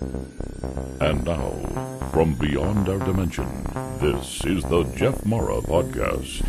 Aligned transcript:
And 0.00 1.24
now, 1.24 1.50
from 2.12 2.34
beyond 2.34 2.88
our 2.88 2.98
dimension, 2.98 3.48
this 4.00 4.44
is 4.44 4.62
the 4.64 4.84
Jeff 4.96 5.24
Mara 5.26 5.60
Podcast. 5.60 6.44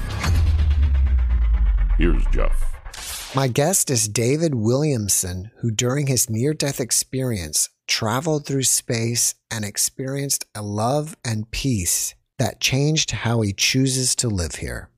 Here's 1.97 2.25
Jeff. 2.27 3.35
My 3.35 3.47
guest 3.47 3.89
is 3.89 4.07
David 4.07 4.55
Williamson, 4.55 5.51
who 5.59 5.71
during 5.71 6.07
his 6.07 6.29
near 6.29 6.53
death 6.53 6.79
experience 6.79 7.69
traveled 7.87 8.45
through 8.45 8.63
space 8.63 9.35
and 9.49 9.65
experienced 9.65 10.45
a 10.55 10.61
love 10.61 11.15
and 11.25 11.49
peace 11.51 12.15
that 12.37 12.59
changed 12.59 13.11
how 13.11 13.41
he 13.41 13.51
chooses 13.53 14.15
to 14.15 14.29
live 14.29 14.55
here. 14.55 14.89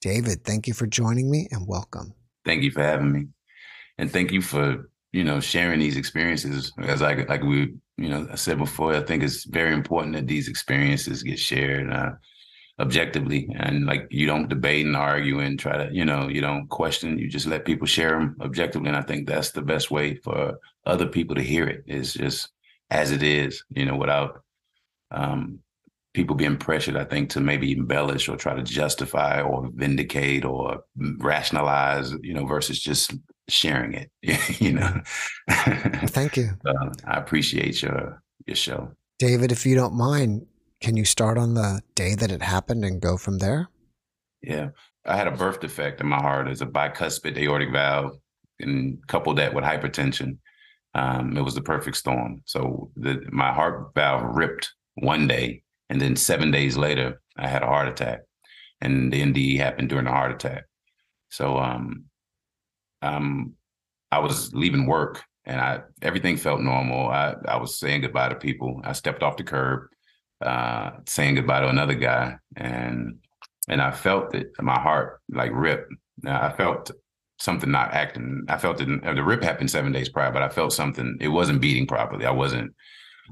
David, 0.00 0.44
thank 0.44 0.66
you 0.66 0.74
for 0.74 0.86
joining 0.86 1.30
me 1.30 1.48
and 1.50 1.66
welcome. 1.66 2.14
Thank 2.44 2.62
you 2.62 2.70
for 2.70 2.82
having 2.82 3.12
me. 3.12 3.26
And 3.96 4.10
thank 4.10 4.32
you 4.32 4.42
for, 4.42 4.90
you 5.14 5.22
know, 5.22 5.38
sharing 5.38 5.78
these 5.78 5.96
experiences. 5.96 6.72
As 6.78 7.00
I 7.00 7.14
like 7.14 7.42
we, 7.42 7.74
you 7.96 8.08
know, 8.08 8.26
I 8.32 8.34
said 8.34 8.58
before, 8.58 8.94
I 8.94 9.00
think 9.00 9.22
it's 9.22 9.44
very 9.44 9.72
important 9.72 10.16
that 10.16 10.26
these 10.26 10.48
experiences 10.48 11.22
get 11.22 11.38
shared 11.38 11.92
uh, 11.92 12.10
objectively 12.80 13.48
and 13.54 13.86
like 13.86 14.08
you 14.10 14.26
don't 14.26 14.48
debate 14.48 14.84
and 14.86 14.96
argue 14.96 15.38
and 15.38 15.56
try 15.56 15.76
to, 15.76 15.94
you 15.94 16.04
know, 16.04 16.28
you 16.28 16.40
don't 16.40 16.66
question, 16.66 17.16
you 17.16 17.28
just 17.28 17.46
let 17.46 17.64
people 17.64 17.86
share 17.86 18.18
them 18.18 18.36
objectively. 18.40 18.88
And 18.88 18.96
I 18.96 19.02
think 19.02 19.28
that's 19.28 19.52
the 19.52 19.62
best 19.62 19.92
way 19.92 20.16
for 20.16 20.58
other 20.84 21.06
people 21.06 21.36
to 21.36 21.42
hear 21.42 21.68
it 21.68 21.84
is 21.86 22.14
just 22.14 22.48
as 22.90 23.12
it 23.12 23.22
is, 23.22 23.62
you 23.70 23.84
know, 23.84 23.96
without 23.96 24.42
um, 25.12 25.60
people 26.12 26.34
being 26.34 26.56
pressured, 26.56 26.96
I 26.96 27.04
think, 27.04 27.30
to 27.30 27.40
maybe 27.40 27.70
embellish 27.70 28.28
or 28.28 28.36
try 28.36 28.56
to 28.56 28.64
justify 28.64 29.42
or 29.42 29.70
vindicate 29.74 30.44
or 30.44 30.82
rationalize, 31.18 32.12
you 32.20 32.34
know, 32.34 32.46
versus 32.46 32.80
just 32.80 33.14
sharing 33.48 33.94
it. 33.94 34.10
you 34.60 34.72
know. 34.72 35.00
Thank 35.50 36.36
you. 36.36 36.50
I 37.06 37.18
appreciate 37.18 37.82
your 37.82 38.22
your 38.46 38.56
show, 38.56 38.92
David. 39.18 39.52
If 39.52 39.66
you 39.66 39.74
don't 39.74 39.94
mind, 39.94 40.46
can 40.80 40.96
you 40.96 41.04
start 41.04 41.38
on 41.38 41.54
the 41.54 41.82
day 41.94 42.14
that 42.14 42.30
it 42.30 42.42
happened 42.42 42.84
and 42.84 43.00
go 43.00 43.16
from 43.16 43.38
there? 43.38 43.68
Yeah, 44.42 44.70
I 45.06 45.16
had 45.16 45.26
a 45.26 45.32
birth 45.32 45.60
defect 45.60 46.00
in 46.00 46.06
my 46.06 46.20
heart. 46.20 46.48
It's 46.48 46.60
a 46.60 46.66
bicuspid 46.66 47.38
aortic 47.38 47.72
valve, 47.72 48.16
and 48.60 48.98
coupled 49.06 49.38
that 49.38 49.54
with 49.54 49.64
hypertension. 49.64 50.38
Um, 50.94 51.36
it 51.36 51.42
was 51.42 51.54
the 51.54 51.62
perfect 51.62 51.96
storm. 51.96 52.42
So 52.44 52.92
the, 52.94 53.20
my 53.32 53.52
heart 53.52 53.94
valve 53.94 54.36
ripped 54.36 54.72
one 54.94 55.26
day 55.26 55.64
and 55.90 56.00
then 56.00 56.16
seven 56.16 56.50
days 56.50 56.76
later, 56.76 57.20
I 57.36 57.48
had 57.48 57.62
a 57.62 57.66
heart 57.66 57.88
attack, 57.88 58.20
and 58.80 59.12
the 59.12 59.22
NDE 59.22 59.58
happened 59.58 59.88
during 59.88 60.06
the 60.06 60.10
heart 60.10 60.32
attack. 60.32 60.64
So 61.30 61.58
um, 61.58 62.06
um, 63.04 63.54
I 64.10 64.18
was 64.18 64.52
leaving 64.54 64.86
work, 64.86 65.22
and 65.44 65.60
I 65.60 65.80
everything 66.02 66.36
felt 66.36 66.60
normal. 66.60 67.08
I 67.08 67.34
I 67.46 67.56
was 67.56 67.78
saying 67.78 68.02
goodbye 68.02 68.30
to 68.30 68.36
people. 68.36 68.80
I 68.84 68.92
stepped 68.92 69.22
off 69.22 69.36
the 69.36 69.44
curb, 69.44 69.88
uh, 70.40 70.90
saying 71.06 71.36
goodbye 71.36 71.60
to 71.60 71.68
another 71.68 71.94
guy, 71.94 72.36
and 72.56 73.18
and 73.68 73.80
I 73.80 73.90
felt 73.90 74.34
it. 74.34 74.52
My 74.60 74.78
heart 74.78 75.20
like 75.28 75.50
rip. 75.52 75.88
I 76.26 76.50
felt 76.50 76.90
something 77.38 77.70
not 77.70 77.92
acting. 77.92 78.44
I 78.48 78.58
felt 78.58 78.80
it. 78.80 78.86
The 78.86 79.22
rip 79.22 79.42
happened 79.42 79.70
seven 79.70 79.92
days 79.92 80.08
prior, 80.08 80.32
but 80.32 80.42
I 80.42 80.48
felt 80.48 80.72
something. 80.72 81.18
It 81.20 81.28
wasn't 81.28 81.60
beating 81.60 81.86
properly. 81.86 82.26
I 82.26 82.30
wasn't. 82.30 82.74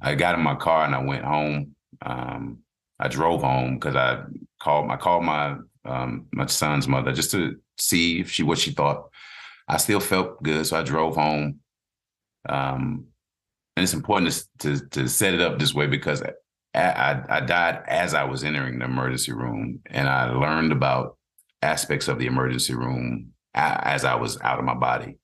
I 0.03 0.15
got 0.15 0.34
in 0.34 0.41
my 0.41 0.55
car 0.56 0.84
and 0.84 0.94
I 0.94 1.05
went 1.05 1.25
home 1.25 1.75
um, 2.05 2.59
I 2.99 3.09
drove 3.09 3.43
home 3.43 3.75
because 3.75 3.97
I 3.97 4.22
called 4.61 4.91
I 4.91 4.97
called 4.97 5.25
my 5.25 5.56
um, 5.84 6.27
my 6.32 6.47
son's 6.47 6.88
mother 6.88 7.12
just 7.12 7.31
to 7.32 7.56
see 7.78 8.21
if 8.21 8.31
she 8.31 8.43
what 8.43 8.59
she 8.59 8.72
thought. 8.72 9.11
I 9.69 9.77
still 9.77 10.00
felt 10.00 10.43
good, 10.43 10.67
so 10.67 10.78
I 10.78 10.83
drove 10.83 11.17
home. 11.17 11.61
Um, 12.49 13.06
and 13.77 13.84
it's 13.84 13.95
important 13.95 14.47
to, 14.59 14.78
to, 14.78 14.89
to 14.91 15.09
set 15.09 15.34
it 15.34 15.41
up 15.41 15.59
this 15.59 15.75
way 15.75 15.87
because 15.87 16.23
I, 16.75 16.81
I, 16.81 17.23
I 17.28 17.41
died 17.41 17.83
as 17.87 18.15
I 18.15 18.25
was 18.25 18.45
entering 18.45 18.78
the 18.78 18.84
emergency 18.84 19.33
room, 19.33 19.81
and 19.87 20.09
I 20.09 20.31
learned 20.31 20.73
about 20.73 21.17
aspects 21.62 22.09
of 22.09 22.19
the 22.19 22.27
emergency 22.27 22.75
room 22.75 23.33
as 23.55 24.05
I 24.05 24.15
was 24.15 24.41
out 24.41 24.59
of 24.59 24.65
my 24.65 24.75
body. 24.75 25.19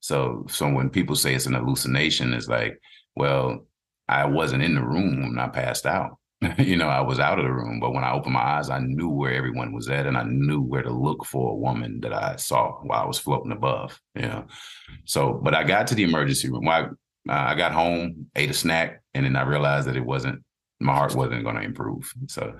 So 0.00 0.46
so 0.48 0.70
when 0.70 0.90
people 0.90 1.16
say 1.16 1.34
it's 1.34 1.46
an 1.46 1.54
hallucination, 1.54 2.32
it's 2.32 2.48
like, 2.48 2.80
well, 3.14 3.66
I 4.08 4.26
wasn't 4.26 4.62
in 4.62 4.74
the 4.74 4.82
room 4.82 5.22
when 5.22 5.38
I 5.38 5.48
passed 5.48 5.86
out. 5.86 6.18
you 6.58 6.76
know, 6.76 6.88
I 6.88 7.00
was 7.00 7.18
out 7.18 7.38
of 7.38 7.44
the 7.44 7.52
room, 7.52 7.80
but 7.80 7.92
when 7.92 8.04
I 8.04 8.12
opened 8.12 8.34
my 8.34 8.40
eyes, 8.40 8.68
I 8.68 8.78
knew 8.78 9.08
where 9.08 9.32
everyone 9.32 9.72
was 9.72 9.88
at, 9.88 10.06
and 10.06 10.18
I 10.18 10.24
knew 10.24 10.60
where 10.60 10.82
to 10.82 10.90
look 10.92 11.24
for 11.24 11.52
a 11.52 11.56
woman 11.56 12.00
that 12.00 12.12
I 12.12 12.36
saw 12.36 12.72
while 12.82 13.02
I 13.02 13.06
was 13.06 13.18
floating 13.18 13.52
above. 13.52 13.98
You 14.14 14.22
know, 14.22 14.44
so 15.04 15.40
but 15.42 15.54
I 15.54 15.64
got 15.64 15.86
to 15.88 15.94
the 15.94 16.04
emergency 16.04 16.50
room. 16.50 16.68
I, 16.68 16.88
I 17.28 17.54
got 17.54 17.72
home, 17.72 18.26
ate 18.36 18.50
a 18.50 18.54
snack, 18.54 19.02
and 19.14 19.24
then 19.24 19.34
I 19.34 19.42
realized 19.42 19.88
that 19.88 19.96
it 19.96 20.04
wasn't 20.04 20.42
my 20.78 20.94
heart 20.94 21.14
wasn't 21.14 21.42
going 21.42 21.56
to 21.56 21.62
improve. 21.62 22.12
So 22.28 22.54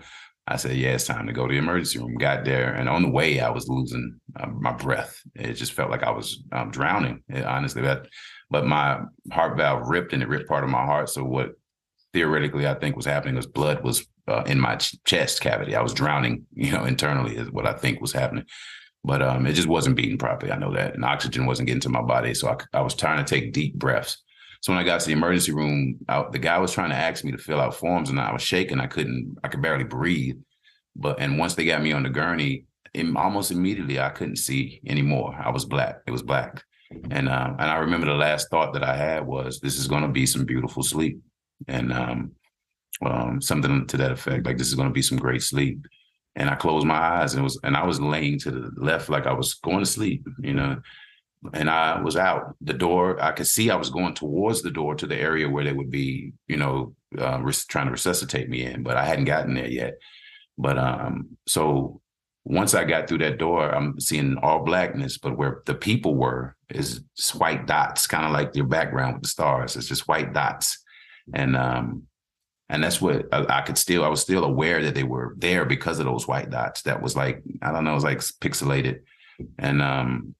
I 0.48 0.56
said, 0.56 0.76
"Yeah, 0.76 0.94
it's 0.94 1.04
time 1.04 1.26
to 1.26 1.34
go 1.34 1.46
to 1.46 1.52
the 1.52 1.58
emergency 1.58 1.98
room." 1.98 2.16
Got 2.16 2.46
there, 2.46 2.72
and 2.72 2.88
on 2.88 3.02
the 3.02 3.10
way, 3.10 3.40
I 3.40 3.50
was 3.50 3.68
losing 3.68 4.18
uh, 4.40 4.46
my 4.46 4.72
breath. 4.72 5.20
It 5.34 5.52
just 5.52 5.72
felt 5.72 5.90
like 5.90 6.02
I 6.02 6.10
was 6.10 6.42
um, 6.52 6.70
drowning. 6.70 7.22
Honestly, 7.44 7.82
But, 7.82 8.08
but 8.48 8.64
my 8.64 9.00
heart 9.30 9.58
valve 9.58 9.86
ripped 9.88 10.14
and 10.14 10.22
it 10.22 10.28
ripped 10.28 10.48
part 10.48 10.64
of 10.64 10.70
my 10.70 10.84
heart. 10.84 11.10
So 11.10 11.24
what 11.24 11.50
theoretically 12.16 12.66
I 12.66 12.72
think 12.72 12.96
was 12.96 13.04
happening 13.04 13.34
was 13.34 13.46
blood 13.46 13.84
was 13.84 14.06
uh, 14.26 14.42
in 14.46 14.58
my 14.58 14.76
ch- 14.76 14.96
chest 15.04 15.42
cavity. 15.42 15.76
I 15.76 15.82
was 15.82 15.92
drowning, 15.92 16.46
you 16.54 16.72
know, 16.72 16.84
internally 16.84 17.36
is 17.36 17.50
what 17.50 17.66
I 17.66 17.74
think 17.74 18.00
was 18.00 18.12
happening. 18.12 18.46
But 19.04 19.20
um, 19.20 19.46
it 19.46 19.52
just 19.52 19.68
wasn't 19.68 19.96
beating 19.96 20.16
properly. 20.16 20.50
I 20.50 20.58
know 20.58 20.72
that, 20.72 20.94
and 20.94 21.04
oxygen 21.04 21.44
wasn't 21.44 21.66
getting 21.66 21.82
to 21.82 21.90
my 21.90 22.00
body. 22.00 22.32
So 22.32 22.48
I, 22.48 22.56
I 22.78 22.80
was 22.80 22.94
trying 22.94 23.22
to 23.22 23.34
take 23.34 23.52
deep 23.52 23.74
breaths. 23.74 24.22
So 24.62 24.72
when 24.72 24.80
I 24.80 24.84
got 24.84 25.00
to 25.00 25.06
the 25.06 25.12
emergency 25.12 25.52
room, 25.52 25.98
I, 26.08 26.24
the 26.32 26.38
guy 26.38 26.58
was 26.58 26.72
trying 26.72 26.90
to 26.90 26.96
ask 26.96 27.22
me 27.22 27.30
to 27.32 27.38
fill 27.38 27.60
out 27.60 27.74
forms, 27.74 28.08
and 28.08 28.18
I 28.18 28.32
was 28.32 28.42
shaking. 28.42 28.80
I 28.80 28.86
couldn't. 28.86 29.36
I 29.44 29.48
could 29.48 29.62
barely 29.62 29.84
breathe. 29.84 30.38
But 30.96 31.20
and 31.20 31.38
once 31.38 31.54
they 31.54 31.66
got 31.66 31.82
me 31.82 31.92
on 31.92 32.02
the 32.02 32.08
gurney, 32.08 32.64
almost 33.14 33.52
immediately 33.52 34.00
I 34.00 34.08
couldn't 34.08 34.36
see 34.36 34.80
anymore. 34.86 35.38
I 35.38 35.50
was 35.50 35.66
black. 35.66 35.98
It 36.06 36.10
was 36.10 36.22
black. 36.22 36.64
And 37.10 37.28
um, 37.28 37.56
and 37.60 37.70
I 37.70 37.76
remember 37.76 38.06
the 38.06 38.14
last 38.14 38.48
thought 38.50 38.72
that 38.72 38.82
I 38.82 38.96
had 38.96 39.26
was, 39.26 39.60
"This 39.60 39.78
is 39.78 39.86
going 39.86 40.02
to 40.02 40.08
be 40.08 40.26
some 40.26 40.44
beautiful 40.44 40.82
sleep," 40.82 41.20
and 41.68 41.92
um, 41.92 42.32
um, 43.04 43.40
something 43.40 43.86
to 43.86 43.96
that 43.96 44.12
effect, 44.12 44.46
like 44.46 44.58
this 44.58 44.68
is 44.68 44.74
going 44.74 44.88
to 44.88 44.94
be 44.94 45.02
some 45.02 45.18
great 45.18 45.42
sleep. 45.42 45.86
And 46.34 46.50
I 46.50 46.54
closed 46.54 46.86
my 46.86 46.98
eyes 46.98 47.34
and 47.34 47.42
was, 47.42 47.58
and 47.64 47.76
I 47.76 47.84
was 47.84 48.00
laying 48.00 48.38
to 48.40 48.50
the 48.50 48.70
left, 48.76 49.08
like 49.08 49.26
I 49.26 49.32
was 49.32 49.54
going 49.54 49.80
to 49.80 49.86
sleep, 49.86 50.26
you 50.38 50.52
know. 50.52 50.80
And 51.52 51.70
I 51.70 52.00
was 52.00 52.16
out 52.16 52.56
the 52.60 52.72
door. 52.72 53.22
I 53.22 53.32
could 53.32 53.46
see 53.46 53.70
I 53.70 53.76
was 53.76 53.90
going 53.90 54.14
towards 54.14 54.62
the 54.62 54.70
door 54.70 54.94
to 54.96 55.06
the 55.06 55.16
area 55.16 55.48
where 55.48 55.64
they 55.64 55.72
would 55.72 55.90
be, 55.90 56.32
you 56.48 56.56
know, 56.56 56.94
uh, 57.18 57.40
res- 57.40 57.66
trying 57.66 57.86
to 57.86 57.92
resuscitate 57.92 58.48
me 58.48 58.64
in, 58.64 58.82
but 58.82 58.96
I 58.96 59.04
hadn't 59.04 59.26
gotten 59.26 59.54
there 59.54 59.68
yet. 59.68 59.94
But 60.58 60.78
um, 60.78 61.36
so 61.46 62.00
once 62.44 62.74
I 62.74 62.84
got 62.84 63.08
through 63.08 63.18
that 63.18 63.38
door, 63.38 63.74
I'm 63.74 63.98
seeing 64.00 64.38
all 64.38 64.64
blackness, 64.64 65.18
but 65.18 65.36
where 65.36 65.62
the 65.66 65.74
people 65.74 66.14
were 66.14 66.56
is 66.70 67.02
white 67.34 67.66
dots, 67.66 68.06
kind 68.06 68.24
of 68.24 68.32
like 68.32 68.54
your 68.54 68.66
background 68.66 69.14
with 69.14 69.22
the 69.22 69.28
stars. 69.28 69.76
It's 69.76 69.88
just 69.88 70.08
white 70.08 70.32
dots, 70.32 70.78
and 71.32 71.56
um, 71.56 72.04
and 72.68 72.82
that's 72.82 73.00
what 73.00 73.26
I, 73.32 73.58
I, 73.58 73.62
could 73.62 73.78
still. 73.78 74.04
I 74.04 74.08
was 74.08 74.20
still 74.20 74.44
aware 74.44 74.82
that 74.82 74.94
they 74.94 75.04
were 75.04 75.34
there 75.38 75.64
because 75.64 75.98
of 75.98 76.06
those 76.06 76.26
white 76.26 76.50
dots. 76.50 76.82
That 76.82 77.02
was 77.02 77.16
like 77.16 77.42
I 77.62 77.72
don't 77.72 77.84
know, 77.84 77.92
it 77.92 77.94
was 77.94 78.04
like 78.04 78.18
pixelated, 78.18 79.00
and 79.58 79.82
um, 79.82 80.34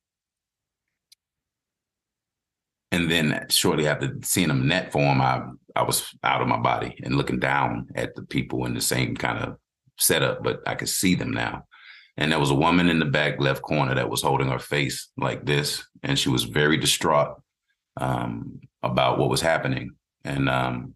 and 2.93 3.11
then 3.11 3.47
shortly 3.51 3.89
after 3.89 4.17
seeing 4.23 4.49
them 4.49 4.69
net 4.69 4.93
form, 4.93 5.21
I 5.21 5.43
I 5.75 5.83
was 5.83 6.15
out 6.23 6.43
of 6.43 6.49
my 6.49 6.59
body 6.59 6.99
and 7.03 7.17
looking 7.17 7.39
down 7.39 7.89
at 7.95 8.15
the 8.15 8.23
people 8.23 8.67
in 8.67 8.75
the 8.75 8.81
same 8.81 9.17
kind 9.17 9.39
of 9.39 9.57
setup, 9.99 10.43
but 10.43 10.61
I 10.67 10.75
could 10.75 10.89
see 10.89 11.15
them 11.15 11.33
now 11.33 11.65
and 12.17 12.33
there 12.33 12.39
was 12.39 12.51
a 12.51 12.55
woman 12.55 12.89
in 12.89 12.99
the 12.99 13.05
back 13.05 13.41
left 13.41 13.63
corner 13.63 13.95
that 13.95 14.09
was 14.09 14.23
holding 14.23 14.49
her 14.49 14.59
face 14.59 15.09
like 15.17 15.45
this 15.45 15.87
and 16.03 16.19
she 16.19 16.29
was 16.29 16.45
very 16.45 16.77
distraught 16.77 17.41
um, 17.99 18.61
about 18.83 19.19
what 19.19 19.31
was 19.31 19.41
happening 19.41 19.96
and 20.27 20.49
um, 20.49 20.95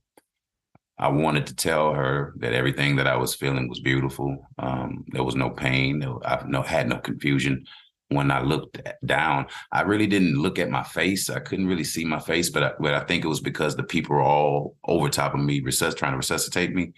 i 0.98 1.08
wanted 1.08 1.46
to 1.46 1.54
tell 1.54 1.94
her 1.94 2.34
that 2.36 2.52
everything 2.52 2.96
that 2.96 3.06
i 3.06 3.16
was 3.16 3.34
feeling 3.34 3.68
was 3.68 3.80
beautiful. 3.80 4.46
Um, 4.58 5.04
there 5.12 5.24
was 5.24 5.34
no 5.34 5.50
pain. 5.50 6.02
I 6.24 6.42
no, 6.46 6.62
had 6.62 6.88
no 6.88 6.98
confusion 6.98 7.64
when 8.08 8.30
i 8.30 8.40
looked 8.42 8.80
down. 9.06 9.46
I 9.72 9.82
really 9.82 10.06
didn't 10.06 10.42
look 10.42 10.58
at 10.58 10.68
my 10.70 10.82
face. 10.82 11.30
I 11.30 11.40
couldn't 11.40 11.68
really 11.68 11.84
see 11.84 12.04
my 12.04 12.20
face 12.20 12.50
but 12.50 12.62
I, 12.62 12.72
but 12.80 12.94
I 12.94 13.00
think 13.00 13.24
it 13.24 13.28
was 13.28 13.40
because 13.40 13.76
the 13.76 13.84
people 13.84 14.16
were 14.16 14.22
all 14.22 14.76
over 14.84 15.08
top 15.08 15.34
of 15.34 15.40
me 15.40 15.60
resusc- 15.60 15.96
trying 15.96 16.12
to 16.12 16.18
resuscitate 16.18 16.74
me. 16.74 16.92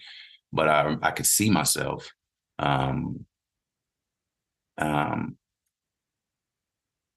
But 0.51 0.67
I, 0.69 0.97
I 1.01 1.11
could 1.11 1.25
see 1.25 1.49
myself. 1.49 2.11
Um, 2.59 3.25
um, 4.77 5.37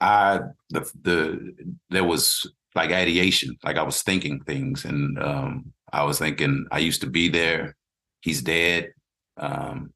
I 0.00 0.40
the 0.70 0.90
the 1.02 1.54
there 1.90 2.04
was 2.04 2.50
like 2.76 2.92
ideation, 2.92 3.56
like 3.64 3.76
I 3.76 3.82
was 3.82 4.02
thinking 4.02 4.40
things, 4.40 4.84
and 4.84 5.18
um, 5.22 5.72
I 5.92 6.04
was 6.04 6.18
thinking 6.18 6.66
I 6.70 6.78
used 6.78 7.00
to 7.00 7.08
be 7.08 7.28
there. 7.28 7.74
He's 8.20 8.42
dead. 8.42 8.92
Um, 9.36 9.92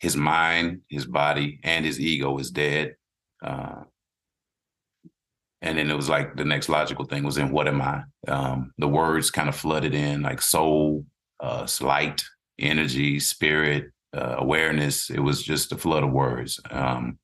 his 0.00 0.16
mind, 0.16 0.80
his 0.88 1.06
body, 1.06 1.60
and 1.62 1.84
his 1.84 2.00
ego 2.00 2.38
is 2.38 2.50
dead. 2.50 2.96
Uh, 3.44 3.82
and 5.60 5.78
then 5.78 5.90
it 5.90 5.96
was 5.96 6.08
like 6.08 6.36
the 6.36 6.44
next 6.44 6.68
logical 6.68 7.04
thing 7.04 7.22
was 7.22 7.38
in 7.38 7.52
what 7.52 7.68
am 7.68 7.80
I? 7.80 8.02
Um, 8.26 8.72
the 8.78 8.88
words 8.88 9.30
kind 9.30 9.48
of 9.48 9.54
flooded 9.54 9.94
in 9.94 10.22
like 10.22 10.42
soul, 10.42 11.06
uh, 11.40 11.66
light, 11.80 12.22
energy, 12.58 13.20
spirit, 13.20 13.92
uh, 14.16 14.36
awareness. 14.38 15.08
It 15.08 15.20
was 15.20 15.42
just 15.42 15.72
a 15.72 15.78
flood 15.78 16.02
of 16.02 16.10
words. 16.10 16.60
Um, 16.70 17.18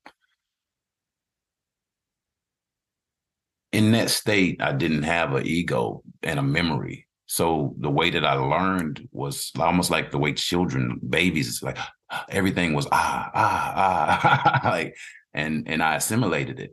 in 3.71 3.91
that 3.91 4.09
state, 4.09 4.61
I 4.61 4.73
didn't 4.73 5.03
have 5.03 5.33
an 5.33 5.45
ego 5.45 6.03
and 6.23 6.39
a 6.39 6.43
memory. 6.43 7.07
So 7.27 7.75
the 7.79 7.91
way 7.91 8.09
that 8.09 8.25
I 8.25 8.33
learned 8.33 9.07
was 9.11 9.51
almost 9.59 9.91
like 9.91 10.09
the 10.09 10.17
way 10.17 10.33
children, 10.33 10.99
babies, 11.07 11.47
it's 11.47 11.61
like 11.61 11.77
everything 12.29 12.73
was 12.73 12.87
ah 12.91 13.29
ah 13.33 13.71
ah, 13.75 14.59
like, 14.69 14.95
and 15.33 15.67
and 15.67 15.83
I 15.83 15.95
assimilated 15.95 16.59
it 16.59 16.71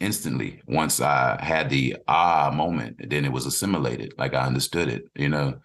instantly 0.00 0.60
once 0.66 1.00
I 1.00 1.40
had 1.40 1.70
the 1.70 1.96
ah 2.08 2.50
moment. 2.52 3.08
Then 3.08 3.24
it 3.24 3.32
was 3.32 3.46
assimilated, 3.46 4.14
like 4.18 4.34
I 4.34 4.44
understood 4.44 4.88
it, 4.88 5.04
you 5.14 5.28
know. 5.28 5.60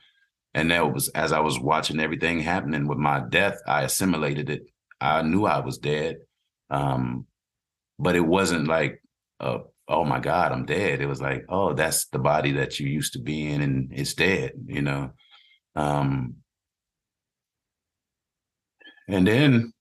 And 0.54 0.70
that 0.72 0.94
was 0.94 1.10
as 1.10 1.32
I 1.32 1.40
was 1.40 1.60
watching 1.60 2.00
everything 2.00 2.40
happening 2.40 2.88
with 2.88 3.00
my 3.00 3.22
death, 3.28 3.58
I 3.68 3.84
assimilated 3.84 4.52
it. 4.52 4.70
I 5.02 5.24
knew 5.24 5.46
I 5.46 5.60
was 5.60 5.80
dead, 5.80 6.18
um, 6.70 7.26
but 7.98 8.16
it 8.16 8.26
wasn't 8.26 8.68
like 8.68 9.02
a 9.40 9.60
oh 9.88 10.04
my 10.04 10.20
God, 10.20 10.52
I'm 10.52 10.66
dead. 10.66 11.02
It 11.02 11.08
was 11.08 11.22
like, 11.22 11.46
oh, 11.50 11.74
that's 11.74 12.08
the 12.08 12.20
body 12.20 12.54
that 12.54 12.80
you 12.80 12.88
used 12.88 13.14
to 13.14 13.20
be 13.20 13.48
in 13.48 13.62
and 13.62 13.92
it's 13.94 14.14
dead, 14.14 14.54
you 14.66 14.82
know. 14.82 15.12
Um 15.76 16.38
and 19.08 19.26
then, 19.26 19.74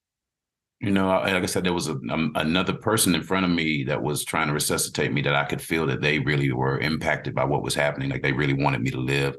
you 0.81 0.91
know, 0.91 1.09
like 1.09 1.43
I 1.43 1.47
said, 1.47 1.65
there 1.65 1.73
was 1.73 1.89
a, 1.89 1.99
um, 2.11 2.33
another 2.37 2.75
person 2.75 3.15
in 3.15 3.23
front 3.23 3.45
of 3.45 3.51
me 3.51 3.85
that 3.85 4.03
was 4.03 4.25
trying 4.25 4.47
to 4.49 4.55
resuscitate 4.55 5.13
me 5.13 5.23
that 5.23 5.35
I 5.35 5.45
could 5.45 5.61
feel 5.61 5.87
that 5.87 6.01
they 6.01 6.21
really 6.21 6.53
were 6.53 6.79
impacted 6.79 7.35
by 7.35 7.45
what 7.45 7.63
was 7.63 7.75
happening. 7.75 8.09
Like 8.09 8.23
they 8.23 8.33
really 8.33 8.55
wanted 8.55 8.83
me 8.83 8.91
to 8.91 9.01
live. 9.01 9.37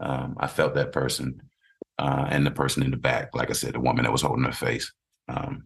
Um, 0.00 0.36
I 0.38 0.46
felt 0.48 0.74
that 0.74 0.92
person 0.92 1.40
uh, 1.98 2.26
and 2.28 2.44
the 2.44 2.50
person 2.50 2.82
in 2.82 2.90
the 2.90 2.98
back, 2.98 3.34
like 3.34 3.48
I 3.48 3.54
said, 3.54 3.74
the 3.74 3.80
woman 3.80 4.04
that 4.04 4.12
was 4.12 4.22
holding 4.22 4.44
her 4.44 4.52
face. 4.52 4.92
Um, 5.28 5.64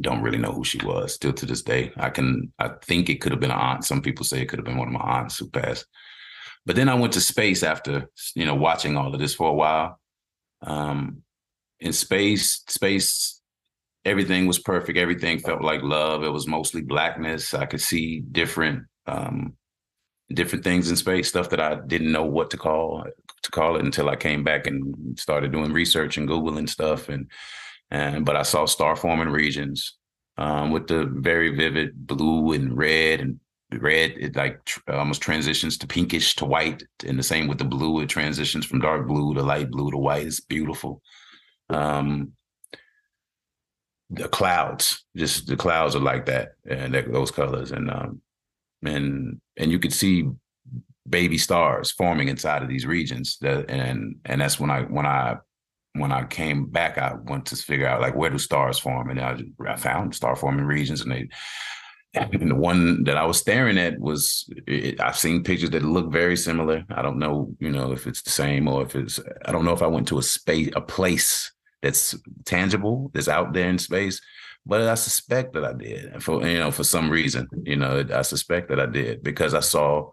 don't 0.00 0.22
really 0.22 0.38
know 0.38 0.52
who 0.52 0.64
she 0.64 0.78
was 0.84 1.14
still 1.14 1.32
to 1.32 1.46
this 1.46 1.62
day. 1.62 1.92
I 1.96 2.10
can 2.10 2.52
I 2.58 2.70
think 2.82 3.08
it 3.08 3.20
could 3.20 3.32
have 3.32 3.40
been 3.40 3.50
an 3.50 3.58
aunt. 3.58 3.84
Some 3.84 4.02
people 4.02 4.24
say 4.24 4.40
it 4.40 4.48
could 4.48 4.58
have 4.58 4.66
been 4.66 4.76
one 4.76 4.88
of 4.88 4.94
my 4.94 5.00
aunts 5.00 5.38
who 5.38 5.48
passed. 5.48 5.86
But 6.66 6.76
then 6.76 6.88
I 6.88 6.94
went 6.94 7.12
to 7.12 7.20
space 7.20 7.62
after, 7.62 8.10
you 8.34 8.46
know, 8.46 8.54
watching 8.54 8.96
all 8.96 9.12
of 9.12 9.20
this 9.20 9.34
for 9.34 9.48
a 9.48 9.54
while. 9.54 10.00
Um, 10.62 11.22
in 11.78 11.92
space, 11.92 12.62
space, 12.68 13.40
everything 14.04 14.46
was 14.46 14.58
perfect. 14.58 14.98
Everything 14.98 15.38
felt 15.38 15.62
like 15.62 15.82
love. 15.82 16.24
It 16.24 16.32
was 16.32 16.46
mostly 16.46 16.80
blackness. 16.80 17.52
I 17.52 17.66
could 17.66 17.82
see 17.82 18.20
different 18.20 18.84
um, 19.06 19.54
different 20.32 20.64
things 20.64 20.90
in 20.90 20.96
space, 20.96 21.28
stuff 21.28 21.50
that 21.50 21.60
I 21.60 21.76
didn't 21.86 22.12
know 22.12 22.24
what 22.24 22.50
to 22.50 22.56
call 22.56 23.04
to 23.42 23.50
call 23.50 23.76
it 23.76 23.84
until 23.84 24.08
I 24.08 24.16
came 24.16 24.42
back 24.42 24.66
and 24.66 25.18
started 25.18 25.52
doing 25.52 25.72
research 25.72 26.16
and 26.16 26.28
Googling 26.28 26.68
stuff 26.68 27.10
and 27.10 27.30
and 27.94 28.24
but 28.24 28.36
I 28.36 28.42
saw 28.42 28.66
star 28.66 28.96
forming 28.96 29.28
regions 29.28 29.96
um, 30.36 30.72
with 30.72 30.88
the 30.88 31.06
very 31.06 31.54
vivid 31.54 32.06
blue 32.06 32.52
and 32.52 32.76
red 32.76 33.20
and 33.20 33.38
red 33.72 34.14
it 34.18 34.36
like 34.36 34.64
tr- 34.64 34.80
almost 34.88 35.22
transitions 35.22 35.78
to 35.78 35.86
pinkish 35.86 36.34
to 36.36 36.44
white 36.44 36.82
and 37.06 37.18
the 37.18 37.22
same 37.22 37.46
with 37.48 37.58
the 37.58 37.64
blue 37.64 38.00
it 38.00 38.08
transitions 38.08 38.66
from 38.66 38.80
dark 38.80 39.06
blue 39.06 39.34
to 39.34 39.42
light 39.42 39.70
blue 39.70 39.90
to 39.90 39.96
white. 39.96 40.26
It's 40.26 40.40
beautiful. 40.40 41.02
Um 41.70 42.32
the 44.10 44.28
clouds 44.28 45.04
just 45.16 45.46
the 45.46 45.56
clouds 45.56 45.96
are 45.96 46.00
like 46.00 46.26
that 46.26 46.52
and 46.68 46.94
those 46.94 47.30
colors 47.30 47.72
and 47.72 47.90
um 47.90 48.20
and 48.84 49.40
and 49.56 49.72
you 49.72 49.78
could 49.78 49.92
see 49.92 50.28
baby 51.08 51.38
stars 51.38 51.90
forming 51.90 52.28
inside 52.28 52.62
of 52.62 52.68
these 52.68 52.86
regions 52.86 53.38
that 53.40 53.68
and 53.70 54.16
and 54.26 54.40
that's 54.40 54.60
when 54.60 54.70
i 54.70 54.82
when 54.82 55.06
i 55.06 55.36
when 55.94 56.12
I 56.12 56.24
came 56.24 56.66
back, 56.66 56.98
I 56.98 57.14
went 57.14 57.46
to 57.46 57.56
figure 57.56 57.86
out 57.86 58.00
like 58.00 58.14
where 58.14 58.30
do 58.30 58.38
stars 58.38 58.78
form, 58.78 59.10
and 59.10 59.20
I, 59.20 59.38
I 59.66 59.76
found 59.76 60.14
star 60.14 60.36
forming 60.36 60.66
regions, 60.66 61.00
and 61.00 61.10
they. 61.10 61.28
And 62.16 62.48
the 62.48 62.54
one 62.54 63.02
that 63.04 63.16
I 63.16 63.24
was 63.24 63.38
staring 63.38 63.76
at 63.76 63.98
was 63.98 64.48
it, 64.68 65.00
I've 65.00 65.18
seen 65.18 65.42
pictures 65.42 65.70
that 65.70 65.82
look 65.82 66.12
very 66.12 66.36
similar. 66.36 66.84
I 66.90 67.02
don't 67.02 67.18
know, 67.18 67.52
you 67.58 67.70
know, 67.70 67.90
if 67.90 68.06
it's 68.06 68.22
the 68.22 68.30
same 68.30 68.68
or 68.68 68.82
if 68.82 68.94
it's. 68.94 69.18
I 69.44 69.50
don't 69.50 69.64
know 69.64 69.72
if 69.72 69.82
I 69.82 69.88
went 69.88 70.06
to 70.08 70.18
a 70.18 70.22
space, 70.22 70.70
a 70.76 70.80
place 70.80 71.52
that's 71.82 72.14
tangible, 72.44 73.10
that's 73.14 73.26
out 73.26 73.52
there 73.52 73.68
in 73.68 73.78
space, 73.78 74.20
but 74.66 74.80
I 74.82 74.94
suspect 74.94 75.54
that 75.54 75.64
I 75.64 75.72
did 75.72 76.22
for 76.22 76.46
you 76.46 76.58
know 76.58 76.70
for 76.70 76.84
some 76.84 77.10
reason. 77.10 77.48
You 77.64 77.76
know, 77.76 78.04
I 78.12 78.22
suspect 78.22 78.68
that 78.68 78.80
I 78.80 78.86
did 78.86 79.22
because 79.22 79.52
I 79.54 79.60
saw 79.60 80.12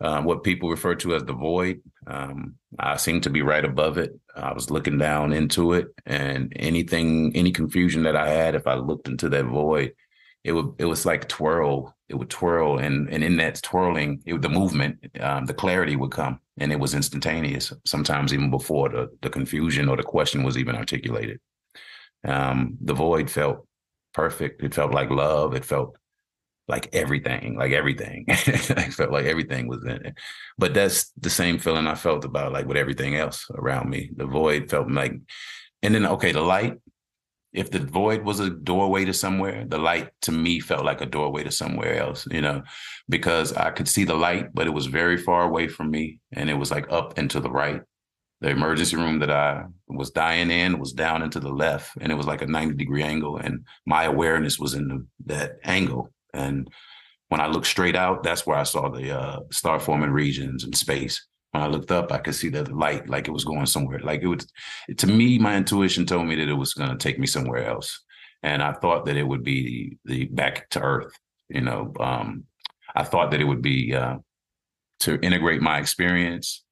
um, 0.00 0.24
what 0.24 0.44
people 0.44 0.70
refer 0.70 0.94
to 0.96 1.14
as 1.14 1.24
the 1.24 1.32
void. 1.32 1.80
Um, 2.06 2.54
I 2.78 2.96
seem 2.96 3.20
to 3.22 3.30
be 3.30 3.42
right 3.42 3.64
above 3.64 3.98
it. 3.98 4.18
I 4.34 4.52
was 4.52 4.70
looking 4.70 4.98
down 4.98 5.32
into 5.32 5.72
it, 5.72 5.88
and 6.06 6.52
anything, 6.56 7.34
any 7.34 7.50
confusion 7.50 8.04
that 8.04 8.16
I 8.16 8.28
had, 8.28 8.54
if 8.54 8.66
I 8.66 8.74
looked 8.74 9.08
into 9.08 9.28
that 9.30 9.44
void, 9.46 9.94
it 10.44 10.52
would, 10.52 10.74
it 10.78 10.84
was 10.84 11.04
like 11.04 11.28
twirl. 11.28 11.94
It 12.08 12.14
would 12.14 12.30
twirl, 12.30 12.78
and 12.78 13.08
and 13.10 13.22
in 13.24 13.36
that 13.38 13.60
twirling, 13.62 14.22
it, 14.24 14.40
the 14.40 14.48
movement, 14.48 14.98
um, 15.20 15.44
the 15.46 15.54
clarity 15.54 15.96
would 15.96 16.12
come, 16.12 16.40
and 16.58 16.72
it 16.72 16.80
was 16.80 16.94
instantaneous. 16.94 17.72
Sometimes 17.84 18.32
even 18.32 18.50
before 18.50 18.88
the 18.88 19.08
the 19.20 19.30
confusion 19.30 19.88
or 19.88 19.96
the 19.96 20.02
question 20.02 20.42
was 20.44 20.56
even 20.56 20.76
articulated. 20.76 21.40
Um, 22.24 22.78
the 22.80 22.94
void 22.94 23.30
felt 23.30 23.66
perfect. 24.14 24.62
It 24.62 24.74
felt 24.74 24.92
like 24.92 25.10
love. 25.10 25.54
It 25.54 25.64
felt 25.64 25.96
like 26.68 26.88
everything, 26.92 27.56
like 27.56 27.72
everything. 27.72 28.26
I 28.28 28.90
felt 28.90 29.10
like 29.10 29.24
everything 29.24 29.68
was 29.68 29.82
in 29.84 30.06
it. 30.06 30.14
But 30.58 30.74
that's 30.74 31.10
the 31.18 31.30
same 31.30 31.58
feeling 31.58 31.86
I 31.86 31.94
felt 31.94 32.24
about 32.24 32.52
like 32.52 32.66
with 32.66 32.76
everything 32.76 33.16
else 33.16 33.46
around 33.54 33.88
me. 33.88 34.10
The 34.14 34.26
void 34.26 34.70
felt 34.70 34.90
like, 34.90 35.14
and 35.82 35.94
then 35.94 36.06
okay, 36.06 36.32
the 36.32 36.42
light. 36.42 36.74
If 37.54 37.70
the 37.70 37.78
void 37.78 38.24
was 38.24 38.40
a 38.40 38.50
doorway 38.50 39.06
to 39.06 39.14
somewhere, 39.14 39.64
the 39.66 39.78
light 39.78 40.10
to 40.22 40.32
me 40.32 40.60
felt 40.60 40.84
like 40.84 41.00
a 41.00 41.06
doorway 41.06 41.44
to 41.44 41.50
somewhere 41.50 41.96
else, 41.96 42.26
you 42.30 42.42
know, 42.42 42.62
because 43.08 43.54
I 43.54 43.70
could 43.70 43.88
see 43.88 44.04
the 44.04 44.14
light, 44.14 44.50
but 44.52 44.66
it 44.66 44.70
was 44.70 44.84
very 44.84 45.16
far 45.16 45.44
away 45.44 45.66
from 45.66 45.90
me. 45.90 46.20
And 46.32 46.50
it 46.50 46.54
was 46.54 46.70
like 46.70 46.92
up 46.92 47.16
and 47.16 47.30
to 47.30 47.40
the 47.40 47.50
right. 47.50 47.80
The 48.42 48.50
emergency 48.50 48.96
room 48.96 49.18
that 49.20 49.30
I 49.30 49.64
was 49.88 50.10
dying 50.10 50.50
in 50.50 50.78
was 50.78 50.92
down 50.92 51.22
and 51.22 51.32
to 51.32 51.40
the 51.40 51.48
left, 51.48 51.96
and 52.00 52.12
it 52.12 52.14
was 52.14 52.26
like 52.26 52.42
a 52.42 52.46
90 52.46 52.76
degree 52.76 53.02
angle. 53.02 53.38
And 53.38 53.64
my 53.86 54.04
awareness 54.04 54.58
was 54.58 54.74
in 54.74 54.86
the, 54.86 55.06
that 55.26 55.58
angle 55.64 56.12
and 56.34 56.68
when 57.28 57.40
I 57.40 57.46
looked 57.46 57.66
straight 57.66 57.96
out, 57.96 58.22
that's 58.22 58.46
where 58.46 58.56
I 58.56 58.62
saw 58.62 58.88
the 58.88 59.18
uh, 59.18 59.40
star 59.50 59.78
forming 59.78 60.10
regions 60.10 60.64
in 60.64 60.72
space. 60.72 61.26
When 61.50 61.62
I 61.62 61.66
looked 61.66 61.90
up, 61.90 62.12
I 62.12 62.18
could 62.18 62.34
see 62.34 62.48
the 62.48 62.64
light 62.74 63.08
like 63.08 63.28
it 63.28 63.32
was 63.32 63.44
going 63.44 63.66
somewhere. 63.66 64.00
Like 64.00 64.22
it 64.22 64.26
was, 64.26 64.46
to 64.96 65.06
me, 65.06 65.38
my 65.38 65.56
intuition 65.56 66.06
told 66.06 66.26
me 66.26 66.36
that 66.36 66.48
it 66.48 66.54
was 66.54 66.74
going 66.74 66.90
to 66.90 66.96
take 66.96 67.18
me 67.18 67.26
somewhere 67.26 67.66
else. 67.66 68.02
And 68.42 68.62
I 68.62 68.72
thought 68.72 69.06
that 69.06 69.16
it 69.16 69.24
would 69.24 69.42
be 69.42 69.98
the 70.04 70.26
back 70.26 70.68
to 70.70 70.80
Earth. 70.80 71.12
You 71.48 71.62
know, 71.62 71.92
um, 72.00 72.44
I 72.94 73.04
thought 73.04 73.30
that 73.30 73.40
it 73.40 73.44
would 73.44 73.62
be 73.62 73.94
uh, 73.94 74.16
to 75.00 75.18
integrate 75.20 75.62
my 75.62 75.78
experience 75.78 76.64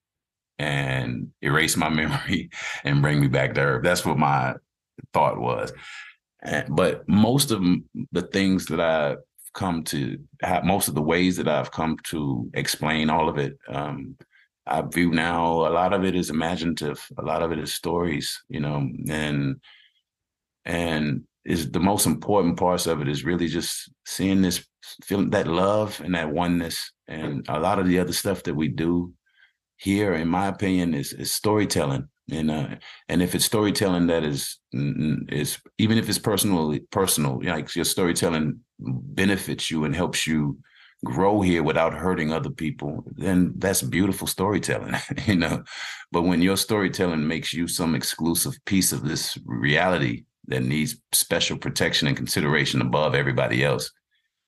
and 0.58 1.28
erase 1.42 1.76
my 1.76 1.88
memory 2.02 2.50
and 2.84 3.02
bring 3.02 3.20
me 3.20 3.28
back 3.28 3.54
to 3.54 3.60
Earth. 3.60 3.82
That's 3.82 4.04
what 4.04 4.18
my 4.18 4.54
thought 5.12 5.38
was. 5.38 5.72
But 6.68 7.08
most 7.08 7.50
of 7.50 7.62
the 8.12 8.22
things 8.22 8.66
that 8.66 8.80
I 8.80 9.16
come 9.56 9.82
to 9.84 10.18
have 10.42 10.64
most 10.64 10.86
of 10.86 10.94
the 10.94 11.02
ways 11.02 11.36
that 11.36 11.48
I've 11.48 11.72
come 11.72 11.96
to 12.04 12.48
explain 12.54 13.10
all 13.10 13.28
of 13.28 13.38
it. 13.38 13.58
Um, 13.68 14.16
I 14.66 14.82
view 14.82 15.10
now 15.10 15.66
a 15.66 15.72
lot 15.80 15.92
of 15.92 16.04
it 16.04 16.14
is 16.14 16.30
imaginative, 16.30 17.04
a 17.18 17.22
lot 17.22 17.42
of 17.42 17.50
it 17.52 17.58
is 17.58 17.72
stories, 17.72 18.40
you 18.48 18.60
know, 18.60 18.88
and 19.08 19.60
and 20.64 21.22
is 21.44 21.70
the 21.70 21.80
most 21.80 22.06
important 22.06 22.58
parts 22.58 22.86
of 22.86 23.00
it 23.00 23.08
is 23.08 23.24
really 23.24 23.46
just 23.46 23.90
seeing 24.04 24.42
this 24.42 24.64
feeling 25.04 25.30
that 25.30 25.46
love 25.46 26.00
and 26.04 26.14
that 26.14 26.32
oneness 26.32 26.92
and 27.08 27.46
a 27.48 27.58
lot 27.58 27.78
of 27.78 27.86
the 27.86 27.98
other 27.98 28.12
stuff 28.12 28.42
that 28.42 28.54
we 28.54 28.68
do 28.68 29.12
here 29.76 30.14
in 30.14 30.26
my 30.28 30.48
opinion 30.48 30.92
is, 30.94 31.12
is 31.12 31.32
storytelling 31.32 32.08
and 32.30 32.50
uh, 32.50 32.68
and 33.08 33.22
if 33.22 33.34
it's 33.34 33.44
storytelling 33.44 34.08
that 34.08 34.24
is 34.24 34.58
is 34.72 35.58
even 35.78 35.98
if 35.98 36.08
it's 36.08 36.18
personally 36.18 36.80
personal 36.90 37.40
like 37.42 37.74
your 37.74 37.84
storytelling 37.84 38.60
benefits 38.78 39.70
you 39.70 39.84
and 39.84 39.94
helps 39.94 40.26
you 40.26 40.58
grow 41.04 41.40
here 41.40 41.62
without 41.62 41.94
hurting 41.94 42.32
other 42.32 42.50
people, 42.50 43.04
then 43.16 43.52
that's 43.58 43.82
beautiful 43.82 44.26
storytelling, 44.26 44.94
you 45.26 45.36
know. 45.36 45.62
But 46.12 46.22
when 46.22 46.42
your 46.42 46.56
storytelling 46.56 47.26
makes 47.26 47.52
you 47.52 47.68
some 47.68 47.94
exclusive 47.94 48.58
piece 48.64 48.92
of 48.92 49.02
this 49.02 49.38
reality 49.44 50.24
that 50.48 50.62
needs 50.62 50.96
special 51.12 51.58
protection 51.58 52.08
and 52.08 52.16
consideration 52.16 52.80
above 52.80 53.14
everybody 53.14 53.64
else, 53.64 53.92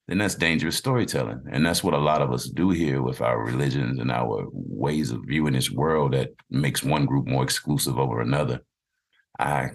then 0.08 0.18
that's 0.18 0.34
dangerous 0.34 0.76
storytelling. 0.76 1.42
And 1.52 1.64
that's 1.64 1.84
what 1.84 1.92
a 1.92 1.98
lot 1.98 2.22
of 2.22 2.32
us 2.32 2.48
do 2.48 2.70
here 2.70 3.02
with 3.02 3.20
our 3.20 3.44
religions 3.44 4.00
and 4.00 4.10
our 4.10 4.46
ways 4.52 5.10
of 5.10 5.20
viewing 5.26 5.52
this 5.52 5.70
world 5.70 6.14
that 6.14 6.30
makes 6.50 6.82
one 6.82 7.04
group 7.04 7.26
more 7.26 7.44
exclusive 7.44 7.98
over 7.98 8.20
another. 8.20 8.62
I 9.38 9.70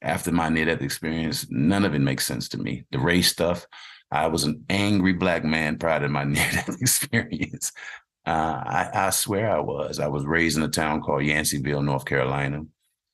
after 0.00 0.30
my 0.30 0.48
near 0.48 0.66
death 0.66 0.82
experience, 0.82 1.46
none 1.50 1.84
of 1.84 1.94
it 1.94 2.00
makes 2.00 2.26
sense 2.26 2.48
to 2.50 2.58
me. 2.58 2.84
The 2.92 2.98
race 2.98 3.32
stuff, 3.32 3.66
I 4.10 4.28
was 4.28 4.44
an 4.44 4.64
angry 4.68 5.14
black 5.14 5.44
man 5.44 5.78
prior 5.78 6.00
to 6.00 6.08
my 6.08 6.24
near 6.24 6.50
death 6.52 6.76
experience. 6.80 7.72
Uh, 8.26 8.62
I, 8.64 8.90
I, 8.94 9.10
swear 9.10 9.50
I 9.50 9.60
was. 9.60 9.98
I 9.98 10.06
was 10.06 10.24
raised 10.24 10.56
in 10.56 10.62
a 10.62 10.68
town 10.68 11.02
called 11.02 11.22
Yanceyville, 11.22 11.84
North 11.84 12.04
Carolina. 12.04 12.62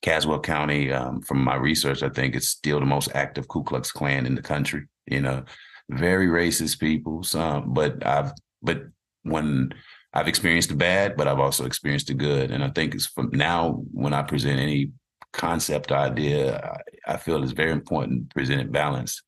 Caswell 0.03 0.41
County, 0.41 0.93
um, 0.93 1.21
from 1.21 1.45
my 1.45 1.57
research, 1.57 2.03
I 2.03 2.09
think 2.09 2.35
it's 2.35 2.49
still 2.49 2.81
the 2.81 2.87
most 2.87 3.11
active 3.15 3.49
Ku 3.49 3.63
Klux 3.63 3.93
Klan 3.93 4.25
in 4.25 4.35
the 4.35 4.43
country. 4.43 4.87
You 5.07 5.21
know, 5.21 5.45
very 5.91 6.27
racist 6.27 6.79
people. 6.79 7.23
Some, 7.23 7.73
but 7.75 8.05
I've, 8.07 8.33
but 8.63 8.83
when 9.23 9.75
I've 10.13 10.29
experienced 10.29 10.71
the 10.71 10.77
bad, 10.77 11.17
but 11.17 11.29
I've 11.29 11.41
also 11.41 11.65
experienced 11.67 12.09
the 12.09 12.15
good, 12.15 12.51
and 12.51 12.65
I 12.65 12.71
think 12.71 12.95
it's 12.95 13.07
from 13.07 13.31
now 13.33 13.83
when 13.93 14.13
I 14.13 14.23
present 14.23 14.59
any 14.59 14.91
concept 15.33 15.93
idea, 15.93 16.59
I, 17.07 17.15
I 17.15 17.17
feel 17.17 17.43
it's 17.43 17.53
very 17.53 17.73
important 17.73 18.31
to 18.31 18.35
present 18.35 18.61
it 18.61 18.73
balanced 18.73 19.23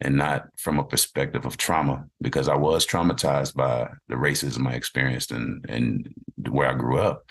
and 0.00 0.16
not 0.16 0.46
from 0.56 0.78
a 0.78 0.84
perspective 0.84 1.44
of 1.44 1.56
trauma 1.56 2.04
because 2.22 2.48
I 2.48 2.54
was 2.54 2.86
traumatized 2.86 3.54
by 3.54 3.88
the 4.08 4.14
racism 4.14 4.66
I 4.66 4.74
experienced 4.74 5.30
and 5.30 5.64
and 5.68 6.08
where 6.48 6.68
I 6.68 6.74
grew 6.74 6.98
up. 6.98 7.24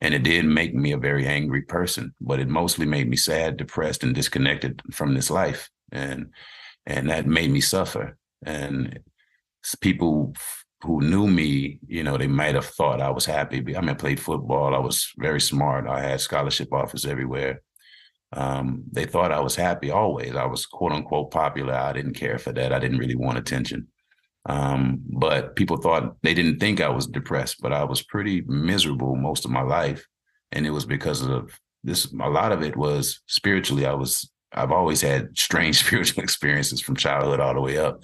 And 0.00 0.12
it 0.12 0.22
did 0.22 0.44
make 0.44 0.74
me 0.74 0.92
a 0.92 0.98
very 0.98 1.26
angry 1.26 1.62
person, 1.62 2.14
but 2.20 2.38
it 2.38 2.48
mostly 2.48 2.84
made 2.84 3.08
me 3.08 3.16
sad, 3.16 3.56
depressed, 3.56 4.02
and 4.02 4.14
disconnected 4.14 4.82
from 4.92 5.14
this 5.14 5.30
life. 5.30 5.70
And 5.92 6.26
and 6.86 7.10
that 7.10 7.26
made 7.26 7.50
me 7.50 7.60
suffer. 7.60 8.16
And 8.44 9.00
people 9.80 10.34
who 10.82 11.00
knew 11.00 11.26
me, 11.26 11.80
you 11.86 12.02
know, 12.02 12.18
they 12.18 12.26
might 12.26 12.54
have 12.54 12.66
thought 12.66 13.00
I 13.00 13.10
was 13.10 13.24
happy. 13.24 13.58
I 13.58 13.80
mean, 13.80 13.90
I 13.90 13.94
played 13.94 14.20
football. 14.20 14.74
I 14.74 14.78
was 14.78 15.10
very 15.16 15.40
smart. 15.40 15.86
I 15.86 16.00
had 16.00 16.20
scholarship 16.20 16.72
offers 16.72 17.06
everywhere. 17.06 17.62
Um, 18.32 18.84
they 18.90 19.06
thought 19.06 19.32
I 19.32 19.40
was 19.40 19.56
happy 19.56 19.90
always. 19.90 20.34
I 20.34 20.44
was 20.44 20.66
quote 20.66 20.92
unquote 20.92 21.30
popular. 21.30 21.74
I 21.74 21.92
didn't 21.92 22.14
care 22.14 22.38
for 22.38 22.52
that. 22.52 22.72
I 22.72 22.78
didn't 22.78 22.98
really 22.98 23.14
want 23.14 23.38
attention. 23.38 23.88
Um, 24.46 25.00
but 25.08 25.56
people 25.56 25.78
thought 25.78 26.16
they 26.22 26.34
didn't 26.34 26.58
think 26.58 26.80
I 26.80 26.88
was 26.88 27.06
depressed, 27.06 27.62
but 27.62 27.72
I 27.72 27.84
was 27.84 28.02
pretty 28.02 28.42
miserable 28.42 29.16
most 29.16 29.44
of 29.44 29.50
my 29.50 29.62
life. 29.62 30.06
And 30.52 30.66
it 30.66 30.70
was 30.70 30.84
because 30.84 31.22
of 31.22 31.58
this. 31.82 32.12
A 32.12 32.28
lot 32.28 32.52
of 32.52 32.62
it 32.62 32.76
was 32.76 33.20
spiritually. 33.26 33.86
I 33.86 33.94
was, 33.94 34.30
I've 34.54 34.72
always 34.72 35.00
had 35.00 35.36
strange 35.36 35.78
spiritual 35.84 36.22
experiences 36.22 36.80
from 36.80 36.96
childhood 36.96 37.40
all 37.40 37.54
the 37.54 37.60
way 37.60 37.78
up 37.78 38.02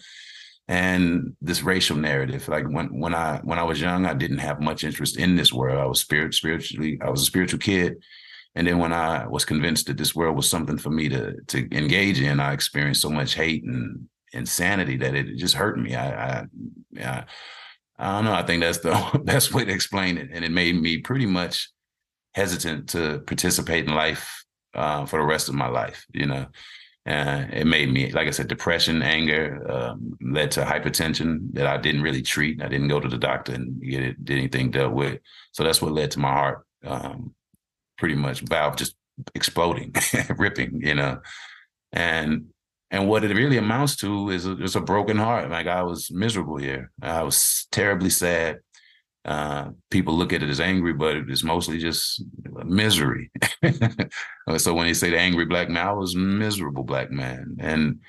and 0.71 1.35
this 1.41 1.65
racial 1.65 1.97
narrative. 1.97 2.47
Like 2.49 2.65
when 2.65 3.01
when 3.01 3.13
I 3.13 3.41
when 3.43 3.59
I 3.59 3.65
was 3.65 3.81
young, 3.81 4.07
I 4.07 4.15
didn't 4.15 4.39
have 4.39 4.61
much 4.61 4.85
interest 4.85 5.19
in 5.19 5.35
this 5.35 5.53
world. 5.53 5.81
I 5.81 5.85
was 5.87 6.01
spirit 6.01 6.33
spiritually, 6.33 6.97
I 7.03 7.11
was 7.11 7.23
a 7.23 7.25
spiritual 7.25 7.59
kid. 7.59 7.97
And 8.55 8.67
then 8.67 8.79
when 8.79 8.93
I 8.93 9.27
was 9.27 9.45
convinced 9.45 9.87
that 9.87 9.97
this 9.97 10.15
world 10.15 10.37
was 10.37 10.49
something 10.49 10.79
for 10.79 10.91
me 10.91 11.09
to 11.09 11.35
to 11.49 11.77
engage 11.77 12.21
in, 12.21 12.39
I 12.39 12.53
experienced 12.53 13.03
so 13.03 13.11
much 13.11 13.35
hate 13.35 13.65
and 13.65 14.09
insanity 14.33 14.97
that 14.99 15.17
it 15.17 15.37
just 15.37 15.57
hurt 15.57 15.77
me. 15.77 15.97
I 15.97 16.11
I, 16.11 16.45
I, 17.01 17.25
I 17.99 18.15
don't 18.15 18.27
know. 18.27 18.33
I 18.33 18.45
think 18.45 18.63
that's 18.63 18.79
the 18.79 19.21
best 19.25 19.53
way 19.53 19.65
to 19.65 19.73
explain 19.73 20.19
it. 20.19 20.31
And 20.33 20.45
it 20.45 20.53
made 20.53 20.81
me 20.81 20.99
pretty 20.99 21.27
much 21.27 21.69
hesitant 22.35 22.91
to 22.91 23.25
participate 23.27 23.87
in 23.87 23.95
life 23.95 24.40
uh, 24.75 25.07
for 25.07 25.19
the 25.19 25.27
rest 25.27 25.49
of 25.49 25.55
my 25.55 25.69
life. 25.69 26.05
You 26.13 26.27
know, 26.27 26.47
And 27.07 27.53
it 27.53 27.67
made 27.67 27.91
me, 27.93 28.13
like 28.13 28.29
I 28.29 28.31
said, 28.31 28.49
depression, 28.49 29.03
anger, 29.03 29.67
um, 29.71 30.17
led 30.21 30.51
to 30.53 30.65
hypertension 30.65 31.53
that 31.55 31.67
I 31.67 31.77
didn't 31.79 32.03
really 32.03 32.23
treat. 32.23 32.63
I 32.63 32.69
didn't 32.69 32.89
go 32.89 33.01
to 33.01 33.09
the 33.09 33.19
doctor 33.19 33.53
and 33.55 33.81
get 33.83 34.03
it, 34.03 34.25
did 34.25 34.39
anything 34.39 34.71
dealt 34.71 34.93
with. 34.95 35.21
So 35.53 35.65
that's 35.65 35.81
what 35.83 35.93
led 35.93 36.11
to 36.13 36.19
my 36.21 36.33
heart, 36.33 36.67
um, 36.85 37.35
pretty 37.99 38.15
much 38.17 38.41
valve 38.43 38.77
just 38.77 38.95
exploding, 39.35 39.95
ripping, 40.37 40.81
you 40.83 40.95
know. 40.95 41.21
And 41.93 42.47
and 42.93 43.09
what 43.09 43.25
it 43.25 43.35
really 43.37 43.57
amounts 43.57 43.97
to 43.97 44.31
is 44.31 44.47
a, 44.47 44.79
a 44.79 44.81
broken 44.81 45.17
heart. 45.17 45.51
Like 45.51 45.67
I 45.67 45.83
was 45.83 46.11
miserable 46.11 46.57
here. 46.57 46.91
I 47.03 47.23
was 47.23 47.67
terribly 47.71 48.11
sad. 48.11 48.59
Uh, 49.25 49.71
people 49.91 50.15
look 50.15 50.33
at 50.33 50.43
it 50.43 50.49
as 50.49 50.61
angry, 50.61 50.95
but 50.95 51.17
it's 51.17 51.45
mostly 51.45 51.79
just 51.79 52.23
misery. 52.65 53.31
so 54.57 54.75
when 54.75 54.87
they 54.87 54.95
say 54.95 55.11
the 55.11 55.19
angry 55.19 55.45
black 55.45 55.69
man, 55.69 55.87
I 55.87 55.93
was 55.93 56.17
miserable 56.17 56.85
black 56.85 57.11
man. 57.11 57.57
And 57.61 58.01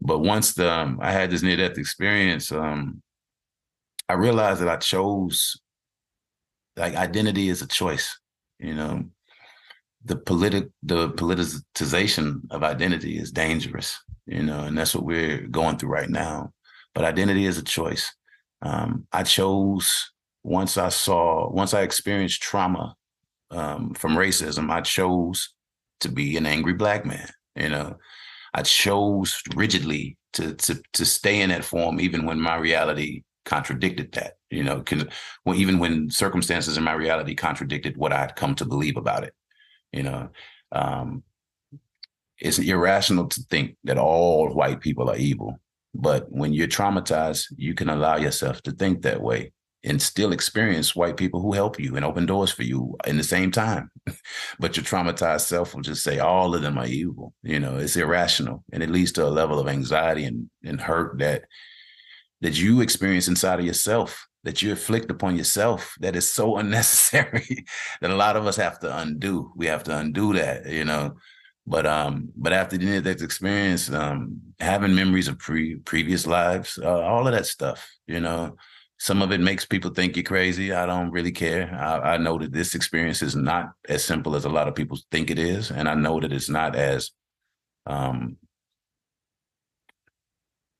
but 0.00 0.20
once 0.20 0.54
the 0.54 0.70
um, 0.70 0.98
I 1.02 1.12
had 1.12 1.30
this 1.30 1.42
near 1.42 1.56
death 1.56 1.76
experience, 1.76 2.50
um, 2.50 3.02
I 4.08 4.14
realized 4.14 4.60
that 4.62 4.68
I 4.68 4.76
chose 4.76 5.60
like 6.76 6.94
identity 6.94 7.48
is 7.48 7.60
a 7.60 7.66
choice. 7.66 8.18
You 8.58 8.74
know, 8.74 9.04
the 10.04 10.16
politic 10.16 10.68
the 10.82 11.10
politicization 11.10 12.40
of 12.50 12.62
identity 12.62 13.18
is 13.18 13.30
dangerous. 13.30 13.98
You 14.26 14.42
know, 14.42 14.60
and 14.60 14.78
that's 14.78 14.94
what 14.94 15.04
we're 15.04 15.46
going 15.48 15.76
through 15.76 15.90
right 15.90 16.08
now. 16.08 16.52
But 16.94 17.04
identity 17.04 17.44
is 17.44 17.58
a 17.58 17.62
choice. 17.62 18.14
Um, 18.62 19.06
I 19.12 19.24
chose 19.24 20.10
once 20.44 20.76
I 20.76 20.90
saw, 20.90 21.50
once 21.50 21.74
I 21.74 21.82
experienced 21.82 22.42
trauma 22.42 22.94
um, 23.50 23.94
from 23.94 24.14
racism, 24.14 24.70
I 24.70 24.82
chose 24.82 25.54
to 26.00 26.10
be 26.10 26.36
an 26.36 26.46
angry 26.46 26.74
black 26.74 27.04
man. 27.04 27.28
You 27.56 27.70
know, 27.70 27.96
I 28.52 28.62
chose 28.62 29.42
rigidly 29.56 30.18
to 30.34 30.54
to 30.54 30.80
to 30.92 31.04
stay 31.04 31.40
in 31.40 31.48
that 31.50 31.64
form, 31.64 32.00
even 32.00 32.26
when 32.26 32.38
my 32.38 32.56
reality 32.56 33.22
contradicted 33.44 34.12
that. 34.12 34.34
You 34.50 34.62
know, 34.62 34.82
can, 34.82 35.08
well, 35.44 35.56
even 35.56 35.78
when 35.78 36.10
circumstances 36.10 36.76
in 36.76 36.84
my 36.84 36.92
reality 36.92 37.34
contradicted 37.34 37.96
what 37.96 38.12
I'd 38.12 38.36
come 38.36 38.54
to 38.56 38.64
believe 38.64 38.96
about 38.96 39.24
it. 39.24 39.34
You 39.92 40.02
know, 40.02 40.28
um, 40.72 41.22
it's 42.38 42.58
irrational 42.58 43.28
to 43.28 43.40
think 43.50 43.76
that 43.84 43.98
all 43.98 44.52
white 44.52 44.80
people 44.80 45.08
are 45.10 45.16
evil. 45.16 45.58
But 45.94 46.30
when 46.30 46.52
you're 46.52 46.66
traumatized, 46.68 47.46
you 47.56 47.74
can 47.74 47.88
allow 47.88 48.16
yourself 48.16 48.60
to 48.62 48.72
think 48.72 49.02
that 49.02 49.22
way 49.22 49.52
and 49.84 50.00
still 50.00 50.32
experience 50.32 50.96
white 50.96 51.16
people 51.16 51.40
who 51.40 51.52
help 51.52 51.78
you 51.78 51.94
and 51.94 52.04
open 52.04 52.24
doors 52.24 52.50
for 52.50 52.62
you 52.62 52.96
in 53.06 53.18
the 53.18 53.24
same 53.24 53.50
time. 53.50 53.90
but 54.58 54.76
your 54.76 54.84
traumatized 54.84 55.42
self 55.42 55.74
will 55.74 55.82
just 55.82 56.02
say 56.02 56.18
all 56.18 56.54
of 56.54 56.62
them 56.62 56.78
are 56.78 56.86
evil. 56.86 57.34
You 57.42 57.60
know, 57.60 57.76
it's 57.76 57.96
irrational 57.96 58.64
and 58.72 58.82
it 58.82 58.90
leads 58.90 59.12
to 59.12 59.26
a 59.26 59.28
level 59.28 59.60
of 59.60 59.68
anxiety 59.68 60.24
and, 60.24 60.48
and 60.64 60.80
hurt 60.80 61.18
that 61.18 61.44
that 62.40 62.58
you 62.60 62.82
experience 62.82 63.28
inside 63.28 63.58
of 63.58 63.64
yourself, 63.64 64.26
that 64.42 64.60
you 64.60 64.70
inflict 64.70 65.10
upon 65.10 65.36
yourself 65.36 65.94
that 66.00 66.16
is 66.16 66.30
so 66.30 66.56
unnecessary 66.58 67.64
that 68.00 68.10
a 68.10 68.16
lot 68.16 68.36
of 68.36 68.46
us 68.46 68.56
have 68.56 68.78
to 68.80 68.98
undo. 68.98 69.52
We 69.56 69.66
have 69.66 69.84
to 69.84 69.98
undo 69.98 70.32
that, 70.34 70.66
you 70.66 70.84
know. 70.84 71.16
But 71.66 71.86
um, 71.86 72.28
but 72.36 72.52
after 72.52 72.76
the 72.76 72.84
near-death 72.84 73.22
experience, 73.22 73.90
um, 73.90 74.40
having 74.60 74.94
memories 74.94 75.28
of 75.28 75.38
pre 75.38 75.76
previous 75.76 76.26
lives, 76.26 76.78
uh, 76.82 77.00
all 77.00 77.26
of 77.26 77.32
that 77.32 77.46
stuff, 77.46 77.90
you 78.06 78.20
know, 78.20 78.56
some 78.98 79.22
of 79.22 79.32
it 79.32 79.40
makes 79.40 79.64
people 79.64 79.90
think 79.90 80.16
you're 80.16 80.22
crazy. 80.22 80.72
I 80.72 80.86
don't 80.86 81.10
really 81.10 81.32
care. 81.32 81.72
I, 81.74 82.14
I, 82.14 82.16
know 82.16 82.38
that 82.38 82.52
this 82.52 82.74
experience 82.74 83.22
is 83.22 83.34
not 83.34 83.72
as 83.88 84.04
simple 84.04 84.36
as 84.36 84.44
a 84.44 84.50
lot 84.50 84.68
of 84.68 84.74
people 84.74 84.98
think 85.10 85.30
it 85.30 85.38
is, 85.38 85.70
and 85.70 85.88
I 85.88 85.94
know 85.94 86.20
that 86.20 86.32
it's 86.32 86.48
not 86.48 86.76
as 86.76 87.10
um, 87.86 88.36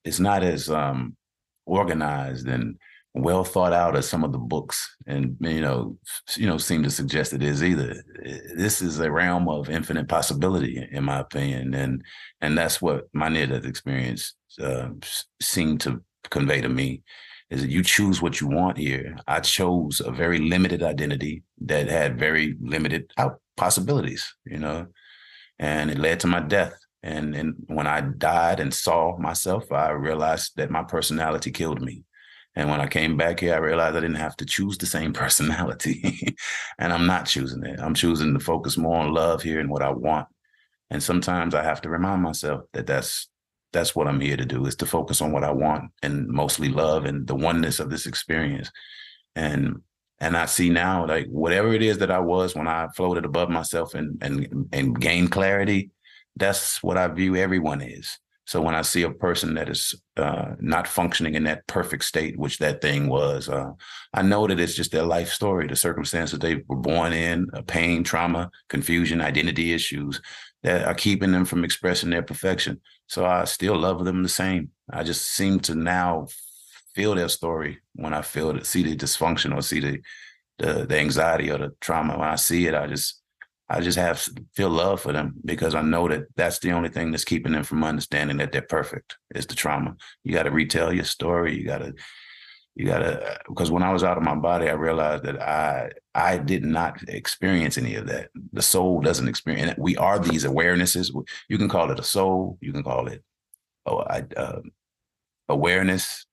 it's 0.05 0.21
not 0.21 0.43
as 0.43 0.71
um, 0.71 1.17
organized 1.67 2.47
and 2.47 2.77
well 3.15 3.45
thought 3.45 3.73
out 3.73 3.97
as 3.97 4.09
some 4.09 4.25
of 4.25 4.33
the 4.33 4.39
books, 4.39 4.97
and 5.07 5.37
you 5.41 5.61
know, 5.61 5.99
you 6.37 6.47
know, 6.47 6.59
seem 6.59 6.83
to 6.85 6.91
suggest 6.91 7.33
it 7.33 7.43
is 7.43 7.65
either. 7.65 8.03
This 8.57 8.81
is 8.81 9.01
a 9.01 9.11
realm 9.11 9.49
of 9.49 9.69
infinite 9.69 10.09
possibility, 10.09 10.87
in 10.93 11.05
my 11.05 11.19
opinion, 11.19 11.75
and 11.75 12.03
and 12.41 12.57
that's 12.57 12.81
what 12.81 13.05
my 13.13 13.29
near 13.29 13.47
death 13.47 13.65
experience 13.65 14.35
uh, 14.61 14.89
seemed 15.41 15.81
to 15.83 16.03
convey 16.31 16.61
to 16.61 16.69
me 16.69 17.03
is 17.51 17.63
that 17.63 17.71
you 17.71 17.83
choose 17.83 18.23
what 18.23 18.41
you 18.41 18.49
want 18.49 18.79
here. 18.79 19.17
I 19.27 19.41
chose 19.41 20.01
a 20.01 20.11
very 20.11 20.39
limited 20.39 20.83
identity 20.83 21.43
that 21.63 21.89
had 21.89 22.19
very 22.19 22.57
limited 22.61 23.13
out 23.19 23.41
possibilities, 23.57 24.35
you 24.45 24.59
know, 24.59 24.87
and 25.59 25.91
it 25.91 25.99
led 25.99 26.21
to 26.21 26.27
my 26.27 26.41
death. 26.41 26.75
And, 27.03 27.35
and 27.35 27.55
when 27.67 27.87
I 27.87 28.01
died 28.01 28.61
and 28.61 28.73
saw 28.73 29.17
myself, 29.19 29.71
I 29.71 29.91
realized 29.91 30.53
that 30.57 30.71
my 30.71 30.83
personality 30.83 31.51
killed 31.51 31.83
me. 31.83 32.05
And 32.57 32.71
when 32.71 32.81
I 32.81 32.87
came 32.87 33.17
back 33.17 33.41
here, 33.41 33.55
I 33.55 33.59
realized 33.59 33.97
I 33.97 34.01
didn't 34.01 34.17
have 34.17 34.37
to 34.37 34.47
choose 34.47 34.79
the 34.79 34.87
same 34.87 35.13
personality. 35.23 36.35
and 36.79 36.93
I'm 36.93 37.07
not 37.07 37.27
choosing 37.27 37.65
it. 37.65 37.79
I'm 37.81 37.95
choosing 37.95 38.33
to 38.33 38.41
focus 38.41 38.77
more 38.77 38.97
on 38.97 39.13
love 39.13 39.43
here 39.43 39.61
and 39.61 39.71
what 39.71 39.83
I 39.83 39.91
want. 39.91 40.29
And 40.91 41.03
sometimes 41.03 41.55
I 41.55 41.63
have 41.63 41.83
to 41.83 41.89
remind 41.89 42.23
myself 42.23 42.63
that 42.73 42.87
that's 42.87 43.29
that's 43.75 43.95
what 43.95 44.09
I'm 44.09 44.21
here 44.21 44.39
to 44.39 44.47
do 44.47 44.65
is 44.65 44.77
to 44.77 44.87
focus 44.87 45.21
on 45.21 45.33
what 45.33 45.45
I 45.45 45.51
want 45.51 45.91
and 46.03 46.27
mostly 46.29 46.69
love 46.69 47.05
and 47.05 47.27
the 47.27 47.35
oneness 47.35 47.81
of 47.81 47.91
this 47.91 48.07
experience. 48.07 48.71
And 49.37 49.83
and 50.21 50.37
I 50.37 50.47
see 50.47 50.71
now 50.71 51.07
like 51.07 51.27
whatever 51.27 51.75
it 51.75 51.83
is 51.83 51.99
that 51.99 52.11
I 52.11 52.21
was 52.21 52.55
when 52.55 52.69
I 52.69 52.89
floated 52.97 53.27
above 53.27 53.51
myself 53.51 53.95
and 53.95 54.17
and 54.23 54.69
and 54.73 54.99
gained 54.99 55.33
clarity, 55.33 55.91
that's 56.37 56.83
what 56.83 56.97
I 56.97 57.09
view 57.09 57.37
everyone 57.37 57.83
is. 57.83 58.19
So 58.47 58.61
when 58.61 58.75
I 58.75 58.83
see 58.83 59.03
a 59.03 59.11
person 59.11 59.55
that 59.55 59.71
is 59.71 59.95
uh, 60.19 60.55
not 60.61 60.87
functioning 60.87 61.35
in 61.35 61.45
that 61.45 61.67
perfect 61.67 62.05
state, 62.05 62.39
which 62.39 62.59
that 62.59 62.83
thing 62.83 63.09
was, 63.09 63.49
uh, 63.49 63.71
I 64.13 64.21
know 64.21 64.47
that 64.47 64.61
it's 64.61 64.75
just 64.75 64.93
their 64.93 65.05
life 65.05 65.31
story, 65.31 65.67
the 65.67 65.77
circumstances 65.77 66.39
they 66.39 66.63
were 66.69 66.77
born 66.77 67.15
in, 67.15 67.49
pain, 67.67 68.05
trauma, 68.05 68.51
confusion, 68.69 69.23
identity 69.23 69.73
issues 69.73 70.21
that 70.65 70.85
are 70.87 70.95
keeping 70.95 71.31
them 71.31 71.45
from 71.45 71.63
expressing 71.63 72.11
their 72.11 72.23
perfection. 72.23 72.81
So 73.07 73.25
I 73.25 73.45
still 73.45 73.79
love 73.79 74.05
them 74.05 74.23
the 74.23 74.29
same. 74.29 74.71
I 74.91 75.05
just 75.05 75.23
seem 75.23 75.61
to 75.61 75.75
now 75.75 76.27
feel 76.95 77.15
their 77.15 77.29
story 77.29 77.79
when 77.95 78.15
I 78.15 78.23
feel 78.23 78.51
it, 78.57 78.67
see 78.67 78.83
the 78.83 78.97
dysfunction 78.97 79.55
or 79.55 79.63
see 79.63 79.81
the, 79.81 80.01
the 80.59 80.87
the 80.87 80.99
anxiety 80.99 81.51
or 81.51 81.59
the 81.59 81.71
trauma. 81.81 82.19
When 82.19 82.29
I 82.29 82.37
see 82.37 82.67
it, 82.67 82.75
I 82.75 82.87
just 82.87 83.21
I 83.69 83.81
just 83.81 83.99
have 83.99 84.27
feel 84.55 84.71
love 84.71 85.01
for 85.01 85.13
them 85.13 85.35
because 85.45 85.75
I 85.75 85.83
know 85.83 86.09
that 86.09 86.25
that's 86.37 86.59
the 86.59 86.73
only 86.73 86.89
thing 86.89 87.11
that's 87.11 87.25
keeping 87.25 87.53
them 87.53 87.65
from 87.65 87.85
understanding 87.85 88.39
that 88.39 88.53
they're 88.53 88.63
perfect 88.63 89.17
is 89.35 89.47
the 89.47 89.55
trauma. 89.55 89.97
You 90.23 90.33
got 90.33 90.45
to 90.45 90.51
retell 90.51 90.93
your 90.93 91.05
story. 91.05 91.57
You 91.59 91.67
got 91.67 91.79
to, 91.79 91.95
you 92.75 92.87
got 92.87 92.99
to, 92.99 93.39
because 93.49 93.71
when 93.71 93.83
I 93.83 93.93
was 93.93 94.05
out 94.05 94.19
of 94.19 94.23
my 94.23 94.35
body, 94.35 94.69
I 94.69 94.73
realized 94.75 95.25
that 95.25 95.41
I, 95.41 95.91
I 96.15 96.39
did 96.39 96.65
not 96.65 97.03
experience 97.09 97.77
any 97.77 97.97
of 97.97 98.07
that. 98.07 98.31
The 98.53 98.63
soul 98.63 99.01
doesn't 99.01 99.29
experience. 99.29 99.75
We 99.79 99.97
are 99.97 100.19
these 100.19 100.45
awarenesses. 100.45 101.11
You 101.49 101.59
can 101.59 101.69
call 101.69 101.91
it 101.91 101.99
a 101.99 102.05
soul. 102.05 102.59
You 102.61 102.73
can 102.73 102.85
call 102.85 103.09
it 103.09 103.23
oh, 103.87 103.99
I, 103.99 104.25
uh, 104.37 104.61
awareness, 105.49 106.27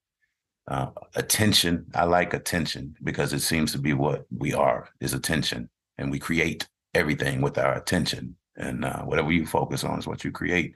uh, 0.67 0.87
attention. 1.15 1.87
I 1.95 2.03
like 2.03 2.33
attention 2.33 2.95
because 3.03 3.33
it 3.33 3.41
seems 3.41 3.71
to 3.71 3.79
be 3.79 3.93
what 3.93 4.25
we 4.35 4.53
are 4.53 4.89
is 4.99 5.13
attention 5.13 5.69
and 5.97 6.11
we 6.11 6.19
create 6.19 6.67
everything 6.93 7.41
with 7.41 7.57
our 7.57 7.75
attention 7.75 8.35
and 8.57 8.85
uh, 8.85 9.01
whatever 9.03 9.31
you 9.31 9.45
focus 9.45 9.83
on 9.83 9.97
is 9.97 10.07
what 10.07 10.23
you 10.23 10.31
create 10.31 10.75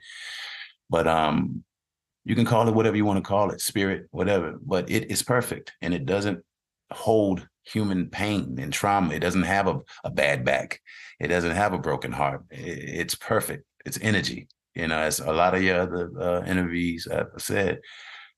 but 0.88 1.06
um 1.06 1.62
you 2.24 2.34
can 2.34 2.44
call 2.44 2.66
it 2.68 2.74
whatever 2.74 2.96
you 2.96 3.04
want 3.04 3.18
to 3.18 3.28
call 3.28 3.50
it 3.50 3.60
spirit 3.60 4.06
whatever 4.10 4.58
but 4.64 4.90
it 4.90 5.10
is 5.10 5.22
perfect 5.22 5.72
and 5.82 5.92
it 5.92 6.06
doesn't 6.06 6.42
hold 6.90 7.46
human 7.66 8.08
pain 8.08 8.58
and 8.58 8.72
trauma. 8.72 9.14
It 9.14 9.20
doesn't 9.20 9.42
have 9.42 9.66
a, 9.66 9.80
a 10.04 10.10
bad 10.10 10.44
back. 10.44 10.80
It 11.20 11.28
doesn't 11.28 11.56
have 11.56 11.72
a 11.72 11.78
broken 11.78 12.12
heart. 12.12 12.44
It, 12.50 13.00
it's 13.00 13.14
perfect. 13.14 13.64
It's 13.84 13.98
energy. 14.00 14.48
You 14.74 14.88
know 14.88 14.98
as 14.98 15.20
a 15.20 15.32
lot 15.32 15.54
of 15.54 15.62
your 15.62 15.80
other 15.80 16.10
uh, 16.20 16.44
interviews 16.44 17.08
have 17.10 17.28
said. 17.38 17.80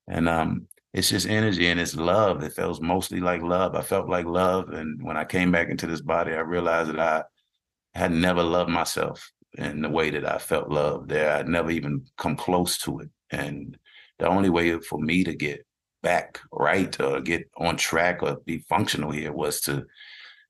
And 0.07 0.27
um 0.29 0.67
it's 0.93 1.09
just 1.09 1.27
energy 1.27 1.67
and 1.67 1.79
it's 1.79 1.95
love. 1.95 2.43
It 2.43 2.53
feels 2.53 2.81
mostly 2.81 3.19
like 3.19 3.41
love. 3.41 3.75
I 3.75 3.81
felt 3.81 4.09
like 4.09 4.25
love. 4.25 4.69
And 4.69 5.03
when 5.03 5.17
i 5.17 5.25
came 5.25 5.51
back 5.51 5.69
into 5.69 5.87
this 5.87 6.01
body 6.01 6.33
i 6.33 6.39
realized 6.39 6.91
that 6.91 6.99
i 6.99 7.23
had 7.93 8.11
never 8.11 8.43
loved 8.43 8.69
myself 8.69 9.31
in 9.57 9.81
the 9.81 9.89
way 9.89 10.09
that 10.11 10.25
I 10.25 10.37
felt 10.37 10.69
loved 10.69 11.09
there. 11.09 11.35
I'd 11.35 11.47
never 11.47 11.71
even 11.71 12.05
come 12.17 12.35
close 12.35 12.77
to 12.79 12.99
it. 12.99 13.09
And 13.31 13.77
the 14.19 14.27
only 14.27 14.49
way 14.49 14.77
for 14.79 14.99
me 14.99 15.23
to 15.23 15.33
get 15.33 15.65
back 16.01 16.39
right 16.51 16.99
or 16.99 17.21
get 17.21 17.49
on 17.57 17.77
track 17.77 18.23
or 18.23 18.37
be 18.45 18.59
functional 18.69 19.11
here 19.11 19.31
was 19.33 19.61
to 19.61 19.85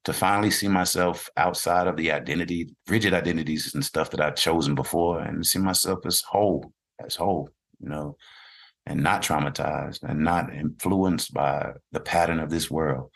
to 0.05 0.13
finally 0.13 0.51
see 0.51 0.67
myself 0.67 1.29
outside 1.35 1.87
of 1.87 1.97
the 1.97 2.11
identity, 2.11 2.69
rigid 2.87 3.13
identities 3.13 3.73
and 3.73 3.83
stuff 3.83 4.09
that 4.11 4.21
I'd 4.21 4.37
chosen 4.37 4.73
before 4.73 5.19
and 5.19 5.45
see 5.45 5.59
myself 5.59 6.05
as 6.05 6.21
whole, 6.21 6.71
as 7.03 7.15
whole, 7.15 7.49
you 7.81 7.89
know, 7.89 8.15
and 8.85 9.03
not 9.03 9.21
traumatized 9.21 10.03
and 10.03 10.23
not 10.23 10.53
influenced 10.53 11.33
by 11.33 11.73
the 11.91 11.99
pattern 11.99 12.39
of 12.39 12.49
this 12.49 12.71
world, 12.71 13.11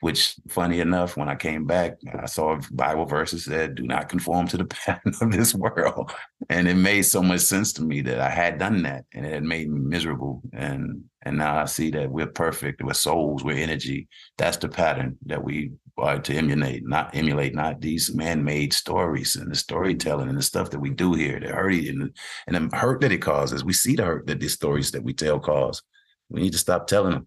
which 0.00 0.36
funny 0.48 0.80
enough, 0.80 1.16
when 1.16 1.28
I 1.28 1.36
came 1.36 1.64
back, 1.64 1.96
I 2.18 2.26
saw 2.26 2.56
a 2.56 2.60
Bible 2.70 3.06
verses 3.06 3.46
that 3.46 3.74
do 3.76 3.84
not 3.84 4.08
conform 4.08 4.46
to 4.48 4.58
the 4.58 4.64
pattern 4.86 5.14
of 5.20 5.32
this 5.32 5.54
world. 5.54 6.12
And 6.50 6.68
it 6.68 6.74
made 6.74 7.02
so 7.02 7.22
much 7.22 7.40
sense 7.40 7.72
to 7.74 7.82
me 7.82 8.02
that 8.02 8.20
I 8.20 8.28
had 8.28 8.58
done 8.58 8.82
that 8.82 9.04
and 9.14 9.24
it 9.24 9.32
had 9.32 9.44
made 9.44 9.70
me 9.70 9.80
miserable. 9.80 10.42
And 10.52 11.04
and 11.22 11.38
now 11.38 11.58
I 11.58 11.64
see 11.64 11.90
that 11.90 12.08
we're 12.08 12.28
perfect, 12.28 12.82
we're 12.82 12.94
souls, 12.94 13.42
we're 13.42 13.56
energy. 13.56 14.06
That's 14.38 14.58
the 14.58 14.68
pattern 14.68 15.18
that 15.26 15.42
we 15.42 15.72
are 15.98 16.20
to 16.20 16.34
emulate, 16.34 16.86
not 16.86 17.16
emulate, 17.16 17.52
not 17.52 17.80
these 17.80 18.14
man-made 18.14 18.72
stories 18.72 19.34
and 19.34 19.50
the 19.50 19.56
storytelling 19.56 20.28
and 20.28 20.38
the 20.38 20.42
stuff 20.42 20.70
that 20.70 20.78
we 20.78 20.90
do 20.90 21.14
here, 21.14 21.40
the 21.40 21.48
hurt 21.48 21.72
and, 21.72 22.16
and 22.46 22.70
the 22.70 22.76
hurt 22.76 23.00
that 23.00 23.10
it 23.10 23.22
causes. 23.22 23.64
We 23.64 23.72
see 23.72 23.96
the 23.96 24.04
hurt 24.04 24.26
that 24.28 24.38
these 24.38 24.52
stories 24.52 24.92
that 24.92 25.02
we 25.02 25.14
tell 25.14 25.40
cause. 25.40 25.82
We 26.28 26.42
need 26.42 26.52
to 26.52 26.58
stop 26.58 26.86
telling 26.86 27.12
them 27.12 27.26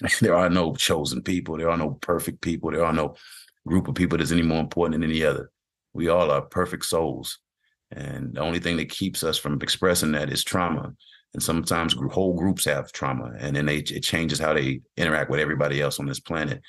there 0.20 0.34
are 0.34 0.48
no 0.48 0.74
chosen 0.74 1.22
people. 1.22 1.56
There 1.56 1.70
are 1.70 1.76
no 1.76 1.92
perfect 2.00 2.40
people. 2.40 2.70
There 2.70 2.84
are 2.84 2.92
no 2.92 3.16
group 3.66 3.88
of 3.88 3.94
people 3.94 4.18
that's 4.18 4.32
any 4.32 4.42
more 4.42 4.60
important 4.60 5.00
than 5.00 5.10
any 5.10 5.24
other. 5.24 5.50
We 5.92 6.08
all 6.08 6.30
are 6.30 6.42
perfect 6.42 6.84
souls. 6.86 7.38
And 7.90 8.34
the 8.34 8.40
only 8.40 8.60
thing 8.60 8.76
that 8.76 8.88
keeps 8.88 9.24
us 9.24 9.36
from 9.36 9.60
expressing 9.60 10.12
that 10.12 10.30
is 10.30 10.44
trauma. 10.44 10.94
And 11.34 11.42
sometimes 11.42 11.94
whole 11.94 12.34
groups 12.34 12.64
have 12.64 12.90
trauma, 12.90 13.32
and 13.38 13.54
then 13.54 13.66
they, 13.66 13.76
it 13.76 14.02
changes 14.02 14.40
how 14.40 14.52
they 14.52 14.80
interact 14.96 15.30
with 15.30 15.38
everybody 15.38 15.80
else 15.80 16.00
on 16.00 16.06
this 16.06 16.18
planet, 16.18 16.60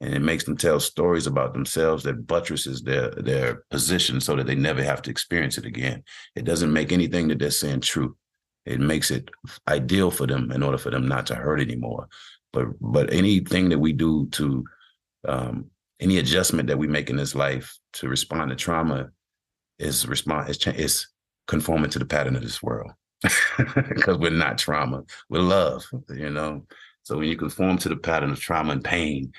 and 0.00 0.14
it 0.14 0.20
makes 0.20 0.44
them 0.44 0.56
tell 0.56 0.80
stories 0.80 1.26
about 1.26 1.52
themselves 1.52 2.04
that 2.04 2.26
buttresses 2.26 2.80
their 2.80 3.10
their 3.10 3.64
position, 3.70 4.18
so 4.22 4.34
that 4.36 4.46
they 4.46 4.54
never 4.54 4.82
have 4.82 5.02
to 5.02 5.10
experience 5.10 5.58
it 5.58 5.66
again. 5.66 6.04
It 6.34 6.44
doesn't 6.44 6.72
make 6.72 6.90
anything 6.90 7.28
that 7.28 7.38
they're 7.38 7.50
saying 7.50 7.82
true. 7.82 8.16
It 8.64 8.80
makes 8.80 9.10
it 9.10 9.30
ideal 9.68 10.10
for 10.10 10.26
them 10.26 10.52
in 10.52 10.62
order 10.62 10.78
for 10.78 10.90
them 10.90 11.06
not 11.06 11.26
to 11.26 11.34
hurt 11.34 11.60
anymore. 11.60 12.08
But 12.52 12.66
but 12.80 13.12
anything 13.12 13.68
that 13.68 13.78
we 13.78 13.92
do 13.92 14.26
to 14.32 14.64
um, 15.26 15.66
any 16.00 16.18
adjustment 16.18 16.68
that 16.68 16.78
we 16.78 16.86
make 16.86 17.10
in 17.10 17.16
this 17.16 17.34
life 17.34 17.76
to 17.94 18.08
respond 18.08 18.50
to 18.50 18.56
trauma 18.56 19.10
is 19.78 20.06
respond 20.06 20.48
is, 20.48 20.66
is 20.66 21.08
conforming 21.46 21.90
to 21.90 21.98
the 21.98 22.06
pattern 22.06 22.36
of 22.36 22.42
this 22.42 22.62
world. 22.62 22.92
Because 23.88 24.16
we're 24.18 24.30
not 24.30 24.58
trauma 24.58 25.02
we're 25.28 25.40
love 25.40 25.84
you 26.14 26.30
know? 26.30 26.64
So 27.02 27.18
when 27.18 27.28
you 27.28 27.36
conform 27.36 27.78
to 27.78 27.88
the 27.88 27.96
pattern 27.96 28.30
of 28.30 28.38
trauma 28.38 28.72
and 28.72 28.84
pain 28.84 29.32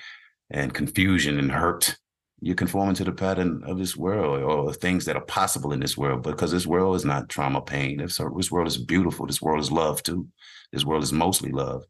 and 0.50 0.74
confusion 0.74 1.38
and 1.38 1.50
hurt 1.50 1.96
you're 2.42 2.56
conforming 2.56 2.94
to 2.96 3.04
the 3.04 3.12
pattern 3.12 3.62
of 3.66 3.78
this 3.78 3.96
world 3.96 4.42
or 4.42 4.72
things 4.74 5.06
that 5.06 5.16
are 5.16 5.24
possible 5.24 5.72
in 5.72 5.80
this 5.80 5.96
world 5.96 6.22
because 6.22 6.50
this 6.50 6.66
world 6.66 6.96
is 6.96 7.04
not 7.04 7.28
trauma 7.28 7.60
pain. 7.60 7.98
This, 7.98 8.18
this 8.36 8.50
world 8.50 8.66
is 8.66 8.78
beautiful. 8.78 9.26
This 9.26 9.42
world 9.42 9.60
is 9.60 9.70
love 9.70 10.02
too. 10.02 10.26
This 10.72 10.84
world 10.84 11.02
is 11.02 11.12
mostly 11.12 11.50
love 11.50 11.84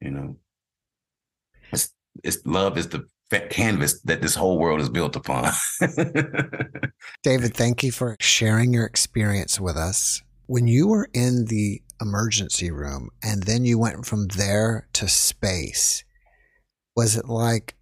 you 0.00 0.10
know 0.10 0.36
it's, 2.24 2.36
it's 2.36 2.46
love 2.46 2.78
is 2.78 2.88
the 2.88 3.06
canvas 3.50 4.00
that 4.02 4.22
this 4.22 4.34
whole 4.34 4.58
world 4.58 4.80
is 4.80 4.88
built 4.88 5.16
upon. 5.16 5.52
David, 7.22 7.54
thank 7.54 7.82
you 7.82 7.92
for 7.92 8.16
sharing 8.20 8.72
your 8.72 8.86
experience 8.86 9.60
with 9.60 9.76
us. 9.76 10.22
When 10.46 10.66
you 10.66 10.88
were 10.88 11.08
in 11.12 11.44
the 11.46 11.82
emergency 12.00 12.70
room 12.70 13.10
and 13.22 13.42
then 13.42 13.64
you 13.64 13.78
went 13.78 14.06
from 14.06 14.28
there 14.28 14.88
to 14.94 15.08
space, 15.08 16.04
was 16.96 17.16
it 17.16 17.26
like 17.26 17.76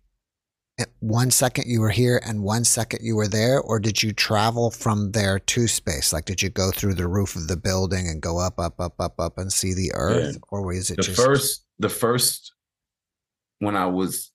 eh, 0.80 0.84
one 0.98 1.30
second 1.30 1.66
you 1.68 1.80
were 1.80 1.90
here 1.90 2.20
and 2.26 2.42
one 2.42 2.64
second 2.64 3.00
you 3.04 3.14
were 3.14 3.28
there, 3.28 3.60
or 3.60 3.78
did 3.78 4.02
you 4.02 4.12
travel 4.12 4.72
from 4.72 5.12
there 5.12 5.38
to 5.38 5.68
space? 5.68 6.12
Like, 6.12 6.24
did 6.24 6.42
you 6.42 6.50
go 6.50 6.72
through 6.72 6.94
the 6.94 7.08
roof 7.08 7.36
of 7.36 7.46
the 7.46 7.56
building 7.56 8.08
and 8.08 8.20
go 8.20 8.38
up, 8.40 8.58
up, 8.58 8.80
up, 8.80 8.94
up, 8.98 9.20
up 9.20 9.38
and 9.38 9.52
see 9.52 9.74
the 9.74 9.92
Earth, 9.94 10.34
yeah. 10.34 10.38
or 10.50 10.66
was 10.66 10.90
it 10.90 10.96
the 10.96 11.02
just 11.02 11.22
first? 11.22 11.62
The 11.78 11.88
first 11.88 12.52
when 13.58 13.76
I 13.76 13.86
was 13.86 14.32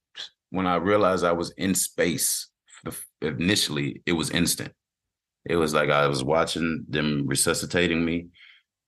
when 0.50 0.68
I 0.68 0.76
realized 0.76 1.24
I 1.24 1.32
was 1.32 1.52
in 1.58 1.74
space 1.76 2.50
initially, 3.22 4.02
it 4.06 4.14
was 4.14 4.32
instant. 4.32 4.74
It 5.46 5.56
was 5.56 5.74
like 5.74 5.90
I 5.90 6.08
was 6.08 6.24
watching 6.24 6.86
them 6.88 7.26
resuscitating 7.26 8.04
me, 8.04 8.28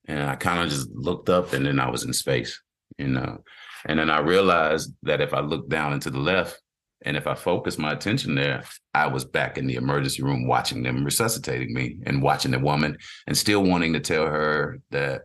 and 0.07 0.23
I 0.23 0.35
kind 0.35 0.61
of 0.61 0.69
just 0.69 0.89
looked 0.89 1.29
up, 1.29 1.53
and 1.53 1.65
then 1.65 1.79
I 1.79 1.89
was 1.89 2.03
in 2.03 2.13
space, 2.13 2.61
you 2.97 3.07
know. 3.07 3.43
And 3.85 3.99
then 3.99 4.09
I 4.09 4.19
realized 4.19 4.93
that 5.03 5.21
if 5.21 5.33
I 5.33 5.39
looked 5.39 5.69
down 5.69 5.93
into 5.93 6.09
the 6.09 6.19
left, 6.19 6.61
and 7.05 7.17
if 7.17 7.27
I 7.27 7.35
focused 7.35 7.79
my 7.79 7.91
attention 7.91 8.35
there, 8.35 8.63
I 8.93 9.07
was 9.07 9.25
back 9.25 9.57
in 9.57 9.67
the 9.67 9.75
emergency 9.75 10.23
room 10.23 10.47
watching 10.47 10.83
them 10.83 11.03
resuscitating 11.03 11.73
me 11.73 11.97
and 12.05 12.21
watching 12.21 12.51
the 12.51 12.59
woman 12.59 12.97
and 13.27 13.37
still 13.37 13.63
wanting 13.63 13.93
to 13.93 13.99
tell 13.99 14.25
her 14.25 14.79
that 14.91 15.23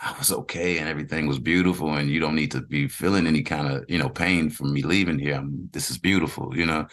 I 0.00 0.14
was 0.16 0.30
okay 0.30 0.78
and 0.78 0.88
everything 0.88 1.26
was 1.26 1.40
beautiful 1.40 1.94
and 1.94 2.08
you 2.08 2.20
don't 2.20 2.36
need 2.36 2.52
to 2.52 2.60
be 2.60 2.86
feeling 2.86 3.26
any 3.26 3.42
kind 3.42 3.66
of, 3.66 3.84
you 3.88 3.98
know, 3.98 4.08
pain 4.08 4.48
from 4.48 4.72
me 4.72 4.82
leaving 4.82 5.18
here. 5.18 5.34
I'm, 5.34 5.68
this 5.72 5.90
is 5.90 5.98
beautiful, 5.98 6.56
you 6.56 6.66
know. 6.66 6.86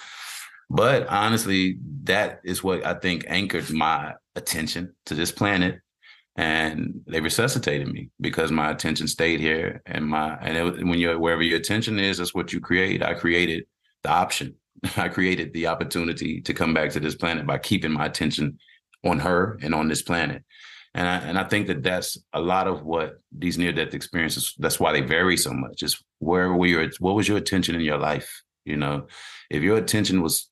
But 0.69 1.07
honestly, 1.07 1.77
that 2.03 2.41
is 2.43 2.63
what 2.63 2.83
I 2.83 2.95
think 2.95 3.25
anchored 3.27 3.69
my 3.71 4.13
attention 4.35 4.95
to 5.05 5.13
this 5.13 5.31
planet. 5.31 5.81
And 6.35 7.01
they 7.07 7.21
resuscitated 7.21 7.87
me 7.87 8.09
because 8.19 8.51
my 8.51 8.71
attention 8.71 9.07
stayed 9.07 9.39
here. 9.39 9.81
And 9.85 10.07
my 10.07 10.35
and 10.41 10.57
it, 10.57 10.85
when 10.85 10.99
you're 10.99 11.19
wherever 11.19 11.43
your 11.43 11.59
attention 11.59 11.99
is, 11.99 12.17
that's 12.17 12.33
what 12.33 12.51
you 12.51 12.59
create. 12.59 13.03
I 13.03 13.13
created 13.13 13.65
the 14.03 14.09
option. 14.09 14.55
I 14.97 15.09
created 15.09 15.53
the 15.53 15.67
opportunity 15.67 16.41
to 16.41 16.53
come 16.53 16.73
back 16.73 16.89
to 16.91 16.99
this 16.99 17.15
planet 17.15 17.45
by 17.45 17.59
keeping 17.59 17.91
my 17.91 18.07
attention 18.07 18.57
on 19.05 19.19
her 19.19 19.57
and 19.61 19.73
on 19.73 19.87
this 19.87 20.01
planet. 20.01 20.43
And 20.95 21.09
I, 21.09 21.17
and 21.17 21.37
I 21.37 21.43
think 21.43 21.67
that 21.67 21.83
that's 21.83 22.17
a 22.31 22.39
lot 22.39 22.67
of 22.67 22.83
what 22.83 23.19
these 23.37 23.57
near 23.57 23.73
death 23.73 23.93
experiences. 23.93 24.53
That's 24.57 24.79
why 24.79 24.93
they 24.93 25.01
vary 25.01 25.35
so 25.35 25.51
much. 25.51 25.83
Is 25.83 26.01
where 26.19 26.53
were 26.53 26.65
your 26.65 26.89
what 26.99 27.15
was 27.15 27.27
your 27.27 27.37
attention 27.37 27.75
in 27.75 27.81
your 27.81 27.97
life? 27.97 28.43
You 28.63 28.77
know, 28.77 29.07
if 29.49 29.61
your 29.61 29.77
attention 29.77 30.21
was 30.21 30.49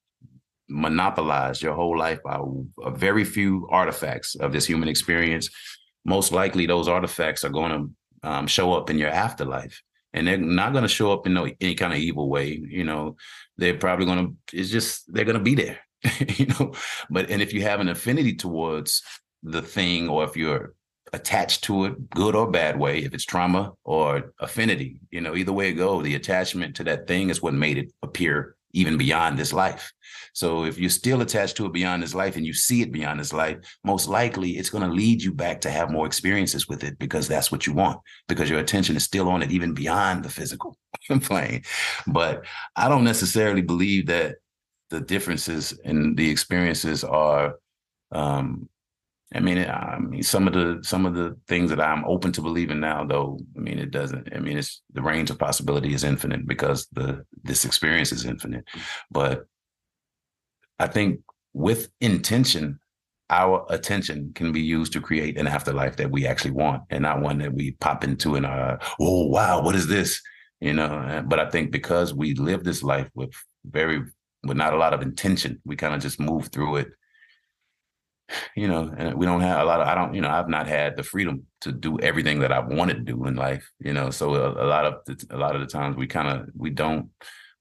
monopolized 0.67 1.61
your 1.61 1.73
whole 1.73 1.97
life 1.97 2.21
by 2.23 2.39
a 2.83 2.91
very 2.91 3.23
few 3.23 3.67
artifacts 3.71 4.35
of 4.35 4.51
this 4.51 4.65
human 4.65 4.89
experience, 4.89 5.49
most 6.03 6.33
likely 6.33 6.65
those 6.65 6.89
artifacts 6.89 7.45
are 7.45 7.49
going 7.49 7.71
to 7.71 8.29
um, 8.29 8.47
show 8.47 8.73
up 8.73 8.89
in 8.89 8.97
your 8.97 9.09
afterlife. 9.09 9.81
And 10.13 10.27
they're 10.27 10.37
not 10.37 10.73
going 10.73 10.83
to 10.83 10.89
show 10.89 11.11
up 11.11 11.25
in 11.25 11.33
no, 11.33 11.49
any 11.61 11.73
kind 11.73 11.93
of 11.93 11.99
evil 11.99 12.29
way. 12.29 12.61
You 12.67 12.83
know, 12.83 13.15
they're 13.57 13.77
probably 13.77 14.05
going 14.05 14.27
to, 14.27 14.59
it's 14.59 14.69
just, 14.69 15.11
they're 15.11 15.25
going 15.25 15.37
to 15.37 15.43
be 15.43 15.55
there, 15.55 15.79
you 16.35 16.47
know. 16.47 16.73
But, 17.09 17.31
and 17.31 17.41
if 17.41 17.51
you 17.51 17.63
have 17.63 17.79
an 17.79 17.89
affinity 17.89 18.35
towards 18.35 19.01
the 19.43 19.61
thing, 19.61 20.09
or 20.09 20.23
if 20.23 20.35
you're 20.35 20.73
attached 21.11 21.63
to 21.65 21.85
it, 21.85 22.09
good 22.09 22.35
or 22.35 22.49
bad 22.49 22.79
way, 22.79 22.99
if 22.99 23.13
it's 23.13 23.25
trauma 23.25 23.73
or 23.83 24.33
affinity, 24.39 24.99
you 25.11 25.21
know, 25.21 25.35
either 25.35 25.53
way 25.53 25.69
it 25.69 25.73
go, 25.73 26.01
the 26.01 26.15
attachment 26.15 26.75
to 26.75 26.83
that 26.85 27.07
thing 27.07 27.29
is 27.29 27.41
what 27.41 27.53
made 27.53 27.77
it 27.77 27.91
appear 28.01 28.55
even 28.73 28.97
beyond 28.97 29.37
this 29.37 29.53
life. 29.53 29.93
So 30.33 30.65
if 30.65 30.79
you're 30.79 30.89
still 30.89 31.21
attached 31.21 31.57
to 31.57 31.67
it 31.67 31.73
beyond 31.73 32.01
this 32.01 32.15
life 32.15 32.35
and 32.35 32.45
you 32.45 32.53
see 32.53 32.81
it 32.81 32.91
beyond 32.91 33.19
this 33.19 33.31
life, 33.31 33.57
most 33.83 34.07
likely 34.07 34.51
it's 34.51 34.71
going 34.71 34.83
to 34.83 34.93
lead 34.93 35.21
you 35.21 35.31
back 35.31 35.61
to 35.61 35.69
have 35.69 35.91
more 35.91 36.07
experiences 36.07 36.67
with 36.67 36.83
it 36.83 36.97
because 36.97 37.27
that's 37.27 37.51
what 37.51 37.67
you 37.67 37.73
want, 37.73 37.99
because 38.27 38.49
your 38.49 38.59
attention 38.59 38.95
is 38.95 39.03
still 39.03 39.29
on 39.29 39.43
it 39.43 39.51
even 39.51 39.75
beyond 39.75 40.25
the 40.25 40.29
physical 40.29 40.75
plane. 41.21 41.61
But 42.07 42.45
I 42.75 42.89
don't 42.89 43.03
necessarily 43.03 43.61
believe 43.61 44.07
that 44.07 44.37
the 44.89 45.01
differences 45.01 45.73
in 45.83 46.15
the 46.15 46.29
experiences 46.29 47.03
are 47.03 47.55
um, 48.11 48.69
I 49.33 49.39
mean, 49.39 49.57
I 49.57 49.97
mean, 49.99 50.21
some 50.21 50.47
of 50.47 50.53
the 50.53 50.79
some 50.83 51.05
of 51.05 51.15
the 51.15 51.35
things 51.47 51.69
that 51.71 51.81
I'm 51.81 52.05
open 52.05 52.31
to 52.33 52.41
believing 52.41 52.79
now, 52.79 53.03
though, 53.03 53.39
I 53.55 53.59
mean, 53.59 53.79
it 53.79 53.89
doesn't. 53.89 54.29
I 54.35 54.39
mean, 54.39 54.57
it's 54.57 54.81
the 54.93 55.01
range 55.01 55.31
of 55.31 55.39
possibility 55.39 55.93
is 55.93 56.03
infinite 56.03 56.47
because 56.47 56.87
the 56.91 57.25
this 57.43 57.65
experience 57.65 58.11
is 58.11 58.25
infinite. 58.25 58.65
But 59.09 59.45
I 60.77 60.87
think 60.87 61.21
with 61.53 61.89
intention, 61.99 62.79
our 63.31 63.65
attention 63.69 64.31
can 64.35 64.51
be 64.51 64.61
used 64.61 64.93
to 64.93 65.01
create 65.01 65.37
an 65.37 65.47
afterlife 65.47 65.95
that 65.97 66.11
we 66.11 66.27
actually 66.27 66.51
want, 66.51 66.83
and 66.91 67.01
not 67.01 67.21
one 67.21 67.39
that 67.39 67.53
we 67.53 67.71
pop 67.79 68.03
into 68.03 68.35
and 68.35 68.45
uh, 68.45 68.77
oh 68.99 69.27
wow, 69.27 69.63
what 69.63 69.75
is 69.75 69.87
this? 69.87 70.21
You 70.61 70.73
know. 70.73 71.23
But 71.25 71.39
I 71.39 71.49
think 71.49 71.71
because 71.71 72.13
we 72.13 72.35
live 72.35 72.63
this 72.63 72.83
life 72.83 73.09
with 73.15 73.33
very 73.65 74.03
with 74.43 74.57
not 74.57 74.73
a 74.73 74.77
lot 74.77 74.93
of 74.93 75.01
intention, 75.01 75.59
we 75.65 75.75
kind 75.75 75.95
of 75.95 76.01
just 76.01 76.19
move 76.19 76.49
through 76.49 76.75
it 76.75 76.89
you 78.55 78.67
know, 78.67 78.93
and 78.97 79.15
we 79.15 79.25
don't 79.25 79.41
have 79.41 79.61
a 79.61 79.65
lot 79.65 79.81
of, 79.81 79.87
I 79.87 79.95
don't, 79.95 80.13
you 80.13 80.21
know, 80.21 80.29
I've 80.29 80.49
not 80.49 80.67
had 80.67 80.95
the 80.95 81.03
freedom 81.03 81.43
to 81.61 81.71
do 81.71 81.99
everything 81.99 82.39
that 82.39 82.51
I've 82.51 82.67
wanted 82.67 82.95
to 82.95 83.13
do 83.13 83.25
in 83.25 83.35
life, 83.35 83.69
you 83.79 83.93
know, 83.93 84.09
so 84.09 84.35
a, 84.35 84.65
a 84.65 84.67
lot 84.67 84.85
of, 84.85 84.95
the, 85.05 85.25
a 85.31 85.37
lot 85.37 85.55
of 85.55 85.61
the 85.61 85.67
times 85.67 85.95
we 85.95 86.07
kind 86.07 86.27
of, 86.27 86.49
we 86.55 86.69
don't, 86.69 87.09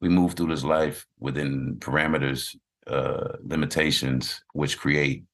we 0.00 0.08
move 0.08 0.34
through 0.34 0.48
this 0.48 0.64
life 0.64 1.06
within 1.18 1.76
parameters, 1.78 2.54
uh, 2.86 3.36
limitations, 3.42 4.42
which 4.52 4.78
create, 4.78 5.24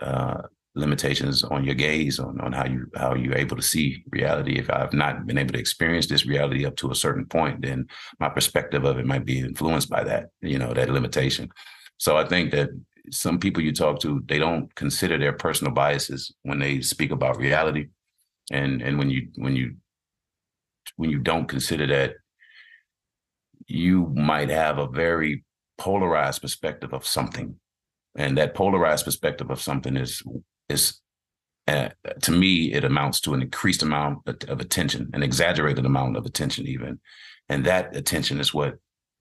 uh, 0.00 0.42
limitations 0.74 1.42
on 1.44 1.64
your 1.64 1.74
gaze 1.74 2.18
on, 2.20 2.40
on 2.40 2.52
how 2.52 2.64
you 2.64 2.86
how 2.94 3.14
you're 3.14 3.36
able 3.36 3.56
to 3.56 3.62
see 3.62 4.04
reality. 4.10 4.58
If 4.58 4.70
i've 4.70 4.92
not 4.92 5.26
been 5.26 5.38
able 5.38 5.54
to 5.54 5.58
experience 5.58 6.06
this 6.06 6.24
reality 6.24 6.64
up 6.64 6.76
to 6.76 6.90
a 6.90 6.94
certain 6.94 7.26
point 7.26 7.62
then 7.62 7.86
my 8.20 8.28
perspective 8.28 8.84
of 8.84 8.98
it 8.98 9.06
might 9.06 9.24
be 9.24 9.40
influenced 9.40 9.90
by 9.90 10.04
that 10.04 10.28
you 10.40 10.58
know 10.58 10.72
that 10.72 10.90
limitation. 10.90 11.50
So 11.96 12.16
i 12.16 12.24
think 12.24 12.52
that 12.52 12.68
some 13.10 13.38
people 13.38 13.62
you 13.62 13.72
talk 13.72 14.00
to, 14.00 14.22
they 14.26 14.38
don't 14.38 14.74
consider 14.74 15.18
their 15.18 15.32
personal 15.32 15.72
biases 15.72 16.32
when 16.42 16.58
they 16.58 16.80
speak 16.80 17.10
about 17.10 17.38
reality. 17.38 17.88
And 18.50 18.82
and 18.82 18.98
when 18.98 19.10
you 19.10 19.28
when 19.36 19.56
you 19.56 19.76
when 20.96 21.10
you 21.10 21.18
don't 21.18 21.46
consider 21.48 21.86
that, 21.88 22.14
you 23.66 24.06
might 24.14 24.50
have 24.50 24.78
a 24.78 24.88
very 24.88 25.44
polarized 25.76 26.42
perspective 26.42 26.92
of 26.92 27.06
something. 27.06 27.56
And 28.16 28.36
that 28.38 28.54
polarized 28.54 29.04
perspective 29.04 29.50
of 29.50 29.60
something 29.60 29.96
is 29.96 30.22
is 30.68 31.00
uh, 31.68 31.90
to 32.22 32.32
me, 32.32 32.72
it 32.72 32.84
amounts 32.84 33.20
to 33.20 33.34
an 33.34 33.42
increased 33.42 33.82
amount 33.82 34.26
of 34.26 34.58
attention, 34.60 35.10
an 35.12 35.22
exaggerated 35.22 35.84
amount 35.84 36.16
of 36.16 36.24
attention, 36.24 36.66
even. 36.66 36.98
And 37.50 37.66
that 37.66 37.94
attention 37.94 38.40
is 38.40 38.54
what 38.54 38.76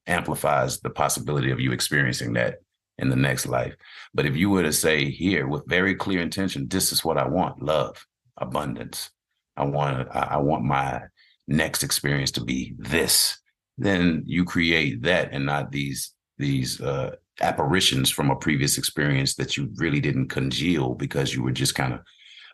amplifies 0.08 0.80
the 0.80 0.90
possibility 0.90 1.52
of 1.52 1.60
you 1.60 1.74
experiencing 1.74 2.34
that 2.34 2.60
in 3.00 3.10
the 3.10 3.16
next 3.16 3.46
life. 3.46 3.76
But 4.14 4.26
if 4.26 4.36
you 4.36 4.50
were 4.50 4.64
to 4.64 4.74
say 4.74 5.10
here 5.12 5.48
with 5.48 5.68
very 5.68 5.96
clear 5.96 6.22
intention, 6.22 6.68
this 6.68 6.92
is 6.92 7.04
what 7.06 7.18
I 7.18 7.28
want: 7.28 7.62
love, 7.62 8.06
abundance. 8.38 9.10
I 9.56 9.66
want 9.66 10.08
I 10.12 10.38
want 10.38 10.64
my 10.64 11.02
next 11.48 11.84
experience 11.84 12.32
to 12.32 12.44
be 12.44 12.76
this. 12.78 13.38
Then 13.78 14.24
you 14.26 14.44
create 14.46 15.02
that 15.04 15.30
and 15.32 15.46
not 15.46 15.72
these 15.72 16.14
these 16.38 16.82
uh, 16.82 17.16
apparitions 17.42 18.12
from 18.12 18.30
a 18.30 18.36
previous 18.36 18.78
experience 18.78 19.36
that 19.36 19.58
you 19.58 19.70
really 19.76 20.00
didn't 20.00 20.30
congeal 20.30 20.94
because 20.94 21.34
you 21.34 21.44
were 21.44 21.52
just 21.52 21.76
kind 21.76 21.94
of 21.94 22.00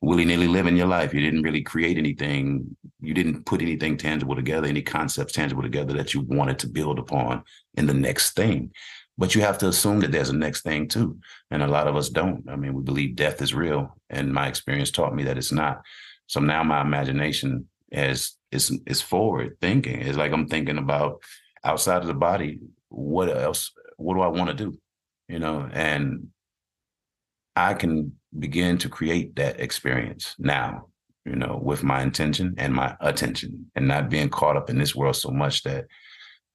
willy-nilly 0.02 0.48
living 0.48 0.76
your 0.76 0.88
life. 0.88 1.14
You 1.14 1.22
didn't 1.22 1.44
really 1.44 1.62
create 1.62 1.98
anything. 1.98 2.76
You 3.02 3.14
didn't 3.14 3.46
put 3.46 3.62
anything 3.62 3.98
tangible 3.98 4.36
together, 4.36 4.68
any 4.68 4.82
concepts 4.82 5.34
tangible 5.34 5.64
together 5.64 5.94
that 5.94 6.14
you 6.14 6.22
wanted 6.22 6.60
to 6.60 6.68
build 6.68 7.00
upon 7.00 7.44
in 7.76 7.88
the 7.88 7.94
next 7.94 8.36
thing. 8.36 8.72
But 9.18 9.36
you 9.36 9.42
have 9.42 9.60
to 9.60 9.68
assume 9.68 10.00
that 10.00 10.12
there's 10.12 10.30
a 10.30 10.36
next 10.36 10.62
thing 10.62 10.88
too. 10.88 11.20
And 11.52 11.62
a 11.62 11.68
lot 11.68 11.88
of 11.88 11.96
us 11.96 12.10
don't. 12.10 12.44
I 12.50 12.56
mean, 12.56 12.74
we 12.74 12.82
believe 12.82 13.16
death 13.16 13.42
is 13.42 13.54
real. 13.54 13.96
And 14.10 14.34
my 14.34 14.48
experience 14.48 14.90
taught 14.90 15.16
me 15.16 15.24
that 15.26 15.38
it's 15.38 15.52
not. 15.52 15.82
So 16.28 16.40
now 16.40 16.64
my 16.64 16.82
imagination 16.82 17.68
is 17.92 18.36
is 18.52 18.76
is 18.88 19.02
forward 19.02 19.58
thinking. 19.62 20.02
It's 20.02 20.18
like 20.18 20.32
I'm 20.32 20.48
thinking 20.48 20.78
about 20.78 21.22
outside 21.64 22.02
of 22.02 22.08
the 22.08 22.14
body, 22.14 22.60
what 22.90 23.30
else, 23.30 23.72
what 23.98 24.16
do 24.16 24.22
I 24.22 24.28
want 24.28 24.50
to 24.50 24.56
do? 24.56 24.78
You 25.28 25.40
know, 25.40 25.70
and 25.72 26.28
I 27.56 27.74
can 27.74 28.14
begin 28.38 28.78
to 28.80 28.90
create 28.90 29.36
that 29.36 29.60
experience 29.60 30.36
now, 30.38 30.88
you 31.26 31.36
know, 31.36 31.60
with 31.62 31.84
my 31.84 32.02
intention 32.02 32.56
and 32.58 32.74
my 32.74 32.96
attention 33.00 33.72
and 33.76 33.88
not 33.88 34.10
being 34.10 34.30
caught 34.30 34.58
up 34.58 34.70
in 34.70 34.78
this 34.78 34.96
world 34.96 35.16
so 35.16 35.30
much 35.30 35.64
that 35.64 35.86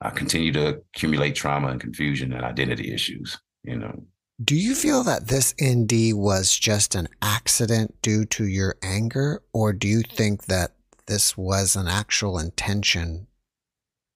I 0.01 0.11
continue 0.11 0.53
to 0.53 0.81
accumulate 0.95 1.35
trauma 1.35 1.69
and 1.69 1.81
confusion 1.81 2.33
and 2.33 2.45
identity 2.45 2.93
issues, 2.93 3.39
you 3.65 3.77
know. 3.77 4.05
Do 4.43 4.55
you 4.55 4.77
feel 4.77 5.03
that 5.03 5.27
this 5.27 5.53
ND 5.61 6.15
was 6.15 6.57
just 6.57 6.95
an 6.95 7.09
accident 7.21 8.01
due 8.03 8.25
to 8.27 8.47
your 8.47 8.77
anger, 8.83 9.43
or 9.53 9.73
do 9.73 9.89
you 9.89 10.03
think 10.03 10.47
that 10.47 10.75
this 11.07 11.37
was 11.37 11.75
an 11.75 11.89
actual 11.89 12.39
intention 12.39 13.27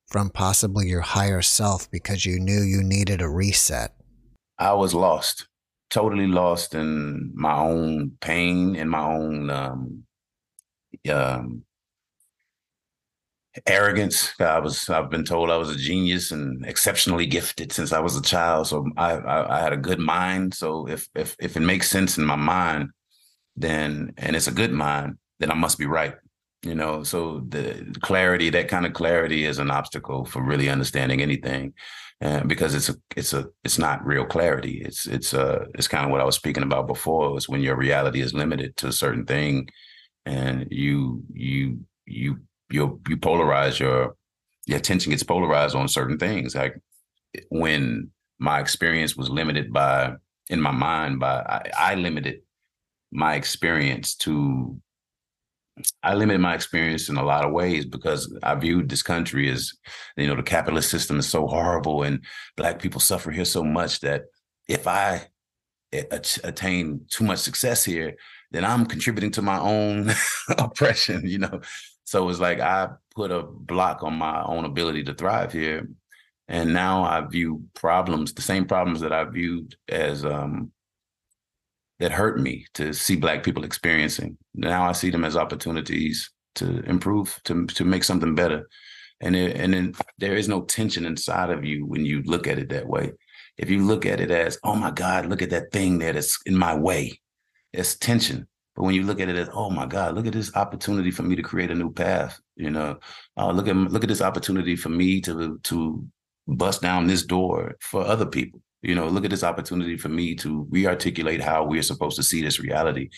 from 0.06 0.30
possibly 0.30 0.86
your 0.86 1.00
higher 1.00 1.42
self 1.42 1.90
because 1.90 2.24
you 2.24 2.38
knew 2.38 2.60
you 2.60 2.84
needed 2.84 3.20
a 3.20 3.28
reset? 3.28 3.96
I 4.58 4.74
was 4.74 4.94
lost, 4.94 5.48
totally 5.90 6.28
lost 6.28 6.74
in 6.76 7.32
my 7.34 7.58
own 7.58 8.12
pain 8.20 8.76
and 8.76 8.88
my 8.88 9.02
own 9.04 9.50
um, 9.50 10.04
um, 11.10 11.64
arrogance. 13.66 14.32
I 14.40 14.58
was 14.58 14.88
I've 14.88 15.10
been 15.10 15.24
told 15.24 15.50
I 15.50 15.56
was 15.56 15.70
a 15.70 15.76
genius 15.76 16.30
and 16.30 16.64
exceptionally 16.66 17.26
gifted 17.26 17.72
since 17.72 17.92
I 17.92 18.00
was 18.00 18.16
a 18.16 18.22
child. 18.22 18.68
So 18.68 18.86
I, 18.96 19.12
I, 19.12 19.58
I 19.58 19.60
had 19.60 19.72
a 19.72 19.76
good 19.76 19.98
mind. 19.98 20.54
So 20.54 20.88
if 20.88 21.08
if 21.14 21.36
if 21.40 21.56
it 21.56 21.60
makes 21.60 21.90
sense 21.90 22.18
in 22.18 22.24
my 22.24 22.36
mind, 22.36 22.90
then 23.56 24.14
and 24.16 24.36
it's 24.36 24.48
a 24.48 24.52
good 24.52 24.72
mind, 24.72 25.18
then 25.38 25.50
I 25.50 25.54
must 25.54 25.78
be 25.78 25.86
right. 25.86 26.14
You 26.64 26.76
know, 26.76 27.02
so 27.02 27.42
the 27.48 27.92
clarity, 28.02 28.48
that 28.50 28.68
kind 28.68 28.86
of 28.86 28.92
clarity, 28.92 29.44
is 29.46 29.58
an 29.58 29.70
obstacle 29.70 30.24
for 30.24 30.42
really 30.42 30.68
understanding 30.68 31.20
anything, 31.20 31.74
because 32.46 32.76
it's 32.76 32.88
a 32.88 32.94
it's 33.16 33.32
a 33.32 33.48
it's 33.64 33.78
not 33.78 34.06
real 34.06 34.24
clarity. 34.24 34.80
It's 34.84 35.06
it's 35.06 35.34
uh 35.34 35.64
it's 35.74 35.88
kind 35.88 36.04
of 36.04 36.12
what 36.12 36.20
I 36.20 36.24
was 36.24 36.36
speaking 36.36 36.62
about 36.62 36.86
before. 36.86 37.36
Is 37.36 37.48
when 37.48 37.62
your 37.62 37.76
reality 37.76 38.20
is 38.20 38.32
limited 38.32 38.76
to 38.76 38.86
a 38.86 38.92
certain 38.92 39.26
thing, 39.26 39.68
and 40.24 40.68
you 40.70 41.24
you 41.34 41.80
you 42.06 42.38
you 42.72 43.00
you 43.08 43.16
polarize 43.16 43.78
your 43.78 44.16
your 44.66 44.78
attention 44.78 45.10
gets 45.10 45.22
polarized 45.22 45.74
on 45.74 45.88
certain 45.88 46.18
things. 46.18 46.54
Like 46.54 46.78
when 47.48 48.10
my 48.38 48.60
experience 48.60 49.16
was 49.16 49.30
limited 49.30 49.72
by 49.72 50.14
in 50.48 50.60
my 50.60 50.70
mind 50.70 51.20
by 51.20 51.40
I, 51.40 51.92
I 51.92 51.94
limited 51.94 52.42
my 53.10 53.34
experience 53.34 54.14
to 54.16 54.76
I 56.02 56.14
limited 56.14 56.40
my 56.40 56.54
experience 56.54 57.08
in 57.08 57.16
a 57.16 57.24
lot 57.24 57.44
of 57.44 57.52
ways 57.52 57.86
because 57.86 58.32
I 58.42 58.54
viewed 58.54 58.88
this 58.88 59.02
country 59.02 59.48
as, 59.50 59.72
you 60.16 60.26
know, 60.26 60.36
the 60.36 60.42
capitalist 60.42 60.90
system 60.90 61.18
is 61.18 61.28
so 61.28 61.46
horrible 61.46 62.02
and 62.02 62.22
black 62.56 62.78
people 62.78 63.00
suffer 63.00 63.30
here 63.30 63.46
so 63.46 63.64
much 63.64 64.00
that 64.00 64.24
if 64.68 64.86
I 64.86 65.28
eh, 65.92 66.04
attain 66.44 67.06
too 67.10 67.24
much 67.24 67.38
success 67.38 67.84
here, 67.84 68.14
then 68.50 68.66
I'm 68.66 68.84
contributing 68.84 69.30
to 69.32 69.42
my 69.42 69.58
own 69.58 70.12
oppression, 70.58 71.26
you 71.26 71.38
know. 71.38 71.60
So 72.04 72.28
it's 72.28 72.40
like 72.40 72.60
I 72.60 72.88
put 73.14 73.30
a 73.30 73.42
block 73.42 74.02
on 74.02 74.14
my 74.14 74.42
own 74.42 74.64
ability 74.64 75.04
to 75.04 75.14
thrive 75.14 75.52
here. 75.52 75.88
And 76.48 76.74
now 76.74 77.04
I 77.04 77.20
view 77.22 77.64
problems, 77.74 78.34
the 78.34 78.42
same 78.42 78.66
problems 78.66 79.00
that 79.00 79.12
I 79.12 79.24
viewed 79.24 79.74
as 79.88 80.24
um 80.24 80.72
that 82.00 82.12
hurt 82.12 82.40
me 82.40 82.66
to 82.74 82.92
see 82.92 83.16
black 83.16 83.44
people 83.44 83.64
experiencing. 83.64 84.36
Now 84.54 84.88
I 84.88 84.92
see 84.92 85.10
them 85.10 85.24
as 85.24 85.36
opportunities 85.36 86.30
to 86.56 86.80
improve, 86.80 87.40
to 87.44 87.66
to 87.66 87.84
make 87.84 88.04
something 88.04 88.34
better. 88.34 88.68
And 89.20 89.36
it, 89.36 89.56
and 89.56 89.72
then 89.72 89.94
there 90.18 90.34
is 90.34 90.48
no 90.48 90.62
tension 90.62 91.06
inside 91.06 91.50
of 91.50 91.64
you 91.64 91.86
when 91.86 92.04
you 92.04 92.22
look 92.24 92.48
at 92.48 92.58
it 92.58 92.70
that 92.70 92.88
way. 92.88 93.12
If 93.56 93.70
you 93.70 93.84
look 93.84 94.04
at 94.04 94.20
it 94.20 94.30
as, 94.32 94.58
oh 94.64 94.74
my 94.74 94.90
God, 94.90 95.26
look 95.26 95.42
at 95.42 95.50
that 95.50 95.70
thing 95.70 95.98
that's 95.98 96.38
in 96.44 96.56
my 96.56 96.74
way, 96.74 97.20
it's 97.72 97.94
tension. 97.96 98.48
But 98.74 98.84
when 98.84 98.94
you 98.94 99.02
look 99.02 99.20
at 99.20 99.28
it 99.28 99.36
as, 99.36 99.50
oh 99.52 99.70
my 99.70 99.86
God, 99.86 100.14
look 100.14 100.26
at 100.26 100.32
this 100.32 100.54
opportunity 100.56 101.10
for 101.10 101.22
me 101.22 101.36
to 101.36 101.42
create 101.42 101.70
a 101.70 101.74
new 101.74 101.92
path. 101.92 102.40
You 102.56 102.70
know, 102.70 102.98
uh, 103.36 103.50
look 103.52 103.68
at 103.68 103.76
look 103.76 104.02
at 104.02 104.08
this 104.08 104.22
opportunity 104.22 104.76
for 104.76 104.88
me 104.88 105.20
to 105.22 105.58
to 105.64 106.06
bust 106.48 106.82
down 106.82 107.06
this 107.06 107.24
door 107.24 107.76
for 107.80 108.02
other 108.02 108.26
people. 108.26 108.60
You 108.82 108.94
know, 108.94 109.08
look 109.08 109.24
at 109.24 109.30
this 109.30 109.44
opportunity 109.44 109.96
for 109.96 110.08
me 110.08 110.34
to 110.36 110.66
re-articulate 110.70 111.40
how 111.40 111.64
we're 111.64 111.82
supposed 111.82 112.16
to 112.16 112.22
see 112.22 112.42
this 112.42 112.58
reality. 112.58 113.10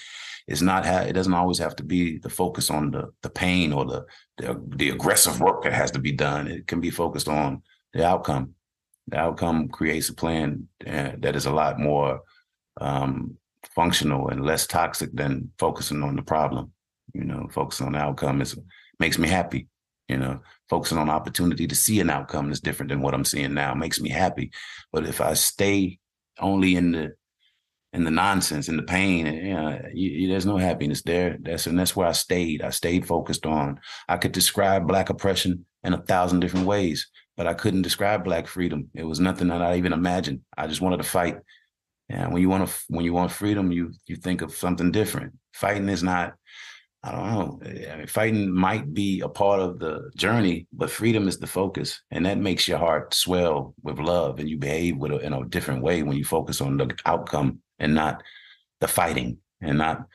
It's 0.47 0.61
not 0.61 0.85
ha- 0.85 1.07
it 1.09 1.15
doesn't 1.15 1.33
always 1.33 1.59
have 1.59 1.75
to 1.77 1.85
be 1.85 2.19
the 2.19 2.29
focus 2.29 2.69
on 2.69 2.91
the 2.91 3.13
the 3.23 3.31
pain 3.31 3.73
or 3.73 3.85
the, 3.85 4.05
the 4.39 4.61
the 4.77 4.91
aggressive 4.91 5.41
work 5.41 5.63
that 5.63 5.73
has 5.73 5.91
to 5.93 6.01
be 6.01 6.13
done. 6.13 6.49
It 6.49 6.67
can 6.67 6.81
be 6.81 6.91
focused 6.91 7.29
on 7.29 7.63
the 7.93 8.05
outcome. 8.05 8.55
The 9.07 9.19
outcome 9.19 9.69
creates 9.69 10.09
a 10.09 10.15
plan 10.15 10.69
uh, 10.87 11.13
that 11.19 11.37
is 11.37 11.47
a 11.47 11.53
lot 11.53 11.79
more 11.79 12.23
um, 12.81 13.37
functional 13.75 14.29
and 14.29 14.45
less 14.45 14.67
toxic 14.67 15.13
than 15.13 15.51
focusing 15.59 16.03
on 16.03 16.17
the 16.17 16.23
problem. 16.23 16.73
You 17.13 17.25
know, 17.25 17.49
focusing 17.51 17.87
on 17.87 17.93
the 17.93 17.99
outcome 17.99 18.41
is 18.41 18.59
makes 18.99 19.19
me 19.19 19.29
happy. 19.29 19.69
You 20.09 20.19
know, 20.19 20.41
focusing 20.69 20.99
on 20.99 21.09
opportunity 21.09 21.67
to 21.67 21.75
see 21.75 22.01
an 22.01 22.11
outcome 22.11 22.49
that's 22.49 22.61
different 22.61 22.91
than 22.91 23.01
what 23.01 23.15
I'm 23.15 23.25
seeing 23.25 23.55
now 23.55 23.75
makes 23.75 24.01
me 24.01 24.11
happy. 24.11 24.51
But 24.93 25.07
if 25.07 25.21
I 25.21 25.35
stay 25.35 25.99
only 26.39 26.77
in 26.77 26.93
the 26.93 27.15
in 27.95 28.03
the 28.03 28.11
nonsense 28.11 28.69
and 28.69 28.79
the 28.79 28.83
pain, 28.83 29.27
eh, 29.27 29.31
and, 29.31 29.47
you 29.47 29.55
know, 29.55 29.79
you, 29.95 30.29
there's 30.29 30.45
no 30.45 30.57
happiness 30.57 31.03
there. 31.03 31.39
That's 31.41 31.67
and 31.67 31.79
that's 31.79 31.95
where 31.95 32.09
I 32.09 32.13
stayed. 32.13 32.61
I 32.61 32.71
stayed 32.71 33.07
focused 33.07 33.47
on. 33.47 33.81
I 34.09 34.17
could 34.17 34.33
describe 34.33 34.87
black 34.87 35.11
oppression 35.11 35.65
in 35.85 35.95
a 35.95 36.03
thousand 36.03 36.41
different 36.41 36.67
ways, 36.67 37.09
but 37.37 37.47
I 37.47 37.55
couldn't 37.55 37.83
describe 37.83 38.25
black 38.25 38.47
freedom. 38.47 38.91
It 38.95 39.05
was 39.05 39.21
nothing 39.21 39.49
that 39.49 39.63
I 39.63 39.77
even 39.77 39.93
imagined. 39.93 40.41
I 40.57 40.67
just 40.67 40.81
wanted 40.81 40.99
to 40.99 41.05
fight. 41.05 41.37
And 42.09 42.33
when 42.33 42.43
you 42.43 42.49
want 42.49 42.69
to, 42.69 42.75
when 42.89 43.05
you 43.05 43.13
want 43.13 43.33
freedom, 43.33 43.73
you 43.73 43.93
you 44.07 44.17
think 44.17 44.43
of 44.43 44.55
something 44.55 44.93
different. 44.93 45.33
Fighting 45.53 45.89
is 45.89 46.03
not 46.03 46.35
I 47.05 47.13
don't 47.13 47.33
know. 47.33 47.61
I 47.93 47.97
mean, 47.97 48.07
fighting 48.07 48.51
might 48.51 48.95
be 48.95 49.21
a 49.21 49.29
part 49.29 49.61
of 49.61 49.79
the 49.79 50.11
journey, 50.17 50.67
but 50.73 50.91
freedom 50.91 51.29
is 51.29 51.39
the 51.39 51.47
focus, 51.47 52.01
and 52.11 52.25
that 52.25 52.39
makes 52.39 52.67
your 52.67 52.79
heart 52.79 53.13
swell 53.13 53.75
with 53.83 53.99
love, 53.99 54.39
and 54.39 54.49
you 54.49 54.57
behave 54.57 54.97
with 54.97 55.13
a, 55.13 55.19
in 55.19 55.35
a 55.35 55.45
different 55.45 55.83
way 55.83 56.03
when 56.03 56.17
you 56.17 56.25
focus 56.25 56.63
on 56.63 56.79
the 56.79 56.97
outcome 57.05 57.61
and 57.79 57.95
not 57.95 58.23
the 58.81 58.89
fighting, 58.89 59.37
and 59.61 59.77
not 59.77 60.07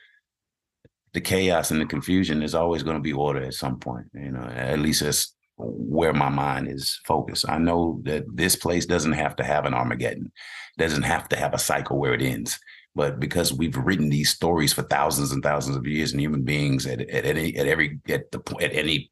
the 1.13 1.21
chaos 1.21 1.69
and 1.69 1.79
the 1.79 1.85
confusion. 1.85 2.39
There's 2.39 2.55
always 2.55 2.81
going 2.81 2.97
to 2.97 3.03
be 3.03 3.13
order 3.13 3.43
at 3.43 3.53
some 3.53 3.77
point. 3.77 4.07
You 4.15 4.31
know, 4.31 4.41
at 4.41 4.79
least 4.79 5.01
that's 5.01 5.35
where 5.59 6.13
my 6.13 6.29
mind 6.29 6.71
is 6.71 6.99
focused. 7.05 7.47
I 7.49 7.57
know 7.57 8.01
that 8.03 8.25
this 8.33 8.55
place 8.55 8.85
doesn't 8.85 9.13
have 9.13 9.35
to 9.37 9.43
have 9.43 9.65
an 9.65 9.73
Armageddon, 9.73 10.31
doesn't 10.77 11.03
have 11.03 11.29
to 11.29 11.35
have 11.35 11.53
a 11.53 11.59
cycle 11.59 11.99
where 11.99 12.13
it 12.13 12.21
ends 12.21 12.59
but 12.95 13.19
because 13.19 13.53
we've 13.53 13.77
written 13.77 14.09
these 14.09 14.29
stories 14.29 14.73
for 14.73 14.81
thousands 14.83 15.31
and 15.31 15.43
thousands 15.43 15.77
of 15.77 15.87
years 15.87 16.11
and 16.11 16.19
human 16.19 16.43
beings 16.43 16.85
at, 16.85 17.01
at 17.01 17.25
any 17.25 17.55
at 17.55 17.67
every 17.67 17.99
at 18.09 18.29
the 18.31 18.41
at 18.61 18.73
any 18.73 19.11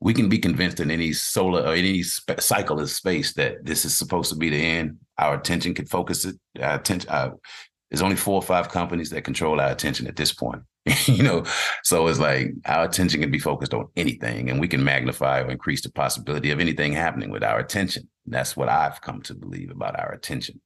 we 0.00 0.14
can 0.14 0.28
be 0.28 0.38
convinced 0.38 0.80
in 0.80 0.90
any 0.90 1.12
solar 1.12 1.62
or 1.62 1.74
any 1.74 2.02
cycle 2.02 2.78
of 2.80 2.88
space 2.88 3.34
that 3.34 3.56
this 3.64 3.84
is 3.84 3.96
supposed 3.96 4.30
to 4.30 4.36
be 4.36 4.48
the 4.48 4.56
end 4.56 4.96
our 5.18 5.34
attention 5.34 5.74
can 5.74 5.86
focus 5.86 6.24
it 6.24 6.36
our 6.62 6.76
attention 6.76 7.10
uh, 7.10 7.30
there's 7.90 8.02
only 8.02 8.16
four 8.16 8.34
or 8.34 8.42
five 8.42 8.68
companies 8.68 9.10
that 9.10 9.22
control 9.22 9.60
our 9.60 9.70
attention 9.70 10.06
at 10.06 10.16
this 10.16 10.32
point 10.32 10.62
you 11.06 11.22
know? 11.22 11.44
So 11.84 12.06
it's 12.06 12.18
like 12.18 12.52
our 12.66 12.84
attention 12.84 13.20
can 13.20 13.30
be 13.30 13.38
focused 13.38 13.74
on 13.74 13.88
anything 13.96 14.50
and 14.50 14.60
we 14.60 14.68
can 14.68 14.84
magnify 14.84 15.40
or 15.40 15.50
increase 15.50 15.82
the 15.82 15.92
possibility 15.92 16.50
of 16.50 16.60
anything 16.60 16.92
happening 16.92 17.30
with 17.30 17.42
our 17.42 17.58
attention. 17.58 18.08
That's 18.26 18.56
what 18.56 18.68
i've 18.68 19.00
come 19.00 19.22
to 19.22 19.34
believe 19.34 19.70
about 19.70 19.98
our 19.98 20.12
attention. 20.12 20.60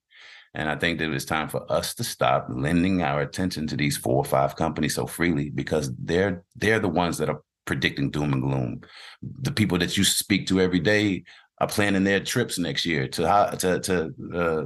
And 0.54 0.68
I 0.68 0.76
think 0.76 0.98
that 0.98 1.10
it's 1.10 1.24
time 1.24 1.48
for 1.48 1.70
us 1.72 1.94
to 1.94 2.04
stop 2.04 2.46
lending 2.50 3.02
our 3.02 3.22
attention 3.22 3.66
to 3.68 3.76
these 3.76 3.96
four 3.96 4.16
or 4.16 4.24
five 4.24 4.54
companies 4.56 4.94
so 4.94 5.06
freely 5.06 5.48
because 5.48 5.90
they're 5.96 6.44
they're 6.56 6.78
the 6.78 6.88
ones 6.88 7.18
that 7.18 7.30
are 7.30 7.42
predicting 7.64 8.10
doom 8.10 8.34
and 8.34 8.42
gloom. 8.42 8.80
The 9.22 9.52
people 9.52 9.78
that 9.78 9.96
you 9.96 10.04
speak 10.04 10.46
to 10.48 10.60
every 10.60 10.80
day 10.80 11.24
are 11.58 11.68
planning 11.68 12.04
their 12.04 12.20
trips 12.20 12.58
next 12.58 12.84
year 12.84 13.08
to 13.08 13.56
to 13.60 13.80
to 13.80 14.14
uh, 14.34 14.64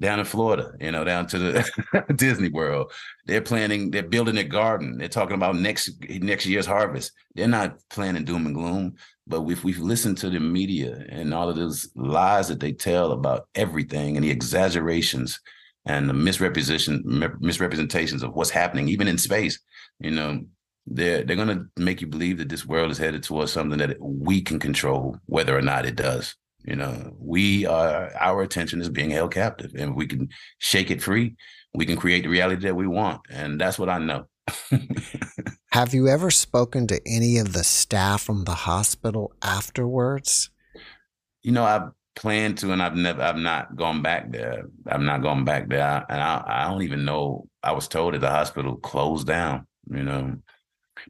down 0.00 0.18
in 0.18 0.24
Florida, 0.24 0.72
you 0.80 0.90
know, 0.90 1.04
down 1.04 1.26
to 1.28 1.38
the 1.38 2.04
Disney 2.16 2.48
World. 2.48 2.92
They're 3.26 3.40
planning, 3.40 3.90
they're 3.90 4.02
building 4.02 4.38
a 4.38 4.44
garden. 4.44 4.98
They're 4.98 5.08
talking 5.08 5.36
about 5.36 5.56
next 5.56 5.90
next 6.08 6.46
year's 6.46 6.66
harvest. 6.66 7.12
They're 7.34 7.48
not 7.48 7.78
planning 7.90 8.24
doom 8.24 8.46
and 8.46 8.54
gloom. 8.54 8.96
But 9.26 9.48
if 9.48 9.64
we've 9.64 9.78
listened 9.78 10.18
to 10.18 10.30
the 10.30 10.40
media 10.40 11.04
and 11.08 11.32
all 11.32 11.48
of 11.48 11.56
those 11.56 11.88
lies 11.94 12.48
that 12.48 12.60
they 12.60 12.72
tell 12.72 13.12
about 13.12 13.48
everything 13.54 14.16
and 14.16 14.24
the 14.24 14.30
exaggerations 14.30 15.40
and 15.86 16.08
the 16.08 16.14
misrepresentation 16.14 17.02
misrepresentations 17.40 18.22
of 18.22 18.34
what's 18.34 18.50
happening, 18.50 18.88
even 18.88 19.08
in 19.08 19.16
space, 19.16 19.58
you 20.00 20.10
know, 20.10 20.44
they're 20.86 21.22
they're 21.22 21.36
gonna 21.36 21.66
make 21.76 22.00
you 22.00 22.06
believe 22.06 22.38
that 22.38 22.48
this 22.48 22.66
world 22.66 22.90
is 22.90 22.98
headed 22.98 23.22
towards 23.22 23.52
something 23.52 23.78
that 23.78 23.96
we 24.00 24.42
can 24.42 24.58
control, 24.58 25.16
whether 25.26 25.56
or 25.56 25.62
not 25.62 25.86
it 25.86 25.96
does. 25.96 26.34
You 26.64 26.76
know, 26.76 27.14
we 27.18 27.66
are 27.66 28.10
our 28.18 28.42
attention 28.42 28.80
is 28.80 28.88
being 28.88 29.10
held 29.10 29.34
captive, 29.34 29.74
and 29.76 29.94
we 29.94 30.06
can 30.06 30.30
shake 30.58 30.90
it 30.90 31.02
free. 31.02 31.36
We 31.74 31.84
can 31.86 31.96
create 31.96 32.22
the 32.22 32.30
reality 32.30 32.62
that 32.62 32.76
we 32.76 32.86
want, 32.86 33.20
and 33.30 33.60
that's 33.60 33.78
what 33.78 33.90
I 33.90 33.98
know. 33.98 34.26
Have 35.72 35.92
you 35.92 36.08
ever 36.08 36.30
spoken 36.30 36.86
to 36.86 37.00
any 37.06 37.38
of 37.38 37.52
the 37.52 37.64
staff 37.64 38.22
from 38.22 38.44
the 38.44 38.54
hospital 38.54 39.34
afterwards? 39.42 40.50
You 41.42 41.52
know, 41.52 41.64
I've 41.64 41.90
planned 42.16 42.58
to, 42.58 42.72
and 42.72 42.82
I've 42.82 42.94
never, 42.94 43.20
I've 43.20 43.36
not 43.36 43.76
gone 43.76 44.00
back 44.00 44.30
there. 44.30 44.64
I've 44.86 45.00
not 45.00 45.22
gone 45.22 45.44
back 45.44 45.68
there, 45.68 46.04
and 46.08 46.20
I, 46.20 46.42
I 46.46 46.70
don't 46.70 46.82
even 46.82 47.04
know. 47.04 47.48
I 47.62 47.72
was 47.72 47.88
told 47.88 48.14
that 48.14 48.20
the 48.20 48.30
hospital 48.30 48.76
closed 48.76 49.26
down. 49.26 49.66
You 49.90 50.04
know, 50.04 50.36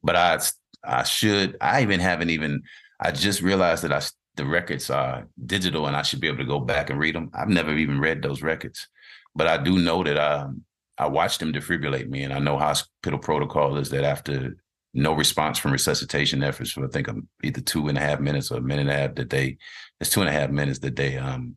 but 0.02 0.16
I, 0.16 0.40
I 0.82 1.04
should. 1.04 1.56
I 1.60 1.82
even 1.82 2.00
haven't 2.00 2.30
even. 2.30 2.62
I 2.98 3.12
just 3.12 3.42
realized 3.42 3.84
that 3.84 3.92
I 3.92 4.00
the 4.36 4.44
records 4.44 4.90
are 4.90 5.28
digital 5.46 5.86
and 5.86 5.96
I 5.96 6.02
should 6.02 6.20
be 6.20 6.28
able 6.28 6.38
to 6.38 6.44
go 6.44 6.60
back 6.60 6.90
and 6.90 6.98
read 6.98 7.14
them. 7.14 7.30
I've 7.34 7.48
never 7.48 7.76
even 7.76 8.00
read 8.00 8.22
those 8.22 8.42
records, 8.42 8.88
but 9.34 9.46
I 9.46 9.62
do 9.62 9.78
know 9.78 10.02
that 10.02 10.18
um, 10.18 10.64
I 10.98 11.06
watched 11.06 11.40
them 11.40 11.52
defibrillate 11.52 12.08
me, 12.08 12.22
and 12.22 12.32
I 12.32 12.38
know 12.38 12.58
hospital 12.58 13.18
protocol 13.18 13.76
is 13.76 13.90
that 13.90 14.04
after 14.04 14.56
no 14.94 15.12
response 15.12 15.58
from 15.58 15.72
resuscitation 15.72 16.42
efforts 16.42 16.70
for 16.70 16.84
I 16.84 16.88
think 16.88 17.08
um, 17.08 17.28
either 17.42 17.60
two 17.60 17.88
and 17.88 17.98
a 17.98 18.00
half 18.00 18.20
minutes 18.20 18.50
or 18.50 18.58
a 18.58 18.62
minute 18.62 18.82
and 18.82 18.90
a 18.90 18.94
half 18.94 19.14
that 19.16 19.30
they 19.30 19.58
it's 20.00 20.10
two 20.10 20.20
and 20.20 20.28
a 20.28 20.32
half 20.32 20.50
minutes 20.50 20.78
that 20.80 20.94
they 20.94 21.18
um 21.18 21.56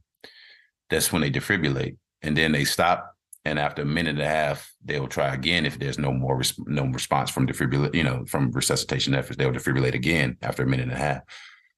that's 0.89 1.11
when 1.13 1.21
they 1.21 1.29
defibrillate 1.29 1.97
and 2.23 2.35
then 2.35 2.51
they 2.51 2.65
stop 2.65 3.13
and 3.45 3.59
after 3.59 3.83
a 3.83 3.85
minute 3.85 4.15
and 4.15 4.21
a 4.21 4.27
half 4.27 4.73
they'll 4.83 5.07
try 5.07 5.33
again 5.35 5.67
if 5.67 5.77
there's 5.77 5.99
no 5.99 6.11
more 6.11 6.37
res- 6.37 6.59
no 6.65 6.85
response 6.87 7.29
from 7.29 7.45
defibrillate 7.45 7.93
you 7.93 8.03
know 8.03 8.25
from 8.25 8.51
resuscitation 8.51 9.13
efforts 9.13 9.37
they'll 9.37 9.51
defibrillate 9.51 9.93
again 9.93 10.35
after 10.41 10.63
a 10.63 10.67
minute 10.67 10.87
and 10.89 10.93
a 10.93 10.97
half 10.97 11.21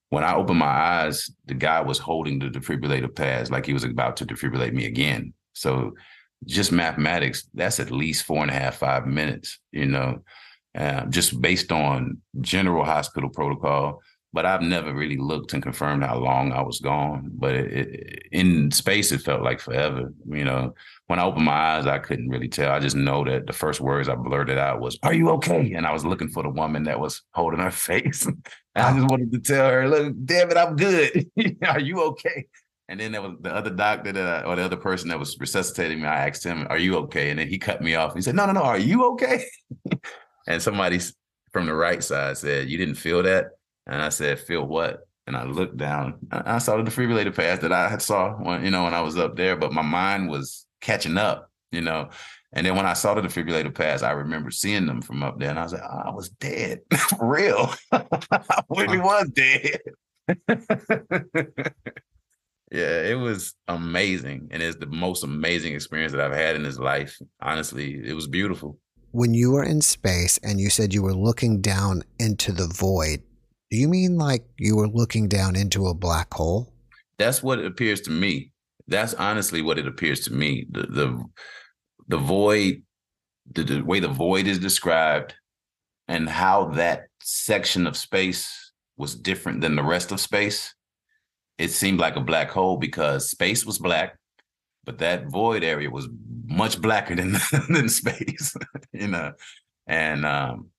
when 0.09 0.23
I 0.23 0.35
opened 0.35 0.59
my 0.59 0.65
eyes, 0.65 1.29
the 1.45 1.53
guy 1.53 1.81
was 1.81 1.99
holding 1.99 2.39
the 2.39 2.49
defibrillator 2.49 3.13
pads 3.15 3.51
like 3.51 3.65
he 3.65 3.73
was 3.73 3.83
about 3.83 4.17
to 4.17 4.25
defibrillate 4.25 4.73
me 4.73 4.85
again. 4.85 5.33
So 5.53 5.93
just 6.45 6.71
mathematics, 6.71 7.47
that's 7.53 7.79
at 7.79 7.91
least 7.91 8.23
four 8.23 8.41
and 8.41 8.49
a 8.49 8.53
half, 8.53 8.77
five 8.77 9.05
minutes, 9.05 9.59
you 9.71 9.85
know, 9.85 10.23
uh, 10.75 11.05
just 11.05 11.39
based 11.41 11.71
on 11.71 12.17
general 12.41 12.85
hospital 12.85 13.29
protocol. 13.29 14.01
But 14.31 14.45
I've 14.45 14.61
never 14.61 14.93
really 14.93 15.17
looked 15.17 15.53
and 15.53 15.63
confirmed 15.63 16.03
how 16.03 16.19
long 16.19 16.51
I 16.51 16.61
was 16.61 16.79
gone. 16.79 17.31
But 17.33 17.55
it, 17.55 17.71
it, 17.73 18.23
in 18.31 18.69
space, 18.69 19.11
it 19.11 19.21
felt 19.21 19.41
like 19.41 19.59
forever. 19.59 20.13
You 20.27 20.45
know, 20.45 20.75
when 21.07 21.17
I 21.17 21.23
opened 21.23 21.45
my 21.45 21.51
eyes, 21.51 21.87
I 21.87 21.97
couldn't 21.97 22.29
really 22.29 22.47
tell. 22.47 22.71
I 22.71 22.79
just 22.79 22.95
know 22.95 23.23
that 23.25 23.47
the 23.47 23.53
first 23.53 23.81
words 23.81 24.07
I 24.07 24.15
blurted 24.15 24.59
out 24.59 24.81
was, 24.81 24.99
"Are 25.01 25.13
you 25.13 25.29
okay?" 25.31 25.73
And 25.73 25.87
I 25.87 25.91
was 25.91 26.05
looking 26.05 26.29
for 26.29 26.43
the 26.43 26.49
woman 26.49 26.83
that 26.83 26.99
was 26.99 27.23
holding 27.31 27.59
her 27.59 27.71
face. 27.89 28.25
And 28.25 28.45
I 28.75 28.93
just 28.93 29.09
wanted 29.09 29.31
to 29.31 29.39
tell 29.39 29.69
her, 29.69 29.87
"Look, 29.89 30.13
damn 30.25 30.51
it, 30.51 30.57
I'm 30.57 30.75
good. 30.75 31.27
Are 31.67 31.79
you 31.79 32.01
okay?" 32.03 32.45
And 32.87 32.99
then 32.99 33.11
there 33.11 33.21
was 33.21 33.33
the 33.41 33.53
other 33.53 33.69
doctor 33.69 34.11
that, 34.11 34.45
or 34.45 34.55
the 34.55 34.63
other 34.63 34.75
person 34.75 35.09
that 35.09 35.19
was 35.19 35.37
resuscitating 35.39 36.01
me. 36.01 36.07
I 36.07 36.27
asked 36.27 36.43
him, 36.43 36.67
"Are 36.69 36.77
you 36.77 36.97
okay?" 36.97 37.31
And 37.31 37.39
then 37.39 37.47
he 37.47 37.57
cut 37.57 37.81
me 37.81 37.95
off. 37.95 38.13
He 38.13 38.21
said, 38.21 38.35
"No, 38.35 38.45
no, 38.45 38.51
no. 38.51 38.61
Are 38.63 38.79
you 38.79 39.05
okay?" 39.13 39.45
and 40.47 40.61
somebody 40.61 40.99
from 41.51 41.65
the 41.65 41.73
right 41.73 42.03
side 42.03 42.37
said, 42.37 42.69
"You 42.69 42.77
didn't 42.77 42.95
feel 42.95 43.23
that?" 43.23 43.58
And 43.89 44.01
I 44.01 44.09
said, 44.09 44.39
"Feel 44.39 44.65
what?" 44.65 45.07
And 45.27 45.35
I 45.35 45.43
looked 45.43 45.77
down. 45.77 46.19
I 46.31 46.59
saw 46.59 46.77
the 46.77 46.89
defibrillator 46.89 47.35
pads 47.35 47.61
that 47.61 47.73
I 47.73 47.89
had 47.89 48.01
saw 48.01 48.33
when 48.35 48.63
you 48.63 48.71
know 48.71 48.83
when 48.83 48.93
I 48.93 49.01
was 49.01 49.17
up 49.17 49.35
there, 49.35 49.55
but 49.55 49.73
my 49.73 49.81
mind 49.81 50.29
was 50.29 50.65
catching 50.79 51.17
up, 51.17 51.51
you 51.71 51.81
know. 51.81 52.09
And 52.53 52.65
then 52.65 52.75
when 52.75 52.85
I 52.85 52.93
saw 52.93 53.13
the 53.13 53.21
defibrillator 53.21 53.73
pads, 53.73 54.01
I 54.01 54.11
remember 54.11 54.49
seeing 54.49 54.87
them 54.87 55.01
from 55.01 55.21
up 55.21 55.39
there, 55.39 55.49
and 55.49 55.59
I 55.59 55.63
was 55.63 55.73
like, 55.73 55.83
oh, 55.83 56.01
I 56.05 56.11
was 56.11 56.29
dead, 56.29 56.81
for 56.97 57.27
real. 57.27 57.73
I 57.91 58.61
really 58.69 58.99
was 58.99 59.29
dead. 59.29 59.79
yeah, 62.71 63.01
it 63.03 63.19
was 63.19 63.53
amazing. 63.67 64.47
And 64.51 64.63
it's 64.63 64.77
the 64.77 64.87
most 64.87 65.23
amazing 65.23 65.75
experience 65.75 66.11
that 66.11 66.21
I've 66.21 66.33
had 66.33 66.55
in 66.55 66.63
this 66.63 66.79
life. 66.79 67.19
Honestly, 67.41 68.01
it 68.03 68.13
was 68.13 68.27
beautiful. 68.27 68.79
When 69.11 69.33
you 69.33 69.51
were 69.51 69.63
in 69.63 69.81
space 69.81 70.37
and 70.39 70.59
you 70.59 70.69
said 70.69 70.93
you 70.93 71.01
were 71.01 71.13
looking 71.13 71.61
down 71.61 72.03
into 72.19 72.51
the 72.51 72.67
void, 72.67 73.23
do 73.69 73.77
you 73.77 73.87
mean 73.87 74.17
like 74.17 74.45
you 74.57 74.75
were 74.75 74.87
looking 74.87 75.27
down 75.27 75.55
into 75.55 75.87
a 75.87 75.93
black 75.93 76.33
hole? 76.33 76.73
That's 77.17 77.43
what 77.43 77.59
it 77.59 77.65
appears 77.65 78.01
to 78.01 78.11
me. 78.11 78.51
That's 78.87 79.13
honestly 79.13 79.61
what 79.61 79.77
it 79.77 79.87
appears 79.87 80.21
to 80.21 80.33
me. 80.33 80.65
The 80.71 80.81
the 80.81 81.23
the 82.07 82.17
void, 82.17 82.81
the, 83.51 83.63
the 83.63 83.81
way 83.81 83.99
the 83.99 84.07
void 84.07 84.47
is 84.47 84.57
described, 84.57 85.35
and 86.07 86.27
how 86.27 86.69
that 86.69 87.07
section 87.21 87.85
of 87.85 87.95
space 87.95 88.71
was 88.97 89.15
different 89.15 89.61
than 89.61 89.75
the 89.75 89.83
rest 89.83 90.11
of 90.11 90.19
space. 90.19 90.73
It 91.59 91.69
seemed 91.69 91.99
like 91.99 92.15
a 92.15 92.21
black 92.21 92.49
hole 92.49 92.77
because 92.77 93.29
space 93.29 93.65
was 93.65 93.77
black, 93.77 94.17
but 94.85 94.97
that 94.99 95.27
void 95.27 95.63
area 95.63 95.91
was 95.91 96.07
much 96.45 96.81
blacker 96.81 97.15
than 97.15 97.37
than 97.69 97.89
space, 97.89 98.55
you 98.91 99.07
know. 99.07 99.33
And 99.85 100.25
um, 100.25 100.69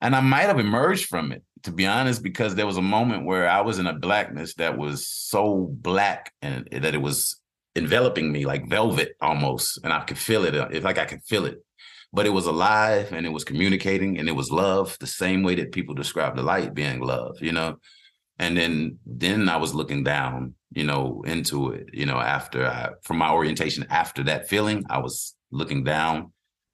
and 0.00 0.16
I 0.16 0.20
might 0.20 0.42
have 0.42 0.58
emerged 0.58 1.06
from 1.06 1.32
it 1.32 1.42
to 1.62 1.72
be 1.72 1.86
honest, 1.86 2.22
because 2.22 2.54
there 2.54 2.66
was 2.66 2.76
a 2.76 2.82
moment 2.82 3.24
where 3.24 3.48
I 3.48 3.60
was 3.60 3.78
in 3.78 3.86
a 3.86 3.92
blackness 3.92 4.54
that 4.54 4.76
was 4.76 5.08
so 5.08 5.68
black 5.70 6.32
and 6.42 6.68
that 6.70 6.94
it 6.94 7.02
was 7.02 7.40
enveloping 7.74 8.30
me 8.32 8.44
like 8.44 8.68
velvet 8.68 9.16
almost, 9.20 9.78
and 9.84 9.92
I 9.92 10.00
could 10.00 10.18
feel 10.18 10.44
it. 10.44 10.54
Uh, 10.54 10.68
it's 10.70 10.84
like 10.84 10.98
I 10.98 11.04
could 11.04 11.22
feel 11.24 11.44
it, 11.46 11.62
but 12.12 12.26
it 12.26 12.30
was 12.30 12.46
alive 12.46 13.12
and 13.12 13.24
it 13.26 13.30
was 13.30 13.44
communicating 13.44 14.18
and 14.18 14.28
it 14.28 14.32
was 14.32 14.50
love, 14.50 14.96
the 15.00 15.06
same 15.06 15.42
way 15.42 15.54
that 15.56 15.72
people 15.72 15.94
describe 15.94 16.36
the 16.36 16.42
light 16.42 16.74
being 16.74 17.00
love, 17.00 17.36
you 17.40 17.52
know. 17.52 17.78
And 18.38 18.56
then 18.56 18.98
then 19.04 19.48
I 19.48 19.56
was 19.56 19.74
looking 19.74 20.04
down, 20.04 20.54
you 20.70 20.84
know, 20.84 21.22
into 21.26 21.72
it, 21.72 21.90
you 21.92 22.06
know, 22.06 22.18
after 22.18 22.66
I, 22.66 22.90
from 23.02 23.18
my 23.18 23.32
orientation 23.32 23.86
after 23.90 24.22
that 24.24 24.48
feeling, 24.48 24.84
I 24.88 24.98
was 24.98 25.34
looking 25.50 25.82
down 25.84 26.32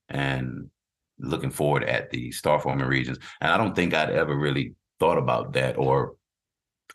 and 0.09 0.71
looking 1.19 1.51
forward 1.51 1.85
at 1.85 2.11
the 2.11 2.31
star 2.33 2.61
forming 2.61 2.87
regions. 2.87 3.19
And 3.41 3.51
I 3.51 3.57
don't 3.57 3.75
think 3.75 3.95
I'd 3.95 4.11
ever 4.11 4.37
really 4.37 4.75
thought 4.99 5.19
about 5.19 5.53
that 5.55 5.77
or 5.79 6.15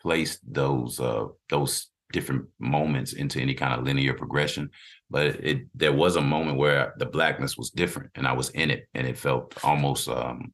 placed 0.01 0.39
those 0.47 0.99
uh 0.99 1.25
those 1.49 1.87
different 2.11 2.45
moments 2.59 3.13
into 3.13 3.39
any 3.39 3.53
kind 3.53 3.73
of 3.73 3.85
linear 3.85 4.13
progression. 4.13 4.69
But 5.09 5.27
it 5.43 5.67
there 5.75 5.93
was 5.93 6.15
a 6.15 6.21
moment 6.21 6.57
where 6.57 6.93
the 6.97 7.05
blackness 7.05 7.57
was 7.57 7.69
different 7.69 8.11
and 8.15 8.27
I 8.27 8.33
was 8.33 8.49
in 8.51 8.71
it 8.71 8.87
and 8.93 9.05
it 9.05 9.17
felt 9.17 9.53
almost 9.63 10.07
um 10.09 10.53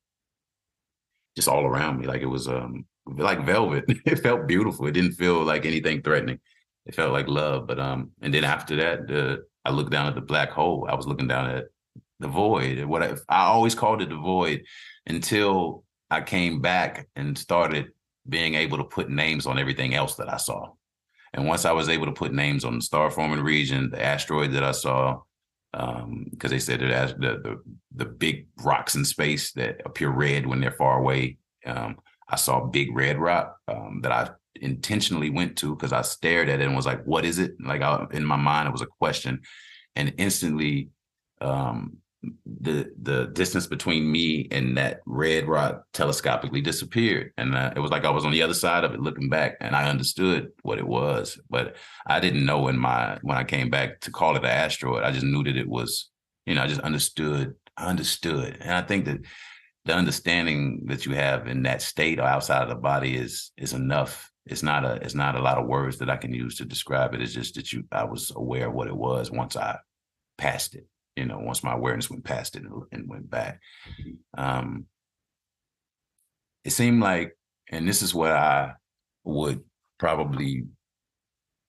just 1.35 1.47
all 1.47 1.65
around 1.65 1.99
me. 1.99 2.07
Like 2.07 2.21
it 2.21 2.27
was 2.27 2.47
um 2.47 2.85
like 3.07 3.45
velvet. 3.45 3.85
it 4.05 4.17
felt 4.17 4.47
beautiful. 4.47 4.87
It 4.87 4.93
didn't 4.93 5.13
feel 5.13 5.43
like 5.43 5.65
anything 5.65 6.01
threatening. 6.01 6.39
It 6.85 6.95
felt 6.95 7.13
like 7.13 7.27
love. 7.27 7.67
But 7.67 7.79
um 7.79 8.11
and 8.21 8.33
then 8.33 8.43
after 8.43 8.75
that, 8.77 9.07
the 9.07 9.45
I 9.63 9.71
looked 9.71 9.91
down 9.91 10.07
at 10.07 10.15
the 10.15 10.21
black 10.21 10.51
hole. 10.51 10.87
I 10.89 10.95
was 10.95 11.07
looking 11.07 11.27
down 11.27 11.49
at 11.49 11.65
the 12.19 12.27
void. 12.27 12.83
What 12.85 13.03
I, 13.03 13.15
I 13.29 13.45
always 13.45 13.75
called 13.75 14.01
it 14.01 14.09
the 14.09 14.15
void 14.15 14.63
until 15.05 15.83
I 16.09 16.21
came 16.21 16.61
back 16.61 17.07
and 17.15 17.37
started 17.37 17.87
being 18.27 18.55
able 18.55 18.77
to 18.77 18.83
put 18.83 19.09
names 19.09 19.45
on 19.45 19.59
everything 19.59 19.93
else 19.93 20.15
that 20.15 20.31
I 20.31 20.37
saw. 20.37 20.71
And 21.33 21.47
once 21.47 21.65
I 21.65 21.73
was 21.73 21.89
able 21.89 22.05
to 22.05 22.13
put 22.13 22.33
names 22.33 22.63
on 22.63 22.75
the 22.75 22.81
star 22.81 23.11
forming 23.11 23.41
region, 23.41 23.91
the 23.91 24.03
asteroid 24.03 24.53
that 24.53 24.63
I 24.63 24.71
saw, 24.71 25.21
because 25.71 26.01
um, 26.03 26.31
they 26.41 26.59
said 26.59 26.79
that 26.79 27.19
the, 27.19 27.39
the, 27.43 27.61
the 27.93 28.05
big 28.05 28.47
rocks 28.63 28.95
in 28.95 29.03
space 29.03 29.51
that 29.53 29.81
appear 29.85 30.09
red 30.09 30.45
when 30.45 30.61
they're 30.61 30.71
far 30.71 30.97
away. 30.97 31.37
Um, 31.65 31.97
I 32.29 32.37
saw 32.37 32.65
big 32.65 32.95
red 32.95 33.19
rock 33.19 33.57
um, 33.67 33.99
that 34.03 34.11
I 34.11 34.29
intentionally 34.61 35.29
went 35.29 35.57
to 35.57 35.75
because 35.75 35.91
I 35.91 36.01
stared 36.01 36.47
at 36.47 36.61
it 36.61 36.65
and 36.65 36.75
was 36.75 36.85
like, 36.85 37.03
"What 37.03 37.25
is 37.25 37.39
it?" 37.39 37.55
Like 37.59 37.81
I, 37.81 38.05
in 38.11 38.23
my 38.23 38.37
mind, 38.37 38.67
it 38.67 38.71
was 38.71 38.81
a 38.81 38.87
question, 38.87 39.41
and 39.95 40.13
instantly 40.17 40.89
um, 41.41 41.97
the 42.45 42.91
the 43.01 43.27
distance 43.27 43.67
between 43.67 44.11
me 44.11 44.47
and 44.51 44.77
that 44.77 45.01
red 45.05 45.47
rock 45.47 45.83
telescopically 45.93 46.63
disappeared. 46.63 47.31
And 47.37 47.55
uh, 47.55 47.73
it 47.75 47.79
was 47.79 47.91
like 47.91 48.05
i 48.05 48.09
was 48.09 48.25
on 48.25 48.31
the 48.31 48.41
other 48.41 48.53
side 48.53 48.83
of 48.83 48.93
it 48.93 48.99
looking 48.99 49.29
back 49.29 49.57
and 49.59 49.75
i 49.75 49.89
understood 49.89 50.51
what 50.61 50.77
it 50.77 50.87
was. 50.87 51.39
But 51.49 51.75
i 52.07 52.19
didn't 52.19 52.45
know 52.45 52.67
in 52.67 52.77
my 52.77 53.17
when 53.21 53.37
i 53.37 53.43
came 53.43 53.69
back 53.69 54.01
to 54.01 54.11
call 54.11 54.35
it 54.35 54.43
an 54.43 54.49
asteroid 54.49 55.03
i 55.03 55.11
just 55.11 55.25
knew 55.25 55.43
that 55.43 55.57
it 55.57 55.67
was 55.67 56.09
you 56.45 56.55
know 56.55 56.63
i 56.63 56.67
just 56.67 56.81
understood 56.81 57.55
i 57.77 57.85
understood. 57.85 58.57
And 58.61 58.71
i 58.71 58.81
think 58.81 59.05
that 59.05 59.19
the 59.85 59.93
understanding 59.93 60.81
that 60.85 61.05
you 61.05 61.13
have 61.13 61.47
in 61.47 61.63
that 61.63 61.81
state 61.81 62.19
or 62.19 62.23
outside 62.23 62.63
of 62.63 62.69
the 62.69 62.75
body 62.75 63.15
is 63.15 63.51
is 63.57 63.73
enough. 63.73 64.31
It's 64.45 64.63
not 64.63 64.85
a 64.85 64.93
it's 65.01 65.15
not 65.15 65.35
a 65.35 65.41
lot 65.41 65.57
of 65.57 65.67
words 65.67 65.97
that 65.99 66.09
i 66.09 66.17
can 66.17 66.33
use 66.33 66.57
to 66.57 66.65
describe 66.65 67.13
it. 67.13 67.21
It's 67.21 67.33
just 67.33 67.55
that 67.55 67.71
you 67.71 67.83
i 67.91 68.03
was 68.03 68.31
aware 68.35 68.67
of 68.67 68.73
what 68.73 68.87
it 68.87 68.95
was 68.95 69.31
once 69.31 69.55
i 69.55 69.77
passed 70.37 70.75
it 70.75 70.85
you 71.15 71.25
know, 71.25 71.39
once 71.39 71.63
my 71.63 71.73
awareness 71.73 72.09
went 72.09 72.23
past 72.23 72.55
it 72.55 72.63
and 72.91 73.09
went 73.09 73.29
back. 73.29 73.59
Um, 74.37 74.85
it 76.63 76.71
seemed 76.71 77.01
like, 77.01 77.37
and 77.71 77.87
this 77.87 78.01
is 78.01 78.13
what 78.13 78.31
I 78.31 78.73
would 79.23 79.61
probably 79.97 80.65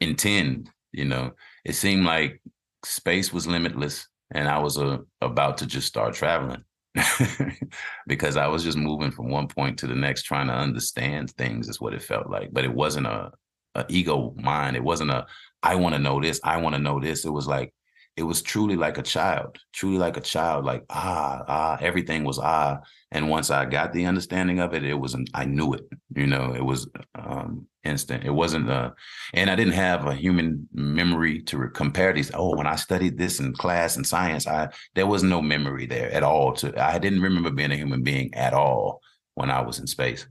intend, 0.01 0.71
you 0.93 1.05
know, 1.05 1.33
it 1.65 1.75
seemed 1.75 2.05
like 2.05 2.41
space 2.85 3.33
was 3.33 3.47
limitless 3.47 4.09
and 4.33 4.49
I 4.49 4.59
was 4.59 4.79
uh, 4.79 4.99
about 5.21 5.59
to 5.59 5.67
just 5.67 5.87
start 5.87 6.15
traveling 6.15 6.65
because 8.07 8.37
I 8.37 8.49
was 8.49 8.65
just 8.65 8.79
moving 8.79 9.11
from 9.11 9.29
one 9.29 9.49
point 9.49 9.79
to 9.79 9.87
the 9.87 9.95
next, 9.95 10.23
trying 10.23 10.49
to 10.49 10.55
understand 10.55 11.31
things 11.33 11.69
is 11.69 11.81
what 11.81 11.95
it 11.95 12.03
felt 12.03 12.29
like. 12.29 12.49
But 12.53 12.65
it 12.65 12.73
wasn't 12.73 13.07
a, 13.07 13.31
a 13.75 13.85
ego 13.89 14.35
mind. 14.37 14.77
It 14.77 14.83
wasn't 14.83 15.11
a, 15.11 15.27
I 15.63 15.77
want 15.77 15.95
to 15.95 16.01
know 16.01 16.21
this. 16.21 16.41
I 16.43 16.57
want 16.57 16.75
to 16.75 16.81
know 16.81 16.99
this. 16.99 17.25
It 17.25 17.31
was 17.31 17.47
like, 17.47 17.73
it 18.17 18.23
was 18.23 18.41
truly 18.41 18.77
like 18.77 18.97
a 18.97 19.03
child, 19.03 19.59
truly 19.73 19.99
like 19.99 20.17
a 20.17 20.23
child, 20.23 20.65
like 20.65 20.85
ah, 20.89 21.45
ah, 21.47 21.79
everything 21.81 22.25
was 22.25 22.39
ah. 22.39 22.79
And 23.11 23.29
once 23.29 23.51
I 23.51 23.67
got 23.67 23.93
the 23.93 24.07
understanding 24.07 24.59
of 24.59 24.75
it, 24.75 24.85
it 24.85 24.95
was, 24.95 25.15
I 25.35 25.45
knew 25.45 25.75
it, 25.75 25.83
you 26.15 26.27
know, 26.27 26.55
it 26.55 26.65
was 26.65 26.89
um, 27.15 27.67
instant. 27.85 28.25
It 28.25 28.31
wasn't, 28.31 28.71
uh, 28.71 28.91
and 29.35 29.51
I 29.51 29.55
didn't 29.55 29.75
have 29.75 30.07
a 30.07 30.15
human 30.15 30.67
memory 30.73 31.43
to 31.43 31.59
re- 31.59 31.69
compare 31.73 32.13
these. 32.15 32.31
Oh, 32.35 32.57
when 32.57 32.67
I 32.67 32.77
studied 32.77 33.19
this 33.19 33.39
in 33.39 33.53
class 33.53 33.97
and 33.97 34.07
science, 34.07 34.47
I, 34.47 34.71
there 34.95 35.07
was 35.07 35.23
no 35.23 35.43
memory 35.43 35.87
there 35.87 36.11
at 36.11 36.23
all. 36.23 36.55
To, 36.55 36.83
I 36.83 36.99
didn't 36.99 37.23
remember 37.23 37.51
being 37.51 37.73
a 37.73 37.77
human 37.77 38.03
being 38.03 38.35
at 38.35 38.55
all 38.55 39.03
when 39.35 39.51
I 39.51 39.61
was 39.61 39.79
in 39.79 39.87
space. 39.87 40.27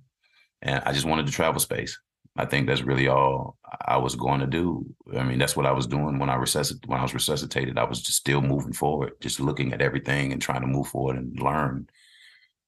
And 0.64 0.82
I 0.86 0.92
just 0.92 1.06
wanted 1.06 1.28
to 1.28 1.32
travel 1.32 1.60
space. 1.60 2.00
I 2.38 2.46
think 2.46 2.68
that's 2.68 2.82
really 2.82 3.08
all 3.08 3.58
I 3.86 3.98
was 3.98 4.16
going 4.16 4.42
to 4.42 4.48
do. 4.48 4.86
I 5.16 5.24
mean, 5.24 5.40
that's 5.40 5.56
what 5.56 5.66
I 5.66 5.72
was 5.72 5.88
doing 5.88 6.20
when 6.20 6.30
I 6.30 6.36
resuscitated. 6.36 6.90
When 6.90 7.00
I 7.00 7.04
was 7.04 7.14
resuscitated, 7.14 7.78
I 7.78 7.86
was 7.86 8.02
just 8.02 8.18
still 8.18 8.42
moving 8.42 8.74
forward, 8.74 9.14
just 9.22 9.40
looking 9.40 9.72
at 9.74 9.82
everything 9.82 10.34
and 10.34 10.42
trying 10.42 10.62
to 10.62 10.68
move 10.68 10.88
forward 10.88 11.16
and 11.16 11.40
learn 11.40 11.88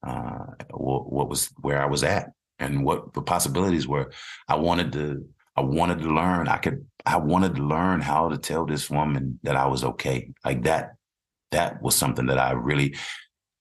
uh, 0.04 0.46
what, 0.72 1.12
what 1.12 1.30
was 1.30 1.52
where 1.60 1.82
I 1.82 1.86
was 1.86 2.04
at 2.04 2.32
and 2.60 2.86
what 2.86 3.14
the 3.14 3.22
possibilities 3.22 3.88
were. 3.88 4.12
I 4.48 4.56
wanted 4.56 4.94
to. 4.94 5.26
I 5.56 5.62
wanted 5.62 6.00
to 6.00 6.14
learn. 6.14 6.48
I 6.48 6.58
could. 6.58 6.86
I 7.06 7.18
wanted 7.18 7.56
to 7.56 7.64
learn 7.64 8.00
how 8.00 8.30
to 8.30 8.38
tell 8.38 8.66
this 8.66 8.90
woman 8.90 9.40
that 9.44 9.56
I 9.56 9.68
was 9.68 9.84
okay. 9.84 10.32
Like 10.46 10.64
that. 10.64 10.94
That 11.52 11.82
was 11.82 11.96
something 11.96 12.26
that 12.26 12.38
I 12.38 12.52
really 12.52 12.96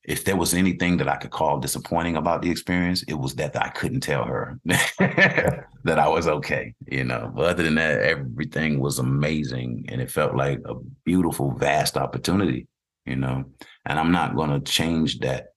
if 0.07 0.25
there 0.25 0.37
was 0.37 0.55
anything 0.55 0.97
that 0.99 1.09
I 1.09 1.16
could 1.16 1.33
call 1.33 1.59
disappointing 1.59 2.16
about 2.16 2.40
the 2.40 2.51
experience, 2.51 3.03
it 3.09 3.14
was 3.14 3.35
that 3.35 3.61
I 3.61 3.69
couldn't 3.71 4.01
tell 4.01 4.25
her 4.25 4.59
that 4.64 5.99
I 5.99 6.07
was 6.07 6.29
okay, 6.29 6.75
you 6.87 7.03
know. 7.03 7.33
But 7.35 7.47
other 7.47 7.64
than 7.64 7.75
that, 7.75 8.01
everything 8.01 8.79
was 8.79 9.01
amazing 9.01 9.87
and 9.88 10.01
it 10.01 10.11
felt 10.11 10.37
like 10.37 10.61
a 10.64 10.77
beautiful, 11.05 11.51
vast 11.51 11.97
opportunity, 11.97 12.69
you 13.05 13.16
know. 13.16 13.47
And 13.85 13.99
I'm 13.99 14.12
not 14.12 14.37
gonna 14.37 14.61
change 14.61 15.19
that. 15.21 15.49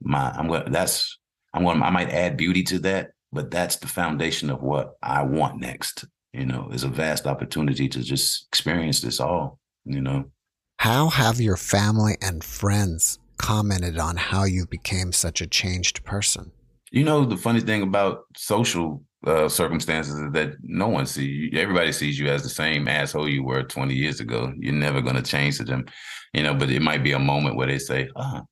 My 0.00 0.30
I'm 0.30 0.46
gonna 0.46 0.70
that's 0.70 1.18
I'm 1.52 1.64
gonna 1.64 1.84
I 1.84 1.90
might 1.90 2.10
add 2.10 2.36
beauty 2.36 2.62
to 2.64 2.78
that, 2.80 3.10
but 3.32 3.50
that's 3.50 3.76
the 3.76 3.88
foundation 3.88 4.48
of 4.48 4.62
what 4.62 4.94
I 5.02 5.22
want 5.24 5.60
next, 5.60 6.04
you 6.32 6.46
know, 6.46 6.70
is 6.72 6.84
a 6.84 6.88
vast 6.88 7.26
opportunity 7.26 7.88
to 7.88 8.00
just 8.00 8.46
experience 8.46 9.00
this 9.00 9.18
all, 9.18 9.58
you 9.84 10.00
know. 10.00 10.30
How 10.78 11.08
have 11.08 11.40
your 11.40 11.56
family 11.56 12.16
and 12.22 12.42
friends 12.44 13.18
commented 13.38 13.98
on 13.98 14.16
how 14.16 14.44
you 14.44 14.66
became 14.66 15.12
such 15.12 15.40
a 15.40 15.46
changed 15.46 16.04
person. 16.04 16.52
You 16.90 17.04
know, 17.04 17.24
the 17.24 17.36
funny 17.36 17.60
thing 17.60 17.82
about 17.82 18.24
social 18.36 19.02
uh, 19.26 19.48
circumstances 19.48 20.14
is 20.14 20.32
that 20.32 20.54
no 20.62 20.88
one 20.88 21.06
sees 21.06 21.52
you. 21.52 21.58
Everybody 21.58 21.92
sees 21.92 22.18
you 22.18 22.28
as 22.28 22.42
the 22.42 22.48
same 22.48 22.88
asshole 22.88 23.28
you 23.28 23.44
were 23.44 23.62
20 23.62 23.94
years 23.94 24.20
ago. 24.20 24.52
You're 24.58 24.74
never 24.74 25.00
going 25.00 25.16
to 25.16 25.22
change 25.22 25.58
to 25.58 25.64
them, 25.64 25.86
you 26.34 26.42
know, 26.42 26.54
but 26.54 26.70
it 26.70 26.82
might 26.82 27.02
be 27.02 27.12
a 27.12 27.18
moment 27.18 27.56
where 27.56 27.66
they 27.66 27.78
say, 27.78 28.08
oh, 28.16 28.42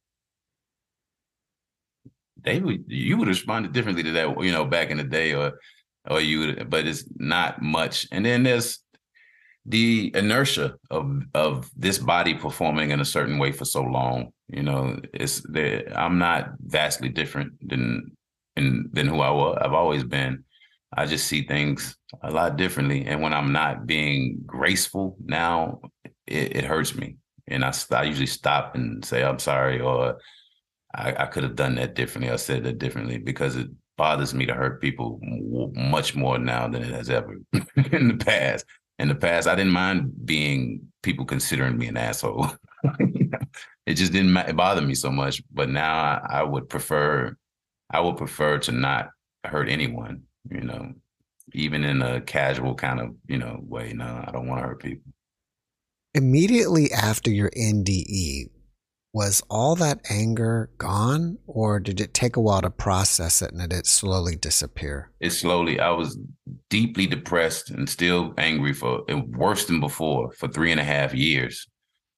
they 2.42 2.60
would, 2.60 2.84
you 2.86 3.18
would 3.18 3.28
respond 3.28 3.72
differently 3.72 4.02
to 4.04 4.12
that, 4.12 4.42
you 4.42 4.52
know, 4.52 4.64
back 4.64 4.90
in 4.90 4.96
the 4.96 5.04
day 5.04 5.34
or, 5.34 5.52
or 6.08 6.20
you 6.20 6.40
would, 6.40 6.70
but 6.70 6.86
it's 6.86 7.04
not 7.16 7.60
much. 7.60 8.06
And 8.10 8.24
then 8.24 8.42
there's 8.42 8.78
the 9.66 10.10
inertia 10.14 10.74
of 10.90 11.22
of 11.34 11.70
this 11.76 11.98
body 11.98 12.34
performing 12.34 12.90
in 12.90 13.00
a 13.00 13.04
certain 13.04 13.38
way 13.38 13.52
for 13.52 13.64
so 13.64 13.82
long. 13.82 14.32
You 14.52 14.62
know, 14.62 14.98
it's 15.12 15.40
there. 15.48 15.92
I'm 15.96 16.18
not 16.18 16.50
vastly 16.60 17.08
different 17.08 17.52
than 17.66 18.12
than 18.56 19.06
who 19.06 19.20
I 19.20 19.30
was. 19.30 19.58
I've 19.60 19.72
always 19.72 20.04
been, 20.04 20.44
I 20.94 21.06
just 21.06 21.26
see 21.26 21.46
things 21.46 21.96
a 22.22 22.30
lot 22.30 22.56
differently. 22.56 23.06
And 23.06 23.22
when 23.22 23.32
I'm 23.32 23.52
not 23.52 23.86
being 23.86 24.42
graceful 24.44 25.16
now, 25.24 25.80
it, 26.26 26.56
it 26.56 26.64
hurts 26.64 26.94
me. 26.94 27.16
And 27.48 27.64
I, 27.64 27.72
I 27.92 28.02
usually 28.04 28.26
stop 28.26 28.74
and 28.74 29.04
say, 29.04 29.22
I'm 29.22 29.38
sorry, 29.38 29.80
or 29.80 30.18
I, 30.94 31.14
I 31.20 31.26
could 31.26 31.42
have 31.42 31.56
done 31.56 31.76
that 31.76 31.94
differently. 31.94 32.32
I 32.32 32.36
said 32.36 32.64
that 32.64 32.78
differently 32.78 33.18
because 33.18 33.56
it 33.56 33.68
bothers 33.96 34.34
me 34.34 34.46
to 34.46 34.54
hurt 34.54 34.80
people 34.80 35.20
much 35.74 36.14
more 36.14 36.38
now 36.38 36.68
than 36.68 36.82
it 36.82 36.92
has 36.92 37.10
ever 37.10 37.36
in 37.92 38.08
the 38.08 38.16
past. 38.24 38.64
In 38.98 39.08
the 39.08 39.14
past, 39.14 39.48
I 39.48 39.54
didn't 39.54 39.72
mind 39.72 40.12
being 40.26 40.88
people 41.02 41.24
considering 41.24 41.78
me 41.78 41.86
an 41.86 41.96
asshole. 41.96 42.48
it 43.90 43.94
just 43.94 44.12
didn't 44.12 44.56
bother 44.56 44.80
me 44.80 44.94
so 44.94 45.10
much. 45.10 45.42
But 45.52 45.68
now 45.68 45.92
I, 45.92 46.40
I 46.40 46.42
would 46.42 46.68
prefer, 46.68 47.36
I 47.90 48.00
would 48.00 48.16
prefer 48.16 48.58
to 48.58 48.72
not 48.72 49.10
hurt 49.44 49.68
anyone. 49.68 50.22
You 50.50 50.60
know, 50.60 50.92
even 51.52 51.84
in 51.84 52.00
a 52.02 52.20
casual 52.20 52.74
kind 52.74 53.00
of 53.00 53.14
you 53.26 53.38
know 53.38 53.58
way. 53.62 53.92
No, 53.92 54.24
I 54.26 54.30
don't 54.30 54.46
want 54.46 54.62
to 54.62 54.68
hurt 54.68 54.82
people. 54.82 55.12
Immediately 56.14 56.92
after 56.92 57.30
your 57.30 57.50
NDE, 57.50 58.50
was 59.12 59.42
all 59.50 59.74
that 59.74 60.00
anger 60.08 60.70
gone 60.78 61.36
or 61.46 61.80
did 61.80 62.00
it 62.00 62.14
take 62.14 62.36
a 62.36 62.40
while 62.40 62.62
to 62.62 62.70
process 62.70 63.42
it 63.42 63.50
and 63.50 63.60
did 63.60 63.72
it 63.72 63.86
slowly 63.86 64.36
disappear 64.36 65.10
it 65.18 65.30
slowly 65.30 65.80
i 65.80 65.90
was 65.90 66.16
deeply 66.68 67.06
depressed 67.06 67.70
and 67.70 67.88
still 67.88 68.32
angry 68.38 68.72
for 68.72 69.02
worse 69.30 69.64
than 69.64 69.80
before 69.80 70.30
for 70.32 70.48
three 70.48 70.70
and 70.70 70.80
a 70.80 70.84
half 70.84 71.12
years 71.12 71.66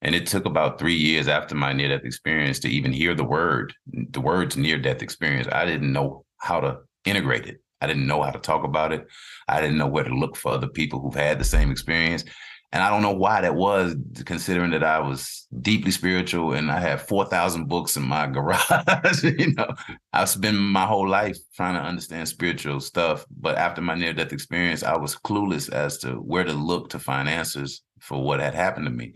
and 0.02 0.14
it 0.14 0.26
took 0.26 0.44
about 0.44 0.78
three 0.78 0.96
years 0.96 1.28
after 1.28 1.54
my 1.54 1.72
near 1.72 1.88
death 1.88 2.04
experience 2.04 2.58
to 2.58 2.68
even 2.68 2.92
hear 2.92 3.14
the 3.14 3.24
word 3.24 3.72
the 4.10 4.20
words 4.20 4.56
near 4.56 4.78
death 4.78 5.02
experience 5.02 5.48
i 5.52 5.64
didn't 5.64 5.92
know 5.92 6.24
how 6.38 6.60
to 6.60 6.78
integrate 7.04 7.46
it 7.46 7.60
i 7.80 7.86
didn't 7.86 8.06
know 8.06 8.22
how 8.22 8.30
to 8.30 8.38
talk 8.38 8.64
about 8.64 8.92
it 8.92 9.06
i 9.48 9.60
didn't 9.60 9.78
know 9.78 9.86
where 9.86 10.04
to 10.04 10.14
look 10.14 10.36
for 10.36 10.52
other 10.52 10.68
people 10.68 11.00
who've 11.00 11.14
had 11.14 11.38
the 11.38 11.44
same 11.44 11.70
experience 11.70 12.24
and 12.72 12.82
I 12.82 12.88
don't 12.88 13.02
know 13.02 13.12
why 13.12 13.42
that 13.42 13.54
was, 13.54 13.94
considering 14.24 14.70
that 14.70 14.82
I 14.82 14.98
was 14.98 15.46
deeply 15.60 15.90
spiritual 15.90 16.54
and 16.54 16.70
I 16.70 16.80
had 16.80 17.02
4,000 17.02 17.68
books 17.68 17.98
in 17.98 18.02
my 18.02 18.26
garage. 18.32 19.22
you 19.22 19.52
know, 19.52 19.68
I've 20.14 20.30
spent 20.30 20.56
my 20.56 20.86
whole 20.86 21.06
life 21.06 21.36
trying 21.54 21.74
to 21.74 21.82
understand 21.82 22.28
spiritual 22.28 22.80
stuff. 22.80 23.26
But 23.30 23.58
after 23.58 23.82
my 23.82 23.94
near 23.94 24.14
death 24.14 24.32
experience, 24.32 24.82
I 24.82 24.96
was 24.96 25.16
clueless 25.16 25.70
as 25.70 25.98
to 25.98 26.12
where 26.12 26.44
to 26.44 26.54
look 26.54 26.88
to 26.90 26.98
find 26.98 27.28
answers 27.28 27.82
for 28.00 28.22
what 28.22 28.40
had 28.40 28.54
happened 28.54 28.86
to 28.86 28.90
me. 28.90 29.12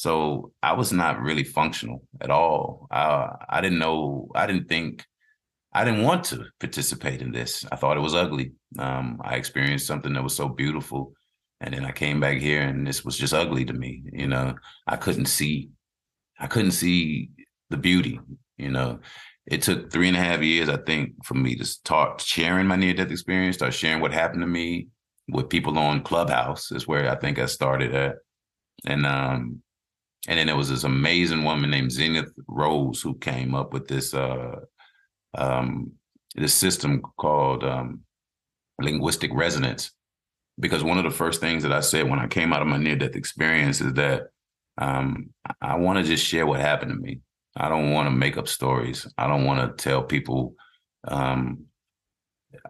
So 0.00 0.52
I 0.62 0.72
was 0.72 0.94
not 0.94 1.20
really 1.20 1.44
functional 1.44 2.02
at 2.22 2.30
all. 2.30 2.86
I, 2.90 3.32
I 3.50 3.60
didn't 3.60 3.80
know, 3.80 4.30
I 4.34 4.46
didn't 4.46 4.66
think, 4.66 5.04
I 5.74 5.84
didn't 5.84 6.04
want 6.04 6.24
to 6.30 6.46
participate 6.58 7.20
in 7.20 7.32
this. 7.32 7.66
I 7.70 7.76
thought 7.76 7.98
it 7.98 8.00
was 8.08 8.14
ugly. 8.14 8.52
Um, 8.78 9.20
I 9.22 9.34
experienced 9.34 9.86
something 9.86 10.14
that 10.14 10.22
was 10.22 10.34
so 10.34 10.48
beautiful 10.48 11.12
and 11.60 11.74
then 11.74 11.84
I 11.84 11.92
came 11.92 12.18
back 12.18 12.38
here 12.38 12.62
and 12.62 12.86
this 12.86 13.04
was 13.04 13.18
just 13.18 13.34
ugly 13.34 13.66
to 13.66 13.74
me. 13.74 14.02
You 14.10 14.28
know, 14.28 14.54
I 14.86 14.96
couldn't 14.96 15.26
see, 15.26 15.68
I 16.38 16.46
couldn't 16.46 16.70
see 16.70 17.28
the 17.68 17.76
beauty, 17.76 18.20
you 18.56 18.70
know. 18.70 19.00
It 19.44 19.60
took 19.60 19.92
three 19.92 20.08
and 20.08 20.16
a 20.16 20.20
half 20.20 20.40
years, 20.40 20.70
I 20.70 20.78
think, 20.78 21.26
for 21.26 21.34
me 21.34 21.56
to 21.56 21.66
start 21.66 22.22
sharing 22.22 22.66
my 22.66 22.76
near 22.76 22.94
death 22.94 23.10
experience, 23.10 23.56
start 23.56 23.74
sharing 23.74 24.00
what 24.00 24.14
happened 24.14 24.40
to 24.40 24.46
me 24.46 24.88
with 25.28 25.50
people 25.50 25.76
on 25.78 26.04
Clubhouse, 26.04 26.72
is 26.72 26.88
where 26.88 27.10
I 27.10 27.16
think 27.16 27.38
I 27.38 27.44
started 27.44 27.94
at. 27.94 28.14
And 28.86 29.04
um, 29.04 29.62
and 30.28 30.38
then 30.38 30.46
there 30.46 30.56
was 30.56 30.68
this 30.68 30.84
amazing 30.84 31.44
woman 31.44 31.70
named 31.70 31.92
Zenith 31.92 32.32
Rose 32.46 33.00
who 33.00 33.14
came 33.14 33.54
up 33.54 33.72
with 33.72 33.88
this 33.88 34.14
uh 34.14 34.60
um 35.36 35.92
this 36.34 36.54
system 36.54 37.02
called 37.18 37.64
um 37.64 38.00
linguistic 38.80 39.30
resonance 39.34 39.92
because 40.58 40.84
one 40.84 40.98
of 40.98 41.04
the 41.04 41.10
first 41.10 41.40
things 41.40 41.62
that 41.62 41.72
I 41.72 41.80
said 41.80 42.08
when 42.08 42.18
I 42.18 42.26
came 42.26 42.52
out 42.52 42.62
of 42.62 42.68
my 42.68 42.76
near 42.76 42.96
death 42.96 43.16
experience 43.16 43.80
is 43.80 43.94
that 43.94 44.28
um, 44.78 45.30
I 45.60 45.76
want 45.76 45.98
to 45.98 46.04
just 46.04 46.24
share 46.24 46.46
what 46.46 46.60
happened 46.60 46.92
to 46.92 46.96
me. 46.96 47.20
I 47.56 47.68
don't 47.68 47.92
want 47.92 48.06
to 48.06 48.10
make 48.10 48.36
up 48.36 48.48
stories. 48.48 49.06
I 49.18 49.26
don't 49.26 49.44
want 49.44 49.76
to 49.76 49.82
tell 49.82 50.02
people 50.02 50.54
um, 51.08 51.64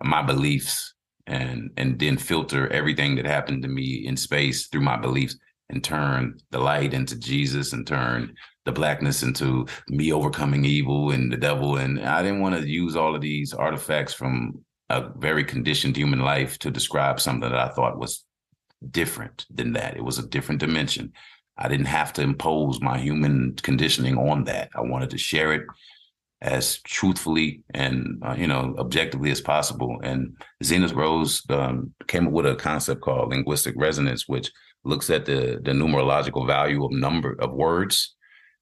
my 0.02 0.22
beliefs 0.22 0.94
and 1.26 1.70
and 1.76 1.98
then 1.98 2.16
filter 2.16 2.68
everything 2.68 3.14
that 3.16 3.26
happened 3.26 3.62
to 3.62 3.68
me 3.68 4.06
in 4.06 4.16
space 4.16 4.66
through 4.66 4.80
my 4.80 4.96
beliefs 4.96 5.36
and 5.70 5.82
turn 5.82 6.38
the 6.50 6.58
light 6.58 6.94
into 6.94 7.18
Jesus 7.18 7.72
and 7.72 7.86
turn 7.86 8.34
the 8.64 8.72
blackness 8.72 9.22
into 9.22 9.66
me 9.88 10.12
overcoming 10.12 10.64
evil 10.64 11.10
and 11.10 11.32
the 11.32 11.36
devil. 11.36 11.76
And 11.76 12.00
I 12.00 12.22
didn't 12.22 12.40
want 12.40 12.60
to 12.60 12.68
use 12.68 12.96
all 12.96 13.14
of 13.14 13.20
these 13.20 13.54
artifacts 13.54 14.12
from 14.12 14.64
a 14.90 15.08
very 15.16 15.44
conditioned 15.44 15.96
human 15.96 16.20
life 16.20 16.58
to 16.58 16.70
describe 16.70 17.20
something 17.20 17.48
that 17.48 17.58
I 17.58 17.68
thought 17.68 17.98
was 17.98 18.24
different 18.90 19.46
than 19.50 19.72
that. 19.74 19.96
It 19.96 20.04
was 20.04 20.18
a 20.18 20.26
different 20.26 20.60
dimension. 20.60 21.12
I 21.56 21.68
didn't 21.68 21.86
have 21.86 22.12
to 22.14 22.22
impose 22.22 22.80
my 22.80 22.98
human 22.98 23.54
conditioning 23.62 24.16
on 24.16 24.44
that. 24.44 24.70
I 24.74 24.80
wanted 24.80 25.10
to 25.10 25.18
share 25.18 25.52
it 25.52 25.62
as 26.42 26.80
truthfully 26.82 27.62
and 27.74 28.18
uh, 28.24 28.34
you 28.36 28.46
know 28.46 28.74
objectively 28.78 29.30
as 29.30 29.40
possible. 29.40 30.00
And 30.02 30.36
Zenith 30.64 30.92
Rose 30.92 31.42
um, 31.50 31.92
came 32.06 32.26
up 32.26 32.32
with 32.32 32.46
a 32.46 32.54
concept 32.54 33.02
called 33.02 33.30
linguistic 33.30 33.74
resonance, 33.76 34.26
which 34.26 34.50
looks 34.84 35.10
at 35.10 35.26
the 35.26 35.60
the 35.62 35.72
numerological 35.72 36.46
value 36.46 36.84
of 36.84 36.92
number 36.92 37.36
of 37.38 37.52
words 37.52 38.16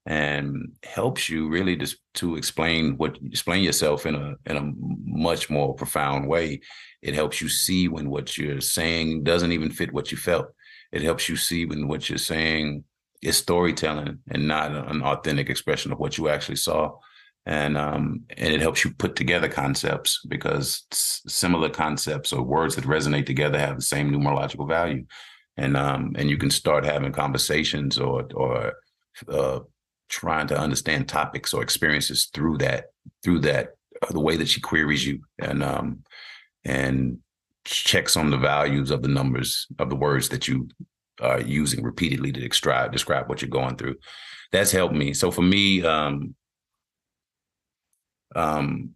and 0.06 0.72
helps 0.84 1.28
you 1.28 1.48
really 1.50 1.76
just 1.76 1.98
to 2.14 2.36
explain 2.36 2.96
what 2.96 3.18
explain 3.26 3.62
yourself 3.62 4.06
in 4.06 4.14
a 4.14 4.34
in 4.46 4.56
a 4.56 4.72
much 5.04 5.50
more 5.50 5.74
profound 5.74 6.26
way. 6.26 6.60
It 7.02 7.14
helps 7.14 7.42
you 7.42 7.48
see 7.48 7.88
when 7.88 8.08
what 8.08 8.38
you're 8.38 8.62
saying 8.62 9.24
doesn't 9.24 9.52
even 9.52 9.70
fit 9.70 9.92
what 9.92 10.10
you 10.10 10.16
felt. 10.16 10.46
It 10.92 11.02
helps 11.02 11.28
you 11.28 11.36
see 11.36 11.66
when 11.66 11.88
what 11.88 12.08
you're 12.08 12.18
saying 12.18 12.84
is 13.20 13.36
storytelling 13.36 14.20
and 14.30 14.48
not 14.48 14.72
an 14.72 15.02
authentic 15.02 15.50
expression 15.50 15.92
of 15.92 15.98
what 15.98 16.16
you 16.16 16.28
actually 16.28 16.56
saw. 16.56 16.92
And 17.44 17.76
um, 17.76 18.22
and 18.36 18.54
it 18.54 18.62
helps 18.62 18.84
you 18.84 18.92
put 18.92 19.14
together 19.14 19.48
concepts 19.48 20.20
because 20.26 20.84
similar 20.90 21.68
concepts 21.68 22.32
or 22.32 22.42
words 22.42 22.76
that 22.76 22.84
resonate 22.84 23.26
together 23.26 23.58
have 23.58 23.76
the 23.76 23.82
same 23.82 24.10
numerological 24.10 24.68
value, 24.68 25.04
and 25.58 25.76
um, 25.76 26.14
and 26.16 26.30
you 26.30 26.38
can 26.38 26.50
start 26.50 26.84
having 26.84 27.12
conversations 27.12 27.98
or 27.98 28.26
or 28.34 28.74
uh, 29.28 29.58
trying 30.08 30.46
to 30.46 30.58
understand 30.58 31.08
topics 31.08 31.52
or 31.52 31.62
experiences 31.62 32.30
through 32.32 32.58
that 32.58 32.86
through 33.22 33.40
that 33.40 33.70
uh, 34.00 34.12
the 34.12 34.20
way 34.20 34.36
that 34.36 34.48
she 34.48 34.60
queries 34.60 35.06
you. 35.06 35.20
And 35.38 35.62
um 35.62 36.04
and 36.64 37.18
checks 37.64 38.16
on 38.16 38.30
the 38.30 38.38
values 38.38 38.90
of 38.90 39.02
the 39.02 39.08
numbers 39.08 39.66
of 39.78 39.90
the 39.90 39.96
words 39.96 40.28
that 40.30 40.48
you 40.48 40.68
are 41.20 41.40
using 41.40 41.82
repeatedly 41.82 42.32
to 42.32 42.40
describe 42.40 42.92
describe 42.92 43.28
what 43.28 43.42
you're 43.42 43.50
going 43.50 43.76
through. 43.76 43.96
That's 44.52 44.70
helped 44.70 44.94
me. 44.94 45.12
So 45.12 45.32
for 45.32 45.42
me 45.42 45.84
um 45.84 46.36
um 48.36 48.90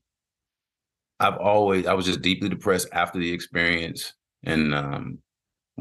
i've 1.19 1.39
always 1.39 1.87
i 1.87 1.95
was 1.95 2.05
just 2.05 2.21
deeply 2.23 2.49
depressed 2.49 2.89
after 2.93 3.19
the 3.19 3.33
experience. 3.33 4.13
And 4.45 4.73
um 4.73 5.19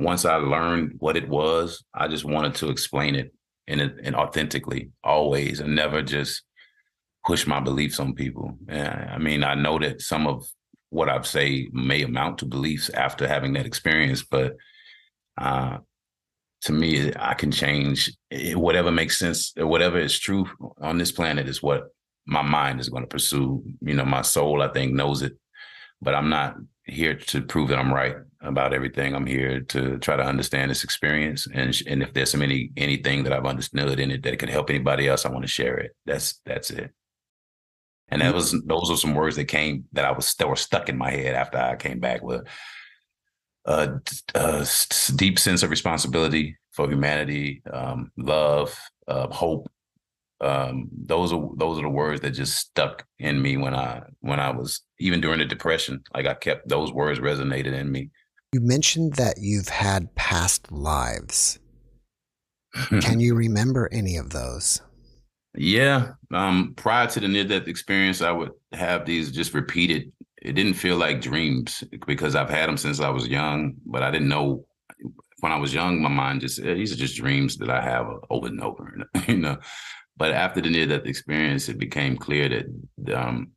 once 0.03 0.25
i 0.25 0.35
learned 0.35 0.93
what 0.99 1.17
it 1.17 1.27
was 1.27 1.83
i 1.93 2.07
just 2.07 2.25
wanted 2.25 2.53
to 2.55 2.69
explain 2.69 3.15
it 3.15 3.33
and 3.67 3.81
and 4.03 4.15
authentically 4.15 4.91
always, 5.03 5.59
and 5.59 5.75
never 5.75 6.01
just 6.01 6.43
push 7.25 7.45
my 7.45 7.59
beliefs 7.59 7.99
on 7.99 8.13
people. 8.13 8.57
I 8.69 9.17
mean, 9.17 9.43
I 9.43 9.55
know 9.55 9.79
that 9.79 10.01
some 10.01 10.27
of 10.27 10.45
what 10.89 11.09
I've 11.09 11.27
say 11.27 11.69
may 11.71 12.01
amount 12.01 12.39
to 12.39 12.45
beliefs 12.45 12.89
after 12.89 13.27
having 13.27 13.53
that 13.53 13.65
experience, 13.65 14.23
but 14.23 14.55
uh, 15.37 15.77
to 16.63 16.73
me, 16.73 17.13
I 17.15 17.33
can 17.33 17.51
change 17.51 18.11
whatever 18.53 18.91
makes 18.91 19.17
sense, 19.17 19.53
whatever 19.55 19.99
is 19.99 20.19
true 20.19 20.47
on 20.81 20.97
this 20.97 21.11
planet 21.11 21.47
is 21.47 21.63
what 21.63 21.85
my 22.25 22.41
mind 22.41 22.79
is 22.79 22.89
going 22.89 23.03
to 23.03 23.07
pursue. 23.07 23.63
You 23.81 23.95
know, 23.95 24.05
my 24.05 24.21
soul, 24.21 24.61
I 24.61 24.67
think, 24.69 24.93
knows 24.93 25.21
it, 25.21 25.33
but 26.01 26.15
I'm 26.15 26.29
not 26.29 26.55
here 26.85 27.15
to 27.15 27.41
prove 27.41 27.69
that 27.69 27.79
I'm 27.79 27.93
right 27.93 28.15
about 28.41 28.73
everything. 28.73 29.15
I'm 29.15 29.25
here 29.25 29.61
to 29.61 29.97
try 29.99 30.15
to 30.15 30.23
understand 30.23 30.71
this 30.71 30.83
experience, 30.83 31.47
and 31.53 31.79
and 31.87 32.03
if 32.03 32.13
there's 32.13 32.31
some 32.31 32.41
any 32.41 32.71
anything 32.77 33.23
that 33.23 33.33
I've 33.33 33.45
understood 33.45 33.99
in 33.99 34.11
it 34.11 34.23
that 34.23 34.39
could 34.39 34.49
help 34.49 34.69
anybody 34.69 35.07
else, 35.07 35.25
I 35.25 35.29
want 35.29 35.43
to 35.43 35.47
share 35.47 35.77
it. 35.77 35.95
That's 36.05 36.39
that's 36.45 36.71
it. 36.71 36.91
And 38.09 38.21
that 38.21 38.27
mm-hmm. 38.27 38.35
was 38.35 38.63
those 38.65 38.91
are 38.91 38.97
some 38.97 39.15
words 39.15 39.35
that 39.37 39.45
came 39.45 39.85
that 39.93 40.05
I 40.05 40.11
was 40.11 40.33
that 40.35 40.49
were 40.49 40.55
stuck 40.55 40.89
in 40.89 40.97
my 40.97 41.11
head 41.11 41.35
after 41.35 41.57
I 41.57 41.75
came 41.75 41.99
back 41.99 42.21
with 42.21 42.45
a, 43.65 43.99
a 44.35 44.65
deep 45.15 45.39
sense 45.39 45.63
of 45.63 45.69
responsibility 45.69 46.57
for 46.71 46.89
humanity, 46.89 47.61
um, 47.71 48.11
love, 48.17 48.77
uh, 49.07 49.27
hope, 49.27 49.69
um, 50.41 50.89
those 50.91 51.31
are 51.31 51.49
those 51.55 51.77
are 51.77 51.83
the 51.83 51.89
words 51.89 52.21
that 52.21 52.31
just 52.31 52.57
stuck 52.57 53.05
in 53.19 53.39
me 53.41 53.57
when 53.57 53.75
I 53.75 54.01
when 54.21 54.39
I 54.39 54.49
was 54.49 54.81
even 54.99 55.21
during 55.21 55.39
the 55.39 55.45
depression. 55.45 56.03
Like 56.13 56.25
I 56.25 56.33
kept 56.33 56.67
those 56.67 56.91
words 56.91 57.19
resonated 57.19 57.73
in 57.73 57.91
me. 57.91 58.09
You 58.51 58.61
mentioned 58.61 59.13
that 59.13 59.37
you've 59.39 59.69
had 59.69 60.13
past 60.15 60.71
lives. 60.71 61.59
Can 63.01 63.19
you 63.19 63.35
remember 63.35 63.89
any 63.91 64.17
of 64.17 64.31
those? 64.31 64.81
Yeah. 65.55 66.13
Um, 66.33 66.73
prior 66.75 67.07
to 67.07 67.19
the 67.19 67.27
near 67.27 67.43
death 67.43 67.67
experience, 67.67 68.21
I 68.21 68.31
would 68.31 68.51
have 68.73 69.05
these 69.05 69.31
just 69.31 69.53
repeated 69.53 70.11
it 70.41 70.53
didn't 70.53 70.73
feel 70.73 70.97
like 70.97 71.21
dreams 71.21 71.83
because 72.07 72.35
I've 72.35 72.49
had 72.49 72.67
them 72.67 72.77
since 72.77 72.99
I 72.99 73.09
was 73.09 73.27
young, 73.27 73.75
but 73.85 74.01
I 74.01 74.09
didn't 74.09 74.29
know 74.29 74.65
when 75.39 75.51
I 75.51 75.57
was 75.57 75.73
young. 75.73 76.01
My 76.01 76.09
mind 76.09 76.41
just 76.41 76.61
these 76.61 76.91
are 76.91 76.97
just 76.97 77.15
dreams 77.15 77.57
that 77.57 77.69
I 77.69 77.81
have 77.81 78.07
over 78.29 78.47
and 78.47 78.61
over, 78.61 79.07
you 79.27 79.37
know. 79.37 79.57
But 80.17 80.31
after 80.31 80.59
the 80.61 80.69
near 80.69 80.87
death 80.87 81.05
experience, 81.05 81.69
it 81.69 81.77
became 81.77 82.17
clear 82.17 82.49
that 82.49 83.15
um, 83.15 83.51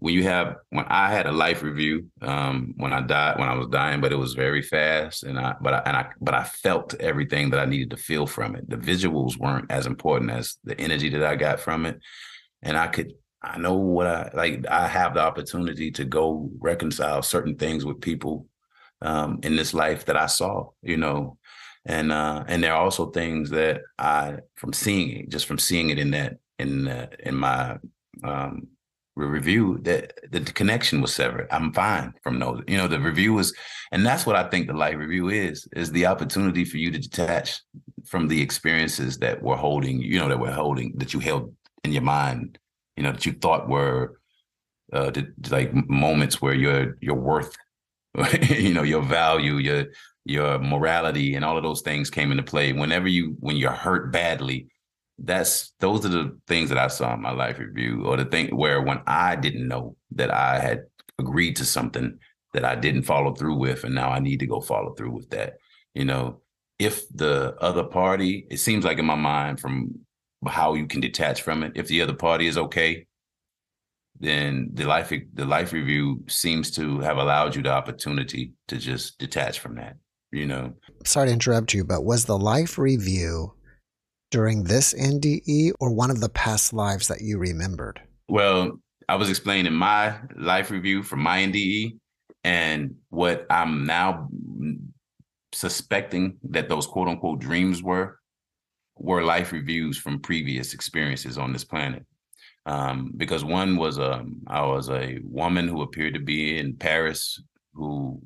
when 0.00 0.14
you 0.14 0.22
have 0.22 0.56
when 0.70 0.84
I 0.88 1.10
had 1.10 1.26
a 1.26 1.32
life 1.32 1.62
review 1.62 2.06
um, 2.22 2.74
when 2.76 2.92
I 2.92 3.00
died 3.00 3.38
when 3.38 3.48
I 3.48 3.54
was 3.54 3.66
dying, 3.68 4.00
but 4.00 4.12
it 4.12 4.18
was 4.18 4.34
very 4.34 4.62
fast, 4.62 5.24
and 5.24 5.38
I 5.38 5.56
but 5.60 5.74
I, 5.74 5.78
and 5.86 5.96
I 5.96 6.06
but 6.20 6.34
I 6.34 6.44
felt 6.44 6.94
everything 7.00 7.50
that 7.50 7.60
I 7.60 7.64
needed 7.64 7.90
to 7.90 7.96
feel 7.96 8.26
from 8.26 8.54
it. 8.54 8.68
The 8.70 8.76
visuals 8.76 9.36
weren't 9.36 9.70
as 9.70 9.86
important 9.86 10.30
as 10.30 10.56
the 10.62 10.80
energy 10.80 11.08
that 11.10 11.24
I 11.24 11.34
got 11.34 11.58
from 11.58 11.84
it, 11.84 12.00
and 12.62 12.76
I 12.76 12.86
could 12.86 13.12
I 13.42 13.58
know 13.58 13.74
what 13.74 14.06
I 14.06 14.30
like. 14.34 14.66
I 14.68 14.86
have 14.86 15.14
the 15.14 15.20
opportunity 15.20 15.90
to 15.92 16.04
go 16.04 16.48
reconcile 16.58 17.22
certain 17.22 17.56
things 17.56 17.84
with 17.84 18.00
people 18.00 18.46
um, 19.02 19.40
in 19.42 19.56
this 19.56 19.74
life 19.74 20.04
that 20.04 20.16
I 20.16 20.26
saw, 20.26 20.70
you 20.80 20.96
know, 20.96 21.38
and 21.84 22.12
uh, 22.12 22.44
and 22.46 22.62
there 22.62 22.72
are 22.72 22.84
also 22.84 23.10
things 23.10 23.50
that 23.50 23.82
I 23.98 24.38
from 24.54 24.72
seeing 24.72 25.10
it, 25.10 25.28
just 25.28 25.46
from 25.46 25.58
seeing 25.58 25.90
it 25.90 25.98
in 25.98 26.12
that 26.12 26.38
in 26.60 26.86
uh, 26.86 27.08
in 27.18 27.34
my 27.34 27.78
um, 28.22 28.68
review 29.26 29.78
that 29.82 30.12
the 30.30 30.40
connection 30.40 31.00
was 31.00 31.14
severed. 31.14 31.48
I'm 31.50 31.72
fine 31.72 32.14
from 32.22 32.38
those. 32.38 32.62
You 32.68 32.76
know, 32.76 32.88
the 32.88 33.00
review 33.00 33.34
was, 33.34 33.54
and 33.92 34.04
that's 34.04 34.26
what 34.26 34.36
I 34.36 34.48
think 34.48 34.66
the 34.66 34.74
life 34.74 34.96
review 34.96 35.28
is, 35.28 35.66
is 35.74 35.90
the 35.90 36.06
opportunity 36.06 36.64
for 36.64 36.76
you 36.76 36.90
to 36.90 36.98
detach 36.98 37.60
from 38.06 38.28
the 38.28 38.40
experiences 38.40 39.18
that 39.18 39.42
were 39.42 39.56
holding, 39.56 40.00
you 40.00 40.18
know, 40.18 40.28
that 40.28 40.38
were 40.38 40.52
holding, 40.52 40.94
that 40.96 41.12
you 41.12 41.20
held 41.20 41.54
in 41.84 41.92
your 41.92 42.02
mind, 42.02 42.58
you 42.96 43.02
know, 43.02 43.12
that 43.12 43.26
you 43.26 43.32
thought 43.32 43.68
were 43.68 44.18
uh, 44.92 45.10
like 45.50 45.72
moments 45.88 46.40
where 46.40 46.54
your 46.54 46.96
your 47.00 47.16
worth, 47.16 47.54
you 48.48 48.74
know, 48.74 48.82
your 48.82 49.02
value, 49.02 49.56
your 49.56 49.86
your 50.24 50.58
morality, 50.58 51.34
and 51.34 51.44
all 51.44 51.56
of 51.56 51.62
those 51.62 51.82
things 51.82 52.10
came 52.10 52.30
into 52.30 52.42
play. 52.42 52.72
Whenever 52.72 53.08
you 53.08 53.36
when 53.40 53.56
you're 53.56 53.70
hurt 53.70 54.12
badly, 54.12 54.68
that's 55.18 55.72
those 55.80 56.06
are 56.06 56.10
the 56.10 56.38
things 56.46 56.68
that 56.68 56.78
I 56.78 56.88
saw 56.88 57.14
in 57.14 57.22
my 57.22 57.32
life 57.32 57.58
review, 57.58 58.04
or 58.06 58.16
the 58.16 58.24
thing 58.24 58.54
where 58.56 58.80
when 58.80 59.00
I 59.06 59.36
didn't 59.36 59.66
know 59.66 59.96
that 60.12 60.32
I 60.32 60.60
had 60.60 60.84
agreed 61.18 61.56
to 61.56 61.64
something 61.64 62.18
that 62.54 62.64
I 62.64 62.76
didn't 62.76 63.02
follow 63.02 63.34
through 63.34 63.56
with, 63.56 63.84
and 63.84 63.94
now 63.94 64.10
I 64.10 64.20
need 64.20 64.40
to 64.40 64.46
go 64.46 64.60
follow 64.60 64.94
through 64.94 65.10
with 65.10 65.30
that. 65.30 65.54
You 65.94 66.04
know, 66.04 66.40
if 66.78 67.08
the 67.08 67.56
other 67.60 67.84
party, 67.84 68.46
it 68.50 68.58
seems 68.58 68.84
like 68.84 68.98
in 68.98 69.06
my 69.06 69.16
mind 69.16 69.60
from 69.60 69.98
how 70.46 70.74
you 70.74 70.86
can 70.86 71.00
detach 71.00 71.42
from 71.42 71.64
it, 71.64 71.72
if 71.74 71.88
the 71.88 72.00
other 72.00 72.14
party 72.14 72.46
is 72.46 72.56
okay, 72.56 73.06
then 74.20 74.70
the 74.72 74.84
life 74.84 75.12
the 75.34 75.44
life 75.44 75.72
review 75.72 76.22
seems 76.28 76.70
to 76.72 77.00
have 77.00 77.18
allowed 77.18 77.56
you 77.56 77.62
the 77.62 77.72
opportunity 77.72 78.52
to 78.68 78.76
just 78.76 79.18
detach 79.18 79.58
from 79.58 79.76
that. 79.76 79.96
You 80.30 80.46
know. 80.46 80.74
Sorry 81.04 81.26
to 81.26 81.32
interrupt 81.32 81.74
you, 81.74 81.84
but 81.84 82.04
was 82.04 82.24
the 82.26 82.38
life 82.38 82.78
review 82.78 83.54
during 84.30 84.64
this 84.64 84.94
NDE 84.94 85.72
or 85.80 85.92
one 85.92 86.10
of 86.10 86.20
the 86.20 86.28
past 86.28 86.72
lives 86.72 87.08
that 87.08 87.20
you 87.20 87.38
remembered? 87.38 88.00
Well, 88.28 88.80
I 89.08 89.16
was 89.16 89.30
explaining 89.30 89.72
my 89.72 90.16
life 90.36 90.70
review 90.70 91.02
from 91.02 91.20
my 91.20 91.38
NDE 91.38 91.98
and 92.44 92.94
what 93.08 93.46
I'm 93.50 93.86
now 93.86 94.28
suspecting 95.52 96.36
that 96.50 96.68
those 96.68 96.86
quote 96.86 97.08
unquote 97.08 97.40
dreams 97.40 97.82
were 97.82 98.18
were 98.96 99.22
life 99.22 99.52
reviews 99.52 99.96
from 99.96 100.20
previous 100.20 100.74
experiences 100.74 101.38
on 101.38 101.52
this 101.52 101.64
planet. 101.64 102.04
Um, 102.66 103.12
because 103.16 103.44
one 103.44 103.76
was 103.76 103.98
um, 103.98 104.42
I 104.46 104.60
was 104.66 104.90
a 104.90 105.18
woman 105.22 105.68
who 105.68 105.82
appeared 105.82 106.14
to 106.14 106.20
be 106.20 106.58
in 106.58 106.76
Paris 106.76 107.40
who 107.72 108.20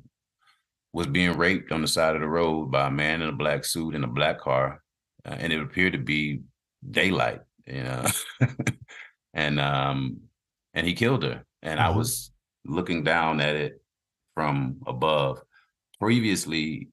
was 0.91 1.07
being 1.07 1.37
raped 1.37 1.71
on 1.71 1.81
the 1.81 1.87
side 1.87 2.15
of 2.15 2.21
the 2.21 2.27
road 2.27 2.71
by 2.71 2.87
a 2.87 2.91
man 2.91 3.21
in 3.21 3.29
a 3.29 3.33
black 3.33 3.63
suit 3.63 3.95
in 3.95 4.03
a 4.03 4.07
black 4.07 4.39
car 4.39 4.82
uh, 5.25 5.35
and 5.37 5.53
it 5.53 5.61
appeared 5.61 5.93
to 5.93 5.99
be 5.99 6.41
daylight, 6.89 7.41
you 7.65 7.83
know, 7.83 8.05
and 9.33 9.59
um, 9.59 10.17
and 10.73 10.85
he 10.87 10.93
killed 10.93 11.23
her, 11.23 11.43
and 11.61 11.79
mm-hmm. 11.79 11.93
I 11.93 11.95
was 11.95 12.31
looking 12.65 13.03
down 13.03 13.41
at 13.41 13.55
it 13.55 13.81
from 14.33 14.77
above. 14.87 15.41
Previously, 15.99 16.89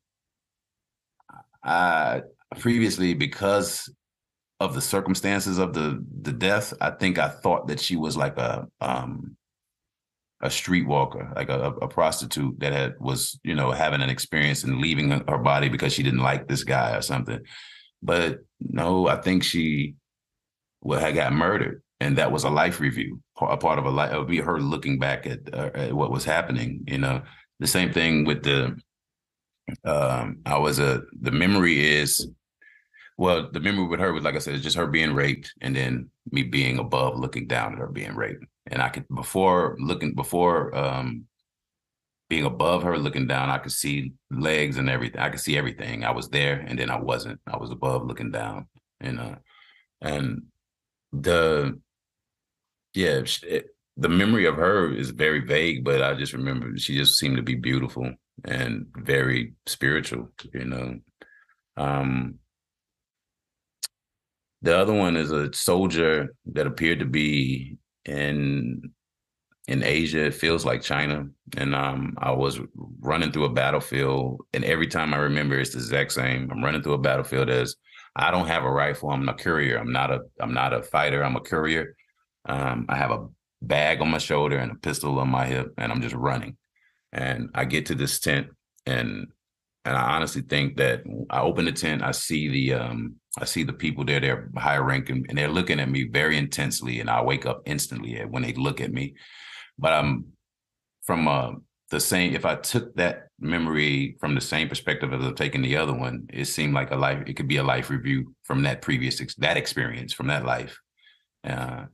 I 1.64 2.22
previously 2.58 3.14
because 3.14 3.92
of 4.60 4.74
the 4.74 4.80
circumstances 4.80 5.58
of 5.58 5.72
the 5.72 6.04
the 6.22 6.32
death, 6.32 6.72
I 6.80 6.90
think 6.90 7.18
I 7.18 7.28
thought 7.28 7.68
that 7.68 7.80
she 7.80 7.96
was 7.96 8.16
like 8.16 8.36
a 8.36 8.66
um 8.80 9.36
a 10.42 10.48
streetwalker, 10.48 11.34
like 11.36 11.50
a, 11.50 11.72
a 11.82 11.88
prostitute 11.88 12.58
that 12.60 12.72
had 12.72 12.94
was 12.98 13.38
you 13.42 13.54
know 13.54 13.72
having 13.72 14.02
an 14.02 14.10
experience 14.10 14.64
and 14.64 14.80
leaving 14.80 15.10
her 15.10 15.38
body 15.38 15.68
because 15.68 15.92
she 15.92 16.02
didn't 16.02 16.20
like 16.20 16.48
this 16.48 16.64
guy 16.64 16.96
or 16.96 17.02
something. 17.02 17.40
But 18.02 18.40
no, 18.60 19.08
I 19.08 19.16
think 19.20 19.44
she 19.44 19.94
well 20.82 21.00
had 21.00 21.14
got 21.14 21.32
murdered, 21.32 21.82
and 22.00 22.18
that 22.18 22.32
was 22.32 22.44
a 22.44 22.50
life 22.50 22.80
review, 22.80 23.20
a 23.40 23.56
part 23.56 23.78
of 23.78 23.84
a 23.86 23.90
life. 23.90 24.12
It 24.12 24.18
would 24.18 24.28
be 24.28 24.40
her 24.40 24.60
looking 24.60 24.98
back 24.98 25.26
at, 25.26 25.52
uh, 25.52 25.70
at 25.74 25.92
what 25.92 26.10
was 26.10 26.24
happening. 26.24 26.84
You 26.86 26.98
know, 26.98 27.22
the 27.58 27.66
same 27.66 27.92
thing 27.92 28.24
with 28.24 28.42
the. 28.42 28.76
Um, 29.84 30.40
I 30.46 30.58
was 30.58 30.78
a 30.80 31.02
the 31.20 31.30
memory 31.30 31.94
is, 31.96 32.28
well, 33.16 33.50
the 33.52 33.60
memory 33.60 33.86
with 33.86 34.00
her 34.00 34.12
was 34.12 34.24
like 34.24 34.34
I 34.34 34.38
said, 34.38 34.54
it's 34.54 34.64
just 34.64 34.76
her 34.76 34.86
being 34.86 35.14
raped, 35.14 35.52
and 35.60 35.76
then 35.76 36.10
me 36.32 36.42
being 36.42 36.78
above, 36.78 37.18
looking 37.18 37.46
down 37.46 37.72
at 37.74 37.78
her 37.78 37.86
being 37.88 38.14
raped, 38.16 38.44
and 38.66 38.82
I 38.82 38.88
could 38.88 39.06
before 39.14 39.76
looking 39.78 40.14
before 40.14 40.74
um 40.76 41.26
being 42.30 42.46
above 42.46 42.84
her, 42.84 42.96
looking 42.96 43.26
down, 43.26 43.50
I 43.50 43.58
could 43.58 43.72
see 43.72 44.12
legs 44.30 44.78
and 44.78 44.88
everything. 44.88 45.20
I 45.20 45.28
could 45.28 45.40
see 45.40 45.58
everything. 45.58 46.04
I 46.04 46.12
was 46.12 46.28
there, 46.28 46.64
and 46.66 46.78
then 46.78 46.88
I 46.88 46.98
wasn't. 46.98 47.40
I 47.46 47.56
was 47.58 47.70
above, 47.70 48.06
looking 48.06 48.30
down, 48.30 48.68
and 49.00 49.18
uh, 49.20 49.34
and 50.00 50.44
the 51.12 51.78
yeah, 52.94 53.22
it, 53.42 53.66
the 53.96 54.08
memory 54.08 54.46
of 54.46 54.56
her 54.56 54.92
is 54.94 55.10
very 55.10 55.40
vague, 55.40 55.84
but 55.84 56.02
I 56.02 56.14
just 56.14 56.32
remember 56.32 56.78
she 56.78 56.96
just 56.96 57.18
seemed 57.18 57.36
to 57.36 57.42
be 57.42 57.56
beautiful 57.56 58.14
and 58.44 58.86
very 58.96 59.54
spiritual. 59.66 60.30
You 60.54 60.64
know, 60.64 61.00
um, 61.76 62.38
the 64.62 64.78
other 64.78 64.94
one 64.94 65.16
is 65.16 65.32
a 65.32 65.52
soldier 65.52 66.28
that 66.52 66.68
appeared 66.68 67.00
to 67.00 67.06
be 67.06 67.76
in 68.04 68.92
in 69.70 69.84
Asia. 69.84 70.26
It 70.26 70.34
feels 70.34 70.64
like 70.64 70.82
China. 70.82 71.26
And 71.56 71.74
um, 71.74 72.14
I 72.18 72.32
was 72.32 72.60
running 73.00 73.30
through 73.30 73.44
a 73.44 73.52
battlefield, 73.52 74.42
and 74.52 74.64
every 74.64 74.88
time 74.88 75.14
I 75.14 75.18
remember, 75.18 75.58
it's 75.58 75.70
the 75.70 75.78
exact 75.78 76.12
same. 76.12 76.50
I'm 76.50 76.62
running 76.62 76.82
through 76.82 76.94
a 76.94 76.98
battlefield 76.98 77.48
as 77.48 77.76
I 78.16 78.32
don't 78.32 78.48
have 78.48 78.64
a 78.64 78.70
rifle. 78.70 79.10
I'm 79.10 79.28
a 79.28 79.34
courier. 79.34 79.78
I'm 79.78 79.92
not 79.92 80.10
a. 80.10 80.20
I'm 80.40 80.52
not 80.52 80.74
a 80.74 80.82
fighter. 80.82 81.22
I'm 81.22 81.36
a 81.36 81.40
courier. 81.40 81.94
Um, 82.48 82.86
I 82.88 82.96
have 82.96 83.12
a 83.12 83.28
bag 83.62 84.00
on 84.00 84.10
my 84.10 84.18
shoulder 84.18 84.58
and 84.58 84.72
a 84.72 84.74
pistol 84.74 85.18
on 85.20 85.28
my 85.28 85.46
hip, 85.46 85.72
and 85.78 85.92
I'm 85.92 86.02
just 86.02 86.16
running. 86.16 86.56
And 87.12 87.50
I 87.54 87.64
get 87.64 87.86
to 87.86 87.94
this 87.94 88.18
tent, 88.18 88.48
and 88.86 89.28
and 89.84 89.96
I 89.96 90.16
honestly 90.16 90.42
think 90.42 90.76
that 90.78 91.04
I 91.30 91.40
open 91.40 91.64
the 91.64 91.72
tent, 91.72 92.02
I 92.02 92.10
see 92.10 92.48
the 92.48 92.74
um, 92.74 93.14
I 93.38 93.44
see 93.44 93.62
the 93.62 93.72
people 93.72 94.04
there, 94.04 94.20
they're 94.20 94.50
higher 94.56 94.82
ranking, 94.82 95.24
and 95.28 95.38
they're 95.38 95.48
looking 95.48 95.78
at 95.78 95.88
me 95.88 96.08
very 96.08 96.36
intensely, 96.36 96.98
and 96.98 97.08
I 97.08 97.22
wake 97.22 97.46
up 97.46 97.62
instantly 97.66 98.20
when 98.28 98.42
they 98.42 98.52
look 98.52 98.80
at 98.80 98.92
me. 98.92 99.14
But 99.80 99.94
I'm 99.94 100.26
from 101.02 101.26
uh, 101.26 101.52
the 101.90 102.00
same. 102.00 102.34
If 102.34 102.44
I 102.44 102.56
took 102.56 102.94
that 102.96 103.28
memory 103.40 104.16
from 104.20 104.34
the 104.34 104.40
same 104.40 104.68
perspective 104.68 105.12
as 105.12 105.24
I'm 105.24 105.34
taking 105.34 105.62
the 105.62 105.76
other 105.76 105.94
one, 105.94 106.26
it 106.32 106.44
seemed 106.44 106.74
like 106.74 106.90
a 106.90 106.96
life. 106.96 107.22
It 107.26 107.34
could 107.34 107.48
be 107.48 107.56
a 107.56 107.64
life 107.64 107.90
review 107.90 108.34
from 108.44 108.62
that 108.62 108.82
previous 108.82 109.20
ex- 109.20 109.34
that 109.36 109.56
experience 109.56 110.12
from 110.12 110.28
that 110.28 110.44
life. 110.44 110.78
Uh, 111.42 111.84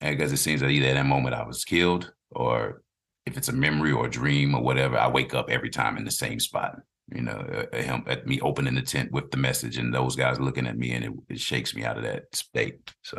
because 0.00 0.32
it 0.32 0.38
seems 0.38 0.60
that 0.60 0.70
either 0.70 0.88
at 0.88 0.94
that 0.94 1.06
moment 1.06 1.34
I 1.34 1.46
was 1.46 1.64
killed, 1.64 2.12
or 2.32 2.82
if 3.26 3.36
it's 3.36 3.48
a 3.48 3.52
memory 3.52 3.92
or 3.92 4.06
a 4.06 4.10
dream 4.10 4.54
or 4.54 4.62
whatever, 4.62 4.98
I 4.98 5.08
wake 5.08 5.34
up 5.34 5.50
every 5.50 5.70
time 5.70 5.96
in 5.96 6.04
the 6.04 6.10
same 6.10 6.40
spot. 6.40 6.76
You 7.14 7.22
know, 7.22 7.66
uh 7.72 7.76
him 7.76 8.04
at 8.06 8.26
me 8.26 8.40
opening 8.40 8.74
the 8.74 8.82
tent 8.82 9.12
with 9.12 9.30
the 9.30 9.36
message, 9.36 9.78
and 9.78 9.94
those 9.94 10.16
guys 10.16 10.40
looking 10.40 10.66
at 10.66 10.78
me, 10.78 10.92
and 10.92 11.04
it, 11.04 11.12
it 11.28 11.40
shakes 11.40 11.74
me 11.74 11.84
out 11.84 11.96
of 11.96 12.04
that 12.04 12.24
state. 12.34 12.78
So 13.02 13.16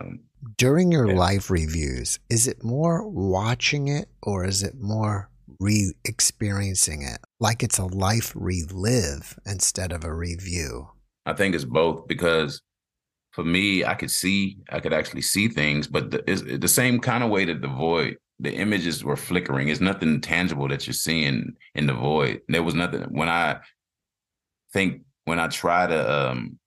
during 0.58 0.92
your 0.92 1.10
yeah. 1.10 1.18
life 1.18 1.50
reviews, 1.50 2.20
is 2.30 2.48
it 2.48 2.64
more 2.64 3.08
watching 3.08 3.88
it 3.88 4.10
or 4.22 4.46
is 4.46 4.64
it 4.64 4.76
more 4.80 5.30
re 5.60 5.94
experiencing 6.06 7.04
it? 7.04 7.20
Like 7.40 7.64
it's 7.64 7.78
a 7.78 7.86
life 7.86 8.32
relive 8.36 9.38
instead 9.46 9.92
of 9.92 10.04
a 10.04 10.14
review? 10.14 10.90
I 11.26 11.34
think 11.34 11.56
it's 11.56 11.66
both 11.66 12.08
because 12.08 12.62
for 13.32 13.44
me, 13.44 13.86
I 13.86 13.94
could 13.94 14.12
see, 14.12 14.58
I 14.70 14.80
could 14.80 14.94
actually 14.94 15.22
see 15.22 15.48
things, 15.48 15.88
but 15.88 16.12
the, 16.12 16.24
it's 16.30 16.42
the 16.42 16.68
same 16.68 17.00
kind 17.00 17.24
of 17.24 17.30
way 17.30 17.46
that 17.46 17.62
the 17.62 17.68
void, 17.68 18.18
the 18.40 18.54
images 18.54 19.04
were 19.04 19.16
flickering. 19.16 19.70
It's 19.70 19.80
nothing 19.80 20.20
tangible 20.20 20.68
that 20.68 20.86
you're 20.86 20.94
seeing 20.94 21.54
in 21.76 21.86
the 21.86 21.94
void. 21.94 22.42
There 22.50 22.64
was 22.64 22.76
nothing 22.76 23.04
when 23.10 23.30
I 23.30 23.60
think 24.74 25.04
when 25.26 25.40
I 25.40 25.48
try 25.48 25.88
to 25.88 26.30
um 26.30 26.60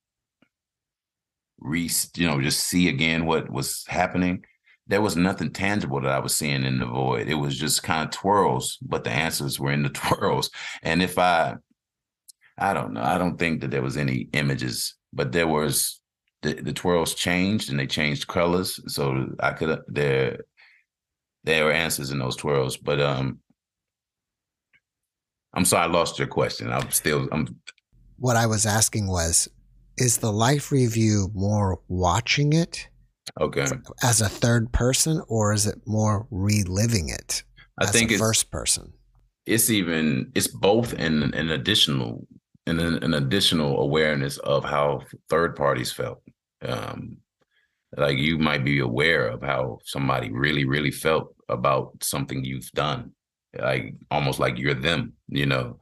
re 1.61 1.88
you 2.16 2.26
know 2.26 2.40
just 2.40 2.61
see 2.66 2.88
again 2.88 3.26
what 3.26 3.50
was 3.50 3.84
happening 3.88 4.44
there 4.86 5.00
was 5.00 5.16
nothing 5.16 5.50
tangible 5.50 6.00
that 6.00 6.11
I 6.11 6.18
was 6.18 6.36
seeing 6.36 6.64
in 6.64 6.78
the 6.78 6.86
void. 6.86 7.28
It 7.28 7.34
was 7.34 7.59
just 7.59 7.82
kind 7.82 8.05
of 8.05 8.11
twirls, 8.11 8.78
but 8.82 9.05
the 9.05 9.11
answers 9.11 9.59
were 9.59 9.72
in 9.72 9.82
the 9.82 9.88
twirls. 9.90 10.50
And 10.82 11.02
if 11.02 11.18
I, 11.18 11.57
I 12.59 12.74
don't 12.74 12.92
know, 12.92 13.02
I 13.02 13.18
don't 13.18 13.38
think 13.38 13.61
that 13.61 13.70
there 13.70 13.82
was 13.82 13.96
any 13.96 14.28
images, 14.32 14.94
but 15.12 15.32
there 15.32 15.48
was 15.48 16.00
the, 16.42 16.55
the 16.55 16.72
twirls 16.72 17.14
changed 17.14 17.70
and 17.70 17.78
they 17.78 17.86
changed 17.86 18.26
colors, 18.26 18.78
so 18.92 19.34
I 19.40 19.52
could 19.52 19.80
there 19.88 20.40
there 21.42 21.64
were 21.64 21.72
answers 21.72 22.11
in 22.11 22.18
those 22.18 22.36
twirls. 22.36 22.76
But 22.76 23.00
um, 23.00 23.40
I'm 25.55 25.64
sorry, 25.64 25.84
I 25.84 25.92
lost 25.92 26.18
your 26.18 26.28
question. 26.28 26.70
I'm 26.70 26.90
still 26.90 27.28
I'm. 27.32 27.59
What 28.18 28.36
I 28.36 28.46
was 28.46 28.66
asking 28.66 29.09
was, 29.09 29.48
is 29.97 30.18
the 30.18 30.32
life 30.32 30.72
review 30.72 31.30
more 31.34 31.80
watching 31.88 32.53
it? 32.53 32.88
Okay. 33.40 33.66
As 34.03 34.20
a 34.20 34.28
third 34.28 34.72
person, 34.72 35.22
or 35.28 35.53
is 35.53 35.66
it 35.66 35.80
more 35.86 36.26
reliving 36.30 37.09
it? 37.09 37.42
I 37.78 37.86
think 37.86 38.11
a 38.11 38.14
it's 38.14 38.20
first 38.20 38.51
person. 38.51 38.92
It's 39.47 39.70
even 39.70 40.30
it's 40.34 40.49
both 40.49 40.92
an 40.95 41.34
an 41.34 41.51
additional 41.51 42.26
an, 42.66 42.80
an 42.80 43.14
additional 43.14 43.80
awareness 43.80 44.38
of 44.38 44.64
how 44.64 45.03
third 45.28 45.57
parties 45.57 45.92
felt. 45.92 46.22
Um, 46.62 47.18
like 47.97 48.18
you 48.18 48.38
might 48.38 48.64
be 48.64 48.80
aware 48.80 49.28
of 49.28 49.42
how 49.42 49.78
somebody 49.84 50.30
really 50.30 50.64
really 50.64 50.90
felt 50.90 51.34
about 51.49 51.92
something 52.03 52.45
you've 52.45 52.70
done, 52.72 53.12
like 53.59 53.95
almost 54.11 54.38
like 54.38 54.59
you're 54.59 54.74
them, 54.74 55.14
you 55.28 55.47
know. 55.47 55.78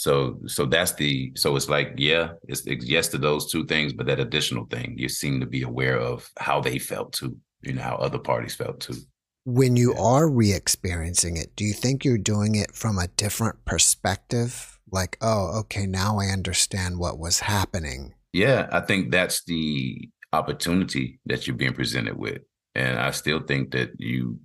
So 0.00 0.38
so 0.46 0.64
that's 0.64 0.94
the 0.94 1.30
so 1.36 1.56
it's 1.56 1.68
like 1.68 1.92
yeah, 1.98 2.30
it's, 2.48 2.66
it's 2.66 2.86
yes 2.86 3.08
to 3.08 3.18
those 3.18 3.52
two 3.52 3.66
things, 3.66 3.92
but 3.92 4.06
that 4.06 4.18
additional 4.18 4.64
thing 4.64 4.94
you 4.96 5.10
seem 5.10 5.40
to 5.40 5.46
be 5.46 5.60
aware 5.60 5.98
of 5.98 6.26
how 6.38 6.62
they 6.62 6.78
felt 6.78 7.12
too, 7.12 7.36
you 7.60 7.74
know, 7.74 7.82
how 7.82 7.96
other 7.96 8.18
parties 8.18 8.54
felt 8.54 8.80
too. 8.80 8.94
When 9.44 9.76
you 9.76 9.92
are 9.92 10.26
re-experiencing 10.26 11.36
it, 11.36 11.54
do 11.54 11.66
you 11.66 11.74
think 11.74 12.02
you're 12.02 12.16
doing 12.16 12.54
it 12.54 12.74
from 12.74 12.96
a 12.96 13.08
different 13.08 13.62
perspective? 13.66 14.78
Like, 14.90 15.18
oh, 15.20 15.58
okay, 15.60 15.84
now 15.84 16.18
I 16.18 16.28
understand 16.28 16.98
what 16.98 17.18
was 17.18 17.40
happening. 17.40 18.14
Yeah, 18.32 18.68
I 18.72 18.80
think 18.80 19.10
that's 19.10 19.44
the 19.44 20.08
opportunity 20.32 21.20
that 21.26 21.46
you're 21.46 21.56
being 21.56 21.74
presented 21.74 22.16
with. 22.16 22.40
And 22.74 22.98
I 22.98 23.10
still 23.10 23.40
think 23.40 23.72
that 23.72 23.90
you 23.98 24.40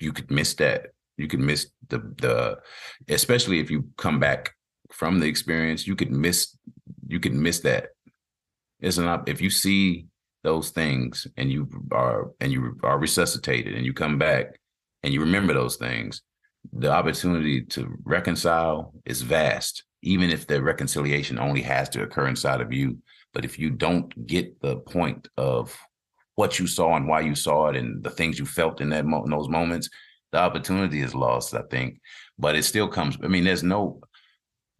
you 0.00 0.14
could 0.14 0.30
miss 0.30 0.54
that. 0.54 0.86
You 1.18 1.28
could 1.28 1.40
miss 1.40 1.66
the 1.90 1.98
the 2.22 2.56
especially 3.10 3.60
if 3.60 3.70
you 3.70 3.90
come 3.98 4.18
back 4.18 4.54
from 4.94 5.18
the 5.18 5.26
experience, 5.26 5.86
you 5.86 5.96
could 5.96 6.12
miss 6.12 6.56
you 7.08 7.20
could 7.20 7.34
miss 7.34 7.60
that. 7.60 7.88
It's 8.80 8.98
not 8.98 9.28
if 9.28 9.40
you 9.40 9.50
see 9.50 10.06
those 10.42 10.70
things 10.70 11.26
and 11.36 11.50
you 11.50 11.68
are 11.90 12.30
and 12.40 12.52
you 12.52 12.78
are 12.82 12.98
resuscitated 12.98 13.74
and 13.74 13.84
you 13.84 13.92
come 13.92 14.18
back 14.18 14.46
and 15.02 15.12
you 15.12 15.20
remember 15.20 15.52
those 15.52 15.76
things, 15.76 16.22
the 16.72 16.90
opportunity 16.90 17.62
to 17.62 17.94
reconcile 18.04 18.94
is 19.04 19.22
vast, 19.22 19.84
even 20.02 20.30
if 20.30 20.46
the 20.46 20.62
reconciliation 20.62 21.38
only 21.38 21.62
has 21.62 21.88
to 21.90 22.02
occur 22.02 22.28
inside 22.28 22.60
of 22.60 22.72
you. 22.72 22.98
But 23.32 23.44
if 23.44 23.58
you 23.58 23.70
don't 23.70 24.26
get 24.26 24.60
the 24.60 24.76
point 24.76 25.28
of 25.36 25.76
what 26.36 26.58
you 26.58 26.66
saw 26.66 26.96
and 26.96 27.08
why 27.08 27.20
you 27.20 27.34
saw 27.34 27.68
it 27.68 27.76
and 27.76 28.02
the 28.02 28.10
things 28.10 28.38
you 28.38 28.46
felt 28.46 28.80
in 28.80 28.90
that 28.90 29.06
mo- 29.06 29.24
in 29.24 29.30
those 29.30 29.48
moments, 29.48 29.88
the 30.30 30.38
opportunity 30.38 31.00
is 31.00 31.14
lost. 31.14 31.54
I 31.54 31.62
think, 31.70 32.00
but 32.38 32.54
it 32.54 32.64
still 32.64 32.88
comes. 32.88 33.18
I 33.22 33.28
mean, 33.28 33.44
there's 33.44 33.62
no 33.62 34.00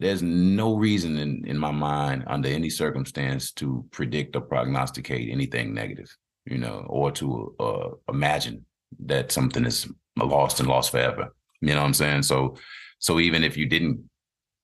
there's 0.01 0.23
no 0.23 0.75
reason 0.75 1.19
in, 1.19 1.45
in 1.47 1.59
my 1.59 1.71
mind 1.71 2.25
under 2.27 2.49
any 2.49 2.69
circumstance 2.69 3.53
to 3.53 3.85
predict 3.91 4.35
or 4.37 4.43
prognosticate 4.43 5.31
anything 5.31 5.73
negative, 5.73 6.15
you 6.47 6.59
know, 6.59 6.85
or 6.89 7.13
to 7.13 7.55
uh, 7.61 7.89
imagine 8.09 8.65
that 9.07 9.33
something 9.33 9.65
is 9.65 9.89
lost 10.17 10.61
and 10.61 10.69
lost 10.69 10.91
forever. 10.91 11.35
You 11.61 11.69
know 11.69 11.81
what 11.81 11.87
I'm 11.87 11.95
saying? 11.95 12.23
So, 12.23 12.57
so 12.99 13.21
even 13.21 13.45
if 13.45 13.57
you 13.57 13.67
didn't 13.67 14.09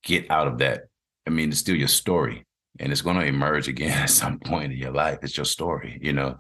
get 0.03 0.31
out 0.31 0.49
of 0.49 0.59
that, 0.59 0.83
I 1.27 1.31
mean, 1.31 1.51
it's 1.51 1.59
still 1.59 1.77
your 1.77 1.89
story, 1.89 2.45
and 2.79 2.91
it's 2.91 3.03
going 3.03 3.19
to 3.19 3.25
emerge 3.25 3.69
again 3.69 3.91
at 4.03 4.11
some 4.11 4.39
point 4.41 4.73
in 4.73 4.79
your 4.79 4.93
life. 4.93 5.19
It's 5.23 5.37
your 5.37 5.47
story, 5.47 5.99
you 6.03 6.13
know. 6.13 6.39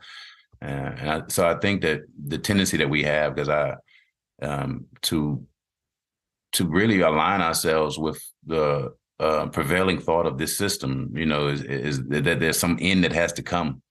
Uh, 0.62 0.66
and 0.99 1.11
I, 1.11 1.22
so 1.28 1.49
I 1.49 1.59
think 1.59 1.82
that 1.82 2.03
the 2.26 2.38
tendency 2.38 2.76
that 2.78 2.91
we 2.91 3.05
have, 3.05 3.34
because 3.34 3.49
I, 3.49 3.76
um, 4.43 4.86
to 5.03 5.47
to 6.53 6.66
really 6.66 7.01
align 7.01 7.40
ourselves 7.40 7.98
with 7.98 8.20
the 8.46 8.92
uh, 9.20 9.46
prevailing 9.48 10.01
thought 10.01 10.26
of 10.26 10.38
this 10.38 10.57
system, 10.57 11.12
you 11.14 11.26
know, 11.26 11.48
is, 11.48 11.62
is, 11.62 12.03
that 12.09 12.40
there's 12.40 12.59
some 12.59 12.78
end 12.80 13.05
that 13.05 13.12
has 13.12 13.32
to 13.34 13.42
come 13.42 13.82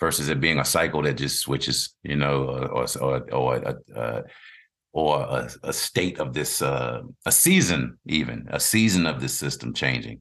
versus 0.00 0.28
it 0.28 0.40
being 0.40 0.58
a 0.58 0.64
cycle 0.64 1.02
that 1.02 1.14
just 1.18 1.40
switches, 1.40 1.94
you 2.02 2.16
know, 2.16 2.44
or 2.72 2.86
or 3.00 3.32
or 3.32 3.56
a, 3.56 3.76
uh, 3.94 4.22
or 4.92 5.20
a, 5.20 5.50
a, 5.64 5.72
state 5.72 6.18
of 6.18 6.32
this 6.32 6.62
uh, 6.62 7.02
a 7.26 7.32
season 7.32 7.98
even 8.06 8.46
a 8.50 8.58
season 8.58 9.06
of 9.06 9.20
this 9.20 9.36
system 9.36 9.74
changing. 9.74 10.20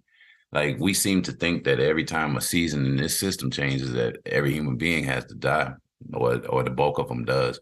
Like 0.51 0.77
we 0.79 0.93
seem 0.93 1.21
to 1.23 1.31
think 1.31 1.63
that 1.63 1.79
every 1.79 2.03
time 2.03 2.35
a 2.35 2.41
season 2.41 2.85
in 2.85 2.97
this 2.97 3.19
system 3.19 3.49
changes, 3.49 3.91
that 3.93 4.17
every 4.25 4.53
human 4.53 4.75
being 4.75 5.03
has 5.05 5.25
to 5.25 5.35
die, 5.35 5.71
or 6.13 6.45
or 6.47 6.63
the 6.63 6.69
bulk 6.71 6.99
of 6.99 7.07
them 7.07 7.25
does. 7.25 7.59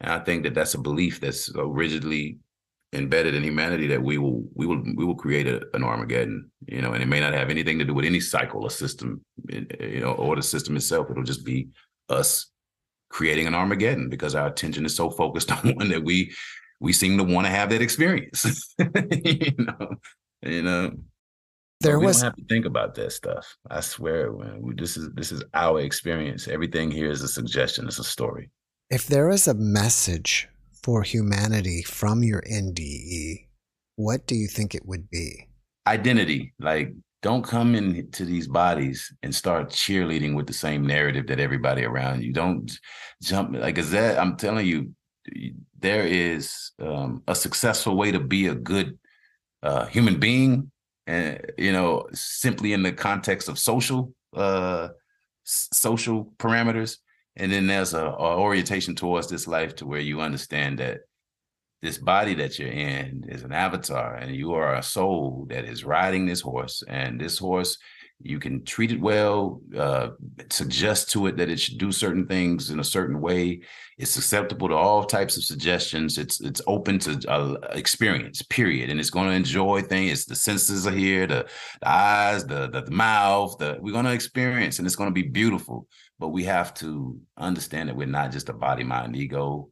And 0.00 0.12
I 0.12 0.18
think 0.20 0.44
that 0.44 0.54
that's 0.54 0.74
a 0.74 0.80
belief 0.80 1.20
that's 1.20 1.50
rigidly 1.54 2.38
embedded 2.94 3.34
in 3.34 3.42
humanity 3.42 3.86
that 3.88 4.02
we 4.02 4.18
will 4.18 4.44
we 4.54 4.66
will 4.66 4.82
we 4.96 5.04
will 5.04 5.14
create 5.14 5.46
a, 5.46 5.60
an 5.74 5.84
Armageddon, 5.84 6.50
you 6.66 6.80
know, 6.80 6.92
and 6.92 7.02
it 7.02 7.06
may 7.06 7.20
not 7.20 7.34
have 7.34 7.50
anything 7.50 7.78
to 7.78 7.84
do 7.84 7.94
with 7.94 8.04
any 8.04 8.20
cycle 8.20 8.62
or 8.62 8.70
system, 8.70 9.20
eh, 9.50 9.62
eh, 9.80 9.86
you 9.86 10.00
know, 10.00 10.12
or 10.12 10.36
the 10.36 10.42
system 10.42 10.76
itself. 10.76 11.10
It'll 11.10 11.22
just 11.22 11.44
be 11.44 11.68
us 12.08 12.46
creating 13.10 13.46
an 13.46 13.54
Armageddon 13.54 14.08
because 14.08 14.34
our 14.34 14.46
attention 14.46 14.84
is 14.84 14.96
so 14.96 15.10
focused 15.10 15.50
on 15.64 15.74
one 15.76 15.88
that 15.88 16.04
we 16.04 16.32
we 16.80 16.92
seem 16.92 17.18
to 17.18 17.24
want 17.24 17.46
to 17.46 17.50
have 17.50 17.70
that 17.70 17.82
experience. 17.82 18.74
you 18.78 19.54
know, 19.58 19.88
you 20.42 20.58
um, 20.60 20.64
know. 20.64 20.92
There 21.80 21.98
we 21.98 22.06
was 22.06 22.20
don't 22.20 22.30
have 22.30 22.36
to 22.36 22.44
think 22.48 22.64
about 22.64 22.94
that 22.94 23.12
stuff. 23.12 23.56
I 23.70 23.80
swear, 23.80 24.32
man. 24.32 24.62
We, 24.62 24.74
this 24.74 24.96
is 24.96 25.10
this 25.14 25.32
is 25.32 25.42
our 25.52 25.80
experience. 25.80 26.48
Everything 26.48 26.90
here 26.90 27.10
is 27.10 27.22
a 27.22 27.28
suggestion. 27.28 27.86
It's 27.86 27.98
a 27.98 28.04
story. 28.04 28.50
If 28.90 29.06
there 29.06 29.28
is 29.30 29.48
a 29.48 29.54
message 29.54 30.48
for 30.84 31.02
humanity 31.02 31.82
from 31.82 32.22
your 32.22 32.42
NDE, 32.42 33.46
what 33.96 34.26
do 34.26 34.34
you 34.34 34.46
think 34.46 34.74
it 34.74 34.84
would 34.84 35.08
be? 35.08 35.48
Identity. 35.86 36.52
Like, 36.60 36.92
don't 37.22 37.42
come 37.42 37.74
into 37.74 38.26
these 38.26 38.46
bodies 38.46 39.10
and 39.22 39.34
start 39.34 39.70
cheerleading 39.70 40.36
with 40.36 40.46
the 40.46 40.52
same 40.52 40.86
narrative 40.86 41.26
that 41.28 41.40
everybody 41.40 41.84
around 41.84 42.22
you. 42.22 42.34
Don't 42.34 42.70
jump. 43.22 43.56
Like, 43.56 43.78
is 43.78 43.92
that, 43.92 44.18
I'm 44.18 44.36
telling 44.36 44.66
you, 44.66 44.94
there 45.78 46.06
is 46.06 46.72
um, 46.78 47.22
a 47.26 47.34
successful 47.34 47.96
way 47.96 48.12
to 48.12 48.20
be 48.20 48.48
a 48.48 48.54
good 48.54 48.98
uh, 49.62 49.86
human 49.86 50.20
being, 50.20 50.70
and 51.06 51.40
you 51.56 51.72
know, 51.72 52.06
simply 52.12 52.74
in 52.74 52.82
the 52.82 52.92
context 52.92 53.48
of 53.48 53.58
social 53.58 54.12
uh, 54.36 54.88
social 55.44 56.34
parameters 56.38 56.98
and 57.36 57.50
then 57.50 57.66
there's 57.66 57.94
a, 57.94 58.04
a, 58.04 58.38
orientation 58.38 58.94
towards 58.94 59.28
this 59.28 59.46
life 59.46 59.74
to 59.76 59.86
where 59.86 60.00
you 60.00 60.20
understand 60.20 60.78
that 60.78 61.00
this 61.82 61.98
body 61.98 62.34
that 62.34 62.58
you're 62.58 62.68
in 62.68 63.24
is 63.28 63.42
an 63.42 63.52
avatar 63.52 64.14
and 64.14 64.34
you 64.34 64.54
are 64.54 64.76
a 64.76 64.82
soul 64.82 65.46
that 65.50 65.64
is 65.64 65.84
riding 65.84 66.24
this 66.24 66.40
horse. 66.40 66.82
And 66.88 67.20
this 67.20 67.38
horse 67.38 67.76
you 68.20 68.38
can 68.38 68.64
treat 68.64 68.92
it 68.92 69.00
well 69.00 69.60
uh, 69.76 70.08
suggest 70.48 71.10
to 71.10 71.26
it 71.26 71.36
that 71.36 71.50
it 71.50 71.58
should 71.58 71.78
do 71.78 71.90
certain 71.90 72.26
things 72.26 72.70
in 72.70 72.80
a 72.80 72.84
certain 72.84 73.20
way. 73.20 73.60
It's 73.98 74.10
susceptible 74.10 74.68
to 74.68 74.74
all 74.74 75.04
types 75.04 75.36
of 75.36 75.44
suggestions. 75.44 76.16
It's 76.16 76.40
it's 76.40 76.62
open 76.66 77.00
to 77.00 77.20
uh, 77.30 77.56
experience 77.72 78.40
period. 78.40 78.88
And 78.88 78.98
it's 78.98 79.10
going 79.10 79.28
to 79.28 79.34
enjoy 79.34 79.82
things. 79.82 80.24
The 80.24 80.36
senses 80.36 80.86
are 80.86 80.92
here 80.92 81.26
the, 81.26 81.46
the 81.80 81.88
eyes 81.88 82.46
the, 82.46 82.68
the, 82.68 82.82
the 82.82 82.90
mouth 82.90 83.58
the 83.58 83.78
we're 83.80 83.92
going 83.92 84.06
to 84.06 84.12
experience 84.12 84.78
and 84.78 84.86
it's 84.86 84.96
going 84.96 85.10
to 85.10 85.22
be 85.22 85.28
beautiful 85.28 85.86
but 86.18 86.28
we 86.28 86.44
have 86.44 86.72
to 86.74 87.18
understand 87.36 87.88
that 87.88 87.96
we're 87.96 88.06
not 88.06 88.32
just 88.32 88.48
a 88.48 88.52
body 88.52 88.84
mind 88.84 89.16
ego 89.16 89.68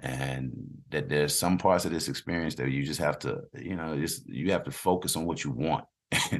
and 0.00 0.52
that 0.90 1.08
there's 1.08 1.36
some 1.36 1.58
parts 1.58 1.84
of 1.84 1.90
this 1.90 2.08
experience 2.08 2.54
that 2.54 2.70
you 2.70 2.84
just 2.84 3.00
have 3.00 3.18
to 3.18 3.40
you 3.58 3.74
know 3.74 3.98
just 3.98 4.26
you 4.28 4.52
have 4.52 4.64
to 4.64 4.70
focus 4.70 5.16
on 5.16 5.26
what 5.26 5.42
you 5.42 5.50
want 5.50 5.84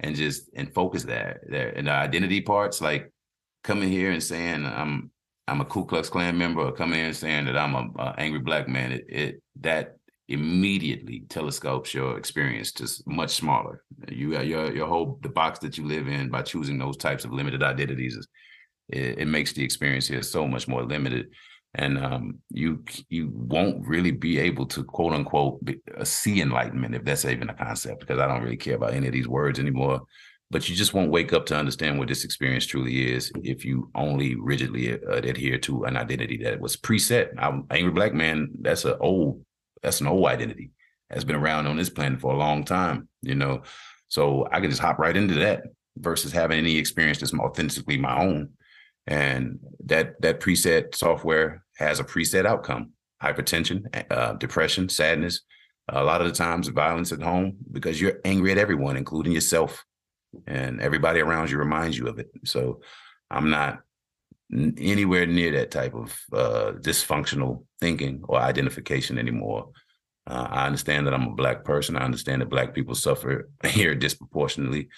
and 0.00 0.16
just 0.16 0.50
and 0.56 0.74
focus 0.74 1.04
that 1.04 1.38
there 1.48 1.70
and 1.76 1.86
the 1.86 1.92
identity 1.92 2.40
parts 2.40 2.80
like 2.80 3.12
coming 3.62 3.88
here 3.88 4.10
and 4.10 4.22
saying 4.22 4.66
i'm 4.66 5.10
i'm 5.46 5.60
a 5.60 5.64
ku 5.64 5.84
klux 5.84 6.08
klan 6.08 6.36
member 6.36 6.62
or 6.62 6.72
coming 6.72 6.98
here 6.98 7.06
and 7.06 7.16
saying 7.16 7.44
that 7.44 7.56
i'm 7.56 7.74
a, 7.74 8.02
a 8.02 8.14
angry 8.18 8.40
black 8.40 8.68
man 8.68 8.92
it, 8.92 9.04
it 9.08 9.42
that 9.60 9.96
immediately 10.28 11.24
telescopes 11.28 11.92
your 11.92 12.16
experience 12.16 12.72
to 12.72 12.88
much 13.06 13.30
smaller. 13.34 13.82
You 14.08 14.40
your 14.40 14.74
your 14.74 14.86
whole 14.86 15.18
the 15.22 15.28
box 15.28 15.58
that 15.60 15.76
you 15.76 15.86
live 15.86 16.08
in 16.08 16.30
by 16.30 16.42
choosing 16.42 16.78
those 16.78 16.96
types 16.96 17.24
of 17.24 17.32
limited 17.32 17.62
identities 17.62 18.16
is 18.16 18.26
it, 18.88 19.18
it 19.18 19.28
makes 19.28 19.52
the 19.52 19.64
experience 19.64 20.06
here 20.06 20.22
so 20.22 20.46
much 20.46 20.68
more 20.68 20.84
limited 20.84 21.26
and 21.76 21.98
um, 21.98 22.38
you 22.50 22.84
you 23.08 23.30
won't 23.34 23.86
really 23.86 24.12
be 24.12 24.38
able 24.38 24.66
to 24.66 24.84
quote 24.84 25.12
unquote 25.12 25.64
be, 25.64 25.80
uh, 25.98 26.04
see 26.04 26.40
enlightenment 26.40 26.94
if 26.94 27.04
that's 27.04 27.24
even 27.24 27.50
a 27.50 27.54
concept 27.54 28.00
because 28.00 28.18
I 28.18 28.28
don't 28.28 28.42
really 28.42 28.56
care 28.56 28.76
about 28.76 28.94
any 28.94 29.08
of 29.08 29.12
these 29.12 29.28
words 29.28 29.58
anymore. 29.58 30.02
but 30.50 30.68
you 30.68 30.76
just 30.76 30.94
won't 30.94 31.10
wake 31.10 31.32
up 31.32 31.46
to 31.46 31.56
understand 31.56 31.98
what 31.98 32.06
this 32.06 32.24
experience 32.24 32.66
truly 32.66 33.12
is 33.12 33.32
if 33.42 33.64
you 33.64 33.90
only 33.96 34.36
rigidly 34.36 34.92
uh, 34.92 35.16
adhere 35.16 35.58
to 35.58 35.84
an 35.84 35.96
identity 35.96 36.36
that 36.44 36.60
was 36.60 36.76
preset. 36.76 37.30
I'm 37.38 37.66
angry 37.70 37.90
black 37.92 38.14
man. 38.14 38.50
That's 38.60 38.84
an 38.84 38.94
old, 39.00 39.42
that's 39.82 40.00
an 40.00 40.06
old 40.06 40.26
identity. 40.26 40.70
Has 41.10 41.24
been 41.24 41.36
around 41.36 41.66
on 41.66 41.76
this 41.76 41.90
planet 41.90 42.20
for 42.20 42.32
a 42.32 42.36
long 42.36 42.64
time, 42.64 43.08
you 43.22 43.34
know. 43.34 43.62
So 44.08 44.46
I 44.52 44.60
can 44.60 44.70
just 44.70 44.82
hop 44.82 44.98
right 44.98 45.16
into 45.16 45.34
that 45.36 45.64
versus 45.96 46.32
having 46.32 46.58
any 46.58 46.76
experience 46.76 47.18
that's 47.18 47.34
authentically 47.34 47.98
my 47.98 48.16
own. 48.20 48.50
And 49.06 49.58
that 49.84 50.20
that 50.22 50.40
preset 50.40 50.94
software 50.94 51.64
has 51.76 52.00
a 52.00 52.04
preset 52.04 52.46
outcome: 52.46 52.92
hypertension, 53.22 53.84
uh, 54.10 54.34
depression, 54.34 54.88
sadness. 54.88 55.40
A 55.88 56.02
lot 56.02 56.22
of 56.22 56.26
the 56.26 56.32
times, 56.32 56.68
violence 56.68 57.12
at 57.12 57.20
home 57.20 57.56
because 57.70 58.00
you're 58.00 58.20
angry 58.24 58.50
at 58.52 58.58
everyone, 58.58 58.96
including 58.96 59.32
yourself 59.34 59.84
and 60.46 60.80
everybody 60.80 61.20
around 61.20 61.50
you 61.50 61.58
reminds 61.58 61.98
you 61.98 62.06
of 62.08 62.18
it. 62.18 62.30
So 62.44 62.80
I'm 63.30 63.50
not 63.50 63.80
anywhere 64.50 65.26
near 65.26 65.52
that 65.52 65.70
type 65.70 65.94
of 65.94 66.18
uh, 66.32 66.72
dysfunctional 66.80 67.64
thinking 67.80 68.22
or 68.28 68.38
identification 68.38 69.18
anymore. 69.18 69.70
Uh, 70.26 70.46
I 70.50 70.66
understand 70.66 71.06
that 71.06 71.14
I'm 71.14 71.28
a 71.28 71.34
black 71.34 71.64
person. 71.64 71.96
I 71.96 72.04
understand 72.04 72.40
that 72.40 72.50
black 72.50 72.74
people 72.74 72.94
suffer 72.94 73.50
here 73.64 73.94
disproportionately. 73.94 74.88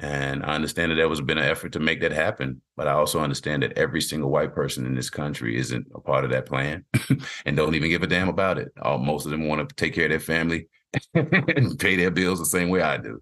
And 0.00 0.44
I 0.44 0.54
understand 0.54 0.92
that 0.92 0.96
there 0.96 1.08
was 1.08 1.20
been 1.20 1.38
an 1.38 1.44
effort 1.44 1.72
to 1.72 1.80
make 1.80 2.00
that 2.02 2.12
happen. 2.12 2.62
But 2.76 2.86
I 2.86 2.92
also 2.92 3.20
understand 3.20 3.64
that 3.64 3.76
every 3.76 4.00
single 4.00 4.30
white 4.30 4.54
person 4.54 4.86
in 4.86 4.94
this 4.94 5.10
country 5.10 5.56
isn't 5.56 5.86
a 5.94 6.00
part 6.00 6.24
of 6.24 6.30
that 6.30 6.46
plan 6.46 6.84
and 7.46 7.56
don't 7.56 7.74
even 7.74 7.90
give 7.90 8.04
a 8.04 8.06
damn 8.06 8.28
about 8.28 8.58
it. 8.58 8.68
All, 8.80 8.98
most 8.98 9.24
of 9.24 9.32
them 9.32 9.48
want 9.48 9.68
to 9.68 9.74
take 9.74 9.94
care 9.94 10.04
of 10.04 10.10
their 10.10 10.20
family 10.20 10.68
and 11.14 11.78
pay 11.78 11.96
their 11.96 12.12
bills 12.12 12.38
the 12.38 12.46
same 12.46 12.68
way 12.68 12.80
I 12.80 12.96
do 12.96 13.20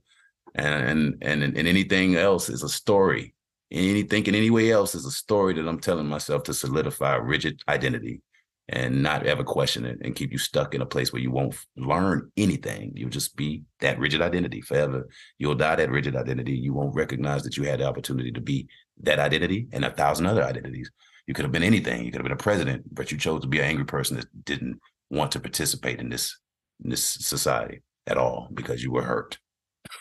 and 0.57 1.17
and 1.23 1.43
and, 1.43 1.57
anything 1.57 2.17
else 2.17 2.49
is 2.49 2.63
a 2.63 2.69
story. 2.69 3.35
Anything 3.71 4.27
in 4.27 4.35
any 4.35 4.51
way 4.51 4.71
else 4.71 4.95
is 4.95 5.05
a 5.05 5.11
story 5.11 5.55
that 5.55 5.69
I'm 5.69 5.81
telling 5.81 6.07
myself 6.07 6.45
to 6.45 6.55
solidify 6.55 7.17
rigid 7.17 7.61
identity 7.69 8.23
and 8.69 9.03
not 9.03 9.27
ever 9.27 9.45
question 9.45 9.85
it 9.85 9.99
and 10.03 10.17
keep 10.17 10.33
you 10.33 10.39
stuck 10.39 10.75
in 10.75 10.83
a 10.83 10.87
place 10.87 11.13
where 11.13 11.23
you 11.23 11.31
won't 11.31 11.55
learn 11.77 12.31
anything. 12.37 12.93
You'll 12.95 13.11
just 13.11 13.37
be 13.37 13.63
that 13.81 13.99
rigid 13.99 14.21
identity 14.21 14.61
forever. 14.61 15.09
You'll 15.39 15.55
die 15.55 15.77
that 15.77 15.91
rigid 15.91 16.17
identity. 16.17 16.53
You 16.53 16.75
won't 16.75 16.95
recognize 16.95 17.45
that 17.45 17.57
you 17.57 17.63
had 17.65 17.81
the 17.81 17.87
opportunity 17.87 18.33
to 18.33 18.41
be 18.41 18.69
that 19.03 19.21
identity 19.21 19.69
and 19.73 19.85
a 19.85 19.91
thousand 19.91 20.27
other 20.27 20.43
identities. 20.43 20.91
You 21.27 21.35
could 21.35 21.45
have 21.45 21.53
been 21.53 21.63
anything. 21.63 22.05
You 22.05 22.11
could 22.11 22.21
have 22.21 22.25
been 22.25 22.33
a 22.33 22.37
president, 22.37 22.93
but 22.93 23.13
you 23.13 23.19
chose 23.19 23.43
to 23.43 23.49
be 23.49 23.59
an 23.59 23.65
angry 23.67 23.85
person 23.85 24.17
that 24.17 24.45
didn't 24.45 24.81
want 25.11 25.33
to 25.33 25.41
participate 25.41 26.01
in 26.01 26.09
this 26.09 26.37
in 26.83 26.91
this 26.91 27.05
society 27.05 27.83
at 28.07 28.19
all 28.19 28.49
because 28.53 28.83
you 28.83 28.91
were 28.93 29.03
hurt. 29.03 29.39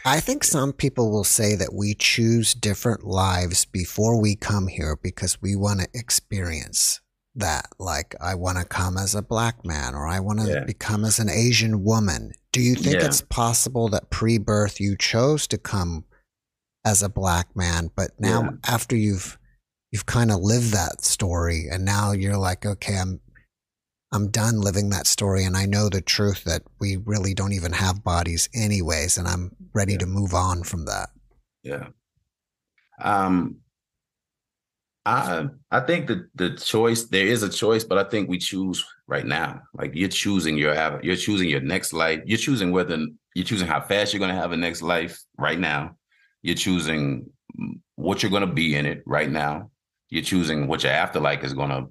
I 0.05 0.19
think 0.19 0.43
some 0.43 0.73
people 0.73 1.11
will 1.11 1.23
say 1.23 1.55
that 1.55 1.73
we 1.73 1.95
choose 1.95 2.53
different 2.53 3.05
lives 3.05 3.65
before 3.65 4.19
we 4.21 4.35
come 4.35 4.67
here 4.67 4.97
because 5.01 5.41
we 5.41 5.55
want 5.55 5.79
to 5.79 5.87
experience 5.93 6.99
that. 7.35 7.67
Like, 7.79 8.15
I 8.21 8.35
want 8.35 8.57
to 8.57 8.65
come 8.65 8.97
as 8.97 9.15
a 9.15 9.21
black 9.21 9.65
man 9.65 9.95
or 9.95 10.07
I 10.07 10.19
want 10.19 10.41
to 10.41 10.47
yeah. 10.47 10.63
become 10.65 11.05
as 11.05 11.19
an 11.19 11.29
Asian 11.29 11.83
woman. 11.83 12.33
Do 12.51 12.61
you 12.61 12.75
think 12.75 12.95
yeah. 12.95 13.05
it's 13.05 13.21
possible 13.21 13.89
that 13.89 14.09
pre 14.09 14.37
birth 14.37 14.79
you 14.79 14.95
chose 14.97 15.47
to 15.47 15.57
come 15.57 16.05
as 16.85 17.03
a 17.03 17.09
black 17.09 17.55
man, 17.55 17.91
but 17.95 18.11
now 18.19 18.43
yeah. 18.43 18.49
after 18.67 18.95
you've 18.95 19.37
you've 19.91 20.05
kind 20.05 20.31
of 20.31 20.39
lived 20.39 20.71
that 20.73 21.03
story 21.03 21.67
and 21.71 21.83
now 21.83 22.11
you're 22.11 22.37
like, 22.37 22.65
okay, 22.65 22.97
I'm 22.97 23.19
I'm 24.11 24.31
done 24.31 24.59
living 24.59 24.89
that 24.89 25.05
story 25.05 25.43
and 25.43 25.55
I 25.55 25.65
know 25.65 25.87
the 25.87 26.01
truth 26.01 26.43
that 26.45 26.63
we 26.79 26.97
really 26.97 27.33
don't 27.33 27.53
even 27.53 27.73
have 27.73 28.03
bodies 28.03 28.49
anyways 28.55 29.17
and 29.17 29.27
I'm 29.27 29.55
ready 29.73 29.97
to 29.97 30.05
move 30.07 30.33
on 30.33 30.63
from 30.63 30.85
that. 30.85 31.09
Yeah. 31.63 31.87
Um 33.01 33.57
I 35.05 35.47
I 35.71 35.79
think 35.81 36.07
that 36.07 36.27
the 36.35 36.51
choice 36.51 37.05
there 37.05 37.25
is 37.25 37.43
a 37.43 37.49
choice 37.49 37.83
but 37.83 37.97
I 37.97 38.03
think 38.09 38.29
we 38.29 38.37
choose 38.37 38.85
right 39.07 39.25
now. 39.25 39.61
Like 39.73 39.91
you're 39.95 40.09
choosing 40.09 40.57
your 40.57 40.99
you're 41.01 41.15
choosing 41.15 41.49
your 41.49 41.61
next 41.61 41.93
life. 41.93 42.21
You're 42.25 42.37
choosing 42.37 42.71
whether 42.71 42.97
you're 43.33 43.45
choosing 43.45 43.67
how 43.67 43.81
fast 43.81 44.13
you're 44.13 44.19
going 44.19 44.33
to 44.33 44.41
have 44.41 44.51
a 44.51 44.57
next 44.57 44.81
life 44.81 45.19
right 45.37 45.59
now. 45.59 45.95
You're 46.41 46.55
choosing 46.55 47.29
what 47.95 48.21
you're 48.21 48.29
going 48.29 48.47
to 48.47 48.53
be 48.53 48.75
in 48.75 48.85
it 48.85 49.03
right 49.05 49.29
now 49.29 49.69
you're 50.09 50.23
choosing 50.23 50.67
what 50.67 50.83
your 50.83 50.91
afterlife 50.91 51.43
is 51.43 51.53
going 51.53 51.69
to 51.69 51.87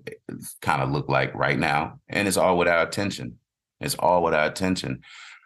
kind 0.60 0.82
of 0.82 0.90
look 0.90 1.08
like 1.08 1.34
right 1.34 1.58
now 1.58 2.00
and 2.08 2.26
it's 2.26 2.36
all 2.36 2.58
with 2.58 2.68
our 2.68 2.82
attention 2.82 3.38
it's 3.80 3.94
all 3.96 4.22
with 4.22 4.34
our 4.34 4.46
attention 4.46 5.00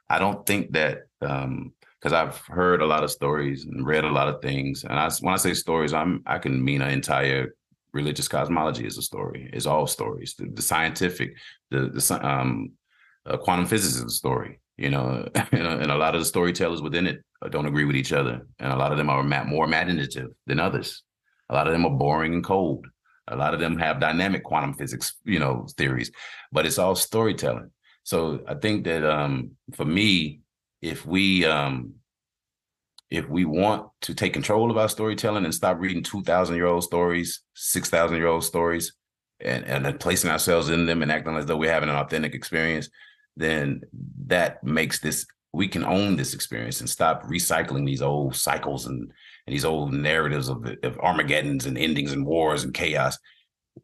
i 0.09 0.19
don't 0.19 0.47
think 0.47 0.73
that 0.73 1.03
um 1.21 1.73
because 2.03 2.13
i've 2.13 2.39
heard 2.47 2.83
a 2.83 2.87
lot 2.87 3.05
of 3.05 3.11
stories 3.11 3.65
and 3.65 3.87
read 3.87 4.05
a 4.05 4.11
lot 4.11 4.29
of 4.29 4.43
things. 4.43 4.85
And 4.85 4.99
i 4.99 5.09
when 5.21 5.35
i 5.35 5.37
say 5.37 5.55
stories 5.55 5.93
i'm 5.93 6.23
i 6.27 6.39
can 6.39 6.65
mean 6.65 6.83
an 6.83 6.91
entire 6.91 7.55
religious 7.93 8.27
cosmology 8.27 8.87
is 8.87 8.97
a 8.97 9.03
story. 9.03 9.51
It's 9.53 9.67
all 9.67 9.87
stories. 9.87 10.35
The, 10.39 10.47
the 10.47 10.63
scientific 10.63 11.37
the 11.71 11.89
the 11.89 12.27
um 12.27 12.73
uh, 13.25 13.37
quantum 13.37 13.67
physics 13.67 13.95
is 13.97 14.03
a 14.03 14.11
story 14.11 14.61
you 14.77 14.91
know? 14.91 15.29
And 15.53 15.91
a 15.91 15.97
lot 15.97 16.15
of 16.15 16.21
the 16.21 16.27
storytellers 16.27 16.83
within 16.83 17.07
it 17.07 17.23
don't 17.51 17.67
agree 17.67 17.85
with 17.85 17.97
each 17.97 18.13
other. 18.13 18.47
And 18.59 18.73
a 18.73 18.77
lot 18.77 18.93
of 18.93 18.99
them 18.99 19.11
are 19.11 19.23
more 19.45 19.65
imaginative 19.65 20.31
than 20.47 20.61
others. 20.61 21.03
A 21.49 21.55
lot 21.55 21.67
of 21.67 21.73
them 21.73 21.85
are 21.85 21.91
boring 21.91 22.35
and 22.35 22.45
cold. 22.45 22.87
A 23.29 23.37
lot 23.37 23.55
of 23.55 23.61
them 23.61 23.79
have 23.79 24.01
dynamic 24.01 24.43
quantum 24.43 24.75
physics, 24.75 25.15
you 25.25 25.39
know, 25.39 25.67
theories, 25.77 26.11
but 26.51 26.67
it's 26.67 26.79
all 26.79 26.95
storytelling. 26.95 27.71
So 28.03 28.41
I 28.49 28.55
think 28.55 28.85
that 28.85 29.05
um, 29.09 29.53
for 29.75 29.85
me, 29.85 30.41
if 30.83 31.07
we 31.07 31.47
um, 31.47 31.95
if 33.11 33.29
we 33.29 33.45
want 33.45 33.89
to 34.03 34.15
take 34.15 34.33
control 34.33 34.71
of 34.71 34.77
our 34.77 34.89
storytelling 34.89 35.45
and 35.45 35.55
stop 35.55 35.79
reading 35.79 36.03
two 36.03 36.23
thousand 36.23 36.57
year 36.57 36.67
old 36.67 36.85
stories, 36.85 37.43
six 37.55 37.89
thousand 37.89 38.17
year 38.17 38.27
old 38.27 38.45
stories, 38.45 38.93
and 39.41 39.65
and 39.65 40.01
placing 40.01 40.31
ourselves 40.31 40.69
in 40.69 40.87
them 40.87 41.03
and 41.03 41.13
acting 41.13 41.37
as 41.37 41.47
though 41.47 41.57
we're 41.57 41.73
having 41.73 41.89
an 41.89 41.97
authentic 41.97 42.35
experience, 42.35 42.91
then 43.37 43.81
that 44.27 44.63
makes 44.65 45.01
this 45.01 45.25
we 45.55 45.69
can 45.69 45.85
own 45.85 46.17
this 46.17 46.35
experience 46.35 46.81
and 46.81 46.89
stop 46.89 47.25
recycling 47.25 47.87
these 47.87 48.03
old 48.03 48.35
cycles 48.35 48.87
and 48.87 49.13
and 49.47 49.55
these 49.55 49.65
old 49.65 49.93
narratives 49.93 50.49
of, 50.49 50.65
of 50.83 50.99
Armageddons 50.99 51.67
and 51.67 51.77
endings 51.77 52.13
and 52.13 52.25
wars 52.25 52.65
and 52.65 52.75
chaos. 52.75 53.19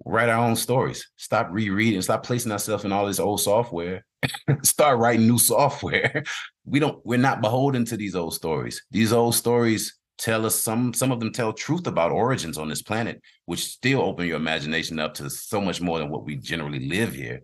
Write 0.05 0.29
our 0.29 0.45
own 0.45 0.55
stories. 0.55 1.09
Stop 1.17 1.49
rereading. 1.51 2.03
Stop 2.03 2.23
placing 2.23 2.53
ourselves 2.53 2.85
in 2.85 2.93
all 2.93 3.07
this 3.07 3.19
old 3.19 3.41
software. 3.41 4.05
Start 4.63 4.99
writing 4.99 5.27
new 5.27 5.39
software. 5.39 6.25
We 6.69 6.81
don't. 6.81 7.05
We're 7.05 7.19
not 7.19 7.41
beholden 7.41 7.85
to 7.87 7.97
these 7.97 8.15
old 8.15 8.35
stories. 8.35 8.83
These 8.91 9.13
old 9.13 9.35
stories 9.35 9.99
tell 10.19 10.47
us 10.47 10.55
some. 10.55 10.93
Some 10.95 11.13
of 11.13 11.21
them 11.21 11.33
tell 11.33 11.53
truth 11.53 11.87
about 11.87 12.13
origins 12.13 12.59
on 12.59 12.69
this 12.69 12.83
planet, 12.83 13.21
which 13.47 13.65
still 13.65 14.03
open 14.03 14.27
your 14.27 14.37
imagination 14.37 14.99
up 14.99 15.15
to 15.15 15.31
so 15.31 15.61
much 15.61 15.81
more 15.81 15.99
than 15.99 16.11
what 16.11 16.25
we 16.25 16.37
generally 16.37 16.89
live 16.89 17.15
here. 17.15 17.43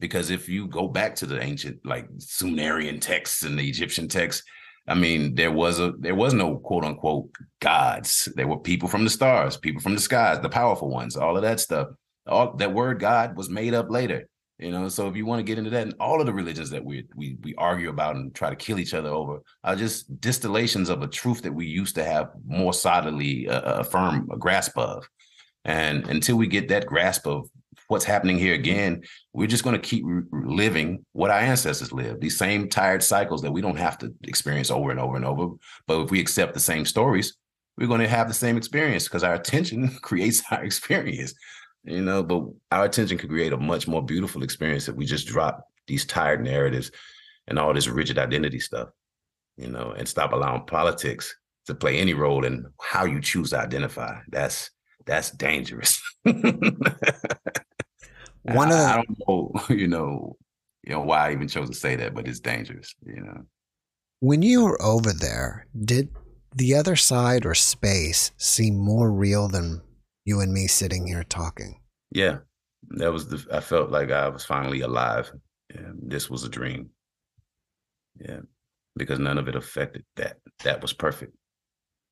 Because 0.00 0.30
if 0.30 0.48
you 0.48 0.66
go 0.66 0.88
back 0.88 1.14
to 1.16 1.26
the 1.26 1.40
ancient, 1.40 1.84
like 1.84 2.08
Sumerian 2.18 2.98
texts 2.98 3.44
and 3.44 3.58
the 3.58 3.68
Egyptian 3.68 4.08
texts, 4.08 4.42
I 4.88 4.94
mean, 4.94 5.34
there 5.34 5.52
was 5.52 5.78
a 5.78 5.92
there 5.98 6.14
was 6.14 6.34
no 6.34 6.56
quote 6.56 6.84
unquote 6.84 7.30
gods. 7.60 8.28
There 8.34 8.48
were 8.48 8.58
people 8.58 8.88
from 8.88 9.04
the 9.04 9.10
stars, 9.10 9.56
people 9.56 9.80
from 9.80 9.94
the 9.94 10.00
skies, 10.00 10.40
the 10.40 10.48
powerful 10.48 10.88
ones, 10.88 11.16
all 11.16 11.36
of 11.36 11.42
that 11.42 11.60
stuff. 11.60 11.88
All 12.26 12.56
that 12.56 12.72
word 12.72 13.00
God 13.00 13.36
was 13.36 13.48
made 13.48 13.74
up 13.74 13.90
later. 13.90 14.28
You 14.62 14.70
know, 14.70 14.88
so 14.88 15.08
if 15.08 15.16
you 15.16 15.26
want 15.26 15.40
to 15.40 15.42
get 15.42 15.58
into 15.58 15.70
that, 15.70 15.82
and 15.82 15.94
all 15.98 16.20
of 16.20 16.26
the 16.26 16.32
religions 16.32 16.70
that 16.70 16.84
we 16.84 17.06
we 17.16 17.36
we 17.42 17.54
argue 17.56 17.88
about 17.90 18.16
and 18.16 18.34
try 18.34 18.48
to 18.48 18.56
kill 18.56 18.78
each 18.78 18.94
other 18.94 19.08
over 19.08 19.42
are 19.64 19.74
just 19.74 20.20
distillations 20.20 20.88
of 20.88 21.02
a 21.02 21.08
truth 21.08 21.42
that 21.42 21.52
we 21.52 21.66
used 21.66 21.96
to 21.96 22.04
have 22.04 22.30
more 22.46 22.72
solidly 22.72 23.48
uh, 23.48 23.80
a 23.80 23.84
firm 23.84 24.28
grasp 24.38 24.78
of. 24.78 25.08
And 25.64 26.08
until 26.08 26.36
we 26.36 26.46
get 26.46 26.68
that 26.68 26.86
grasp 26.86 27.26
of 27.26 27.48
what's 27.88 28.04
happening 28.04 28.38
here 28.38 28.54
again, 28.54 29.02
we're 29.32 29.46
just 29.46 29.64
going 29.64 29.80
to 29.80 29.88
keep 29.88 30.04
living 30.32 31.04
what 31.12 31.30
our 31.30 31.38
ancestors 31.38 31.92
lived, 31.92 32.20
these 32.20 32.38
same 32.38 32.68
tired 32.68 33.02
cycles 33.02 33.42
that 33.42 33.52
we 33.52 33.60
don't 33.60 33.78
have 33.78 33.98
to 33.98 34.14
experience 34.24 34.70
over 34.70 34.90
and 34.90 35.00
over 35.00 35.16
and 35.16 35.24
over. 35.24 35.54
But 35.86 36.02
if 36.02 36.10
we 36.10 36.20
accept 36.20 36.54
the 36.54 36.60
same 36.60 36.84
stories, 36.84 37.36
we're 37.76 37.88
going 37.88 38.00
to 38.00 38.08
have 38.08 38.28
the 38.28 38.34
same 38.34 38.56
experience 38.56 39.04
because 39.04 39.24
our 39.24 39.34
attention 39.34 39.88
creates 40.02 40.42
our 40.50 40.64
experience, 40.64 41.34
you 41.84 42.02
know. 42.02 42.22
But 42.22 42.44
our 42.70 42.84
attention 42.84 43.18
could 43.18 43.30
create 43.30 43.52
a 43.52 43.56
much 43.56 43.88
more 43.88 44.02
beautiful 44.02 44.42
experience 44.42 44.88
if 44.88 44.96
we 44.96 45.06
just 45.06 45.26
drop 45.26 45.66
these 45.86 46.04
tired 46.04 46.42
narratives 46.42 46.90
and 47.48 47.58
all 47.58 47.74
this 47.74 47.88
rigid 47.88 48.18
identity 48.18 48.60
stuff, 48.60 48.88
you 49.56 49.68
know, 49.68 49.92
and 49.96 50.08
stop 50.08 50.32
allowing 50.32 50.66
politics 50.66 51.34
to 51.66 51.74
play 51.74 51.98
any 51.98 52.14
role 52.14 52.44
in 52.44 52.66
how 52.80 53.04
you 53.04 53.20
choose 53.20 53.50
to 53.50 53.58
identify. 53.58 54.18
That's 54.28 54.70
that's 55.06 55.30
dangerous. 55.30 56.00
One 56.24 56.36
of 58.72 58.78
the, 58.78 58.84
I 58.84 58.96
don't 58.96 59.18
know, 59.28 59.52
you 59.74 59.88
know, 59.88 60.36
you 60.84 60.92
know 60.92 61.00
why 61.00 61.28
I 61.28 61.32
even 61.32 61.48
chose 61.48 61.68
to 61.68 61.76
say 61.76 61.96
that, 61.96 62.14
but 62.14 62.26
it's 62.26 62.40
dangerous, 62.40 62.94
you 63.06 63.22
know. 63.22 63.42
When 64.20 64.42
you 64.42 64.64
were 64.64 64.80
over 64.80 65.12
there, 65.12 65.66
did 65.84 66.08
the 66.54 66.74
other 66.74 66.96
side 66.96 67.46
or 67.46 67.54
space 67.54 68.30
seem 68.36 68.76
more 68.76 69.10
real 69.10 69.48
than 69.48 69.80
you 70.24 70.40
and 70.40 70.52
me 70.52 70.66
sitting 70.66 71.06
here 71.06 71.24
talking? 71.24 71.80
Yeah, 72.10 72.38
that 72.90 73.12
was 73.12 73.28
the. 73.28 73.44
I 73.52 73.60
felt 73.60 73.90
like 73.90 74.10
I 74.10 74.28
was 74.28 74.44
finally 74.44 74.80
alive. 74.80 75.32
and 75.70 76.10
this 76.10 76.28
was 76.28 76.44
a 76.44 76.48
dream. 76.48 76.90
Yeah, 78.20 78.40
because 78.96 79.18
none 79.18 79.38
of 79.38 79.48
it 79.48 79.56
affected 79.56 80.04
that. 80.16 80.36
That 80.64 80.82
was 80.82 80.92
perfect. 80.92 81.34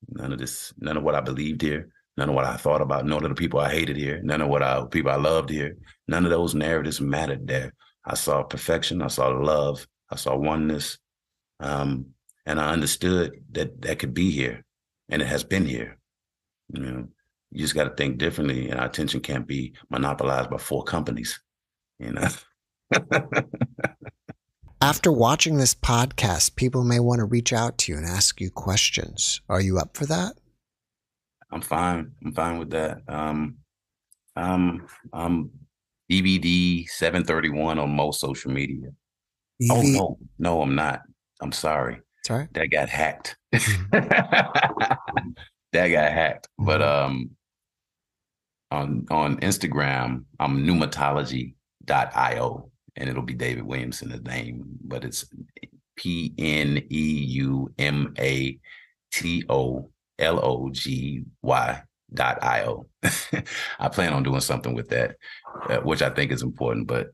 None 0.09 0.33
of 0.33 0.39
this, 0.39 0.73
none 0.79 0.97
of 0.97 1.03
what 1.03 1.15
I 1.15 1.21
believed 1.21 1.61
here, 1.61 1.89
none 2.17 2.29
of 2.29 2.35
what 2.35 2.45
I 2.45 2.57
thought 2.57 2.81
about, 2.81 3.05
none 3.05 3.23
of 3.23 3.29
the 3.29 3.35
people 3.35 3.59
I 3.59 3.71
hated 3.71 3.97
here, 3.97 4.19
none 4.23 4.41
of 4.41 4.49
what 4.49 4.63
I 4.63 4.83
people 4.89 5.11
I 5.11 5.17
loved 5.17 5.49
here. 5.49 5.75
None 6.07 6.25
of 6.25 6.31
those 6.31 6.55
narratives 6.55 6.99
mattered 6.99 7.47
there. 7.47 7.73
I 8.03 8.15
saw 8.15 8.41
perfection, 8.43 9.01
I 9.01 9.07
saw 9.07 9.27
love, 9.27 9.85
I 10.09 10.15
saw 10.15 10.35
oneness. 10.35 10.97
Um, 11.59 12.07
and 12.47 12.59
I 12.59 12.71
understood 12.71 13.33
that 13.51 13.81
that 13.83 13.99
could 13.99 14.15
be 14.15 14.31
here 14.31 14.63
and 15.09 15.21
it 15.21 15.27
has 15.27 15.43
been 15.43 15.65
here. 15.65 15.97
You 16.73 16.81
know, 16.81 17.07
you 17.51 17.59
just 17.59 17.75
got 17.75 17.83
to 17.83 17.95
think 17.95 18.17
differently, 18.17 18.69
and 18.69 18.79
our 18.79 18.87
attention 18.87 19.19
can't 19.21 19.47
be 19.47 19.73
monopolized 19.89 20.49
by 20.49 20.57
four 20.57 20.83
companies. 20.83 21.39
You 21.99 22.13
know. 22.13 22.27
After 24.81 25.11
watching 25.11 25.57
this 25.57 25.75
podcast, 25.75 26.55
people 26.55 26.83
may 26.83 26.99
want 26.99 27.19
to 27.19 27.25
reach 27.25 27.53
out 27.53 27.77
to 27.79 27.91
you 27.91 27.97
and 27.97 28.07
ask 28.07 28.41
you 28.41 28.49
questions. 28.49 29.41
Are 29.47 29.61
you 29.61 29.77
up 29.77 29.95
for 29.95 30.07
that? 30.07 30.33
I'm 31.51 31.61
fine. 31.61 32.13
I'm 32.25 32.33
fine 32.33 32.57
with 32.57 32.71
that. 32.71 33.01
Um, 33.07 33.57
um, 34.35 34.87
I'm 35.13 35.51
DVD 36.11 36.87
731 36.87 37.77
on 37.77 37.89
most 37.91 38.21
social 38.21 38.51
media. 38.51 38.87
EV- 39.61 39.69
oh 39.71 39.81
no, 39.81 40.17
no, 40.39 40.61
I'm 40.61 40.75
not. 40.75 41.01
I'm 41.41 41.51
sorry. 41.51 42.01
Sorry. 42.25 42.47
That 42.53 42.67
got 42.67 42.89
hacked. 42.89 43.37
Mm-hmm. 43.53 43.89
that 45.73 45.87
got 45.87 46.11
hacked. 46.11 46.47
Mm-hmm. 46.59 46.65
But 46.65 46.81
um 46.81 47.31
on 48.71 49.05
on 49.11 49.37
Instagram, 49.41 50.23
I'm 50.39 50.65
pneumatology.io 50.65 52.71
and 52.95 53.09
it'll 53.09 53.23
be 53.23 53.33
David 53.33 53.63
Williamson 53.63 54.09
the 54.09 54.19
name, 54.19 54.63
but 54.83 55.03
it's 55.03 55.25
P 55.95 56.33
N 56.37 56.83
E 56.89 57.25
U 57.29 57.73
M 57.77 58.13
A 58.19 58.57
T 59.11 59.43
O 59.49 59.89
L 60.19 60.39
O 60.43 60.69
G 60.71 61.23
Y 61.41 61.81
dot 62.13 62.43
io. 62.43 62.85
I 63.79 63.89
plan 63.89 64.13
on 64.13 64.23
doing 64.23 64.41
something 64.41 64.73
with 64.73 64.89
that, 64.89 65.15
uh, 65.69 65.77
which 65.77 66.01
I 66.01 66.09
think 66.09 66.31
is 66.31 66.41
important, 66.41 66.87
but 66.87 67.07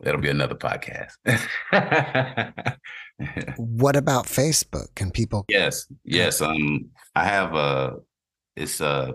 that'll 0.00 0.20
be 0.20 0.30
another 0.30 0.54
podcast. 0.54 1.12
what 3.56 3.96
about 3.96 4.26
Facebook? 4.26 4.94
Can 4.94 5.10
people? 5.10 5.44
Yes, 5.48 5.86
yes. 6.04 6.40
Um, 6.40 6.90
I 7.14 7.24
have 7.24 7.54
a. 7.54 7.96
It's 8.54 8.82
a 8.82 9.14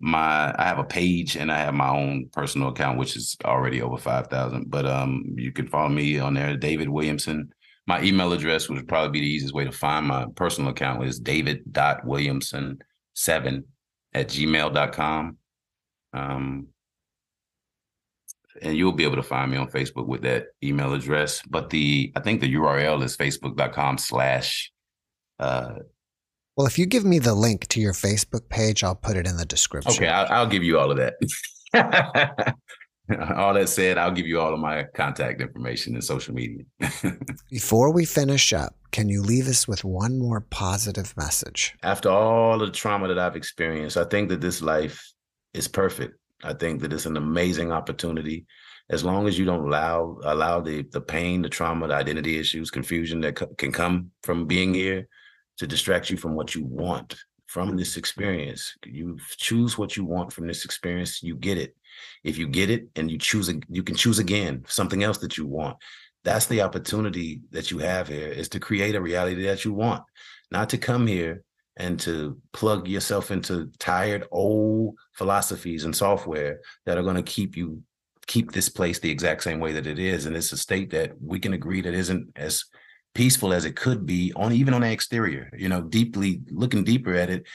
my 0.00 0.54
I 0.58 0.64
have 0.64 0.78
a 0.78 0.84
page 0.84 1.36
and 1.36 1.52
I 1.52 1.58
have 1.58 1.74
my 1.74 1.90
own 1.90 2.30
personal 2.32 2.68
account, 2.68 2.98
which 2.98 3.16
is 3.16 3.36
already 3.44 3.82
over 3.82 3.98
five 3.98 4.28
thousand. 4.28 4.70
But 4.70 4.86
um, 4.86 5.34
you 5.36 5.52
can 5.52 5.68
follow 5.68 5.90
me 5.90 6.18
on 6.18 6.32
there, 6.34 6.56
David 6.56 6.88
Williamson. 6.88 7.52
My 7.86 8.02
email 8.02 8.32
address 8.32 8.68
would 8.68 8.88
probably 8.88 9.10
be 9.10 9.20
the 9.20 9.32
easiest 9.32 9.54
way 9.54 9.64
to 9.64 9.72
find 9.72 10.06
my 10.06 10.26
personal 10.36 10.70
account 10.70 11.04
is 11.04 11.18
david.williamson7 11.18 13.64
at 14.14 14.28
gmail.com. 14.28 15.36
Um, 16.12 16.66
and 18.62 18.76
you'll 18.76 18.92
be 18.92 19.04
able 19.04 19.16
to 19.16 19.22
find 19.22 19.50
me 19.50 19.56
on 19.56 19.70
Facebook 19.70 20.06
with 20.06 20.20
that 20.22 20.48
email 20.62 20.92
address. 20.92 21.42
But 21.48 21.70
the 21.70 22.12
I 22.16 22.20
think 22.20 22.40
the 22.40 22.54
URL 22.54 23.02
is 23.02 23.16
facebook.com 23.16 23.98
slash 23.98 24.70
uh 25.38 25.74
well, 26.56 26.66
if 26.66 26.78
you 26.78 26.86
give 26.86 27.04
me 27.04 27.18
the 27.18 27.34
link 27.34 27.66
to 27.68 27.80
your 27.80 27.92
Facebook 27.92 28.48
page, 28.48 28.82
I'll 28.82 28.94
put 28.94 29.16
it 29.16 29.26
in 29.26 29.36
the 29.36 29.46
description. 29.46 29.92
Okay, 29.92 30.08
I'll, 30.08 30.26
I'll 30.30 30.46
give 30.46 30.62
you 30.62 30.78
all 30.78 30.90
of 30.90 30.98
that. 30.98 31.14
all 33.36 33.54
that 33.54 33.68
said, 33.68 33.98
I'll 33.98 34.10
give 34.10 34.26
you 34.26 34.40
all 34.40 34.52
of 34.52 34.60
my 34.60 34.84
contact 34.94 35.40
information 35.40 35.94
and 35.94 36.04
social 36.04 36.34
media. 36.34 36.64
Before 37.50 37.92
we 37.92 38.04
finish 38.04 38.52
up, 38.52 38.74
can 38.90 39.08
you 39.08 39.22
leave 39.22 39.48
us 39.48 39.66
with 39.66 39.84
one 39.84 40.18
more 40.18 40.40
positive 40.40 41.16
message? 41.16 41.74
After 41.82 42.10
all 42.10 42.58
the 42.58 42.70
trauma 42.70 43.08
that 43.08 43.18
I've 43.18 43.36
experienced, 43.36 43.96
I 43.96 44.04
think 44.04 44.28
that 44.30 44.40
this 44.40 44.60
life 44.60 45.12
is 45.54 45.68
perfect. 45.68 46.16
I 46.42 46.54
think 46.54 46.80
that 46.82 46.92
it's 46.92 47.06
an 47.06 47.16
amazing 47.16 47.72
opportunity. 47.72 48.46
As 48.88 49.04
long 49.04 49.28
as 49.28 49.38
you 49.38 49.44
don't 49.44 49.66
allow 49.66 50.18
allow 50.24 50.60
the 50.60 50.82
the 50.90 51.00
pain, 51.00 51.42
the 51.42 51.48
trauma, 51.48 51.86
the 51.86 51.94
identity 51.94 52.38
issues, 52.38 52.72
confusion 52.72 53.20
that 53.20 53.38
c- 53.38 53.46
can 53.56 53.70
come 53.70 54.10
from 54.22 54.46
being 54.46 54.74
here 54.74 55.06
to 55.60 55.66
distract 55.66 56.08
you 56.08 56.16
from 56.16 56.34
what 56.34 56.54
you 56.54 56.64
want 56.64 57.14
from 57.46 57.72
mm. 57.72 57.78
this 57.78 57.98
experience. 57.98 58.74
You 58.86 59.18
choose 59.36 59.76
what 59.76 59.94
you 59.94 60.06
want 60.06 60.32
from 60.32 60.46
this 60.46 60.64
experience, 60.64 61.22
you 61.22 61.36
get 61.36 61.58
it. 61.58 61.76
If 62.24 62.38
you 62.38 62.48
get 62.48 62.70
it 62.70 62.88
and 62.96 63.10
you 63.10 63.18
choose, 63.18 63.52
you 63.68 63.82
can 63.82 63.94
choose 63.94 64.18
again 64.18 64.64
something 64.66 65.04
else 65.04 65.18
that 65.18 65.36
you 65.36 65.46
want. 65.46 65.76
That's 66.24 66.46
the 66.46 66.62
opportunity 66.62 67.42
that 67.50 67.70
you 67.70 67.78
have 67.78 68.08
here 68.08 68.28
is 68.28 68.48
to 68.50 68.58
create 68.58 68.94
a 68.94 69.02
reality 69.02 69.44
that 69.44 69.66
you 69.66 69.74
want, 69.74 70.02
not 70.50 70.70
to 70.70 70.78
come 70.78 71.06
here 71.06 71.44
and 71.76 72.00
to 72.00 72.40
plug 72.54 72.88
yourself 72.88 73.30
into 73.30 73.70
tired 73.78 74.26
old 74.30 74.94
philosophies 75.12 75.84
and 75.84 75.94
software 75.94 76.60
that 76.86 76.96
are 76.96 77.02
going 77.02 77.16
to 77.16 77.22
keep 77.22 77.54
you 77.54 77.82
keep 78.26 78.52
this 78.52 78.68
place 78.68 79.00
the 79.00 79.10
exact 79.10 79.42
same 79.42 79.58
way 79.58 79.72
that 79.72 79.88
it 79.88 79.98
is 79.98 80.24
and 80.24 80.36
it's 80.36 80.52
a 80.52 80.56
state 80.56 80.90
that 80.90 81.12
we 81.20 81.40
can 81.40 81.52
agree 81.52 81.80
that 81.80 81.94
isn't 81.94 82.28
as 82.36 82.64
peaceful 83.14 83.52
as 83.52 83.64
it 83.64 83.76
could 83.76 84.06
be 84.06 84.32
on 84.36 84.52
even 84.52 84.74
on 84.74 84.82
the 84.82 84.90
exterior 84.90 85.50
you 85.56 85.68
know 85.68 85.82
deeply 85.82 86.40
looking 86.50 86.84
deeper 86.84 87.14
at 87.14 87.30
it 87.30 87.46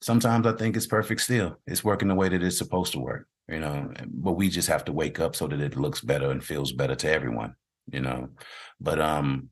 sometimes 0.00 0.46
i 0.46 0.52
think 0.52 0.76
it's 0.76 0.86
perfect 0.86 1.20
still. 1.20 1.58
It's 1.66 1.84
working 1.84 2.08
the 2.08 2.14
way 2.14 2.28
that 2.28 2.42
it's 2.42 2.58
supposed 2.58 2.92
to 2.92 3.00
work 3.00 3.26
you 3.48 3.60
know 3.60 3.92
but 4.06 4.32
we 4.32 4.48
just 4.48 4.68
have 4.68 4.84
to 4.86 4.92
wake 4.92 5.20
up 5.20 5.36
so 5.36 5.46
that 5.46 5.60
it 5.60 5.76
looks 5.76 6.00
better 6.00 6.30
and 6.30 6.42
feels 6.42 6.72
better 6.72 6.94
to 6.94 7.10
everyone 7.10 7.54
you 7.92 8.00
know? 8.00 8.28
But 8.80 9.00
um 9.00 9.50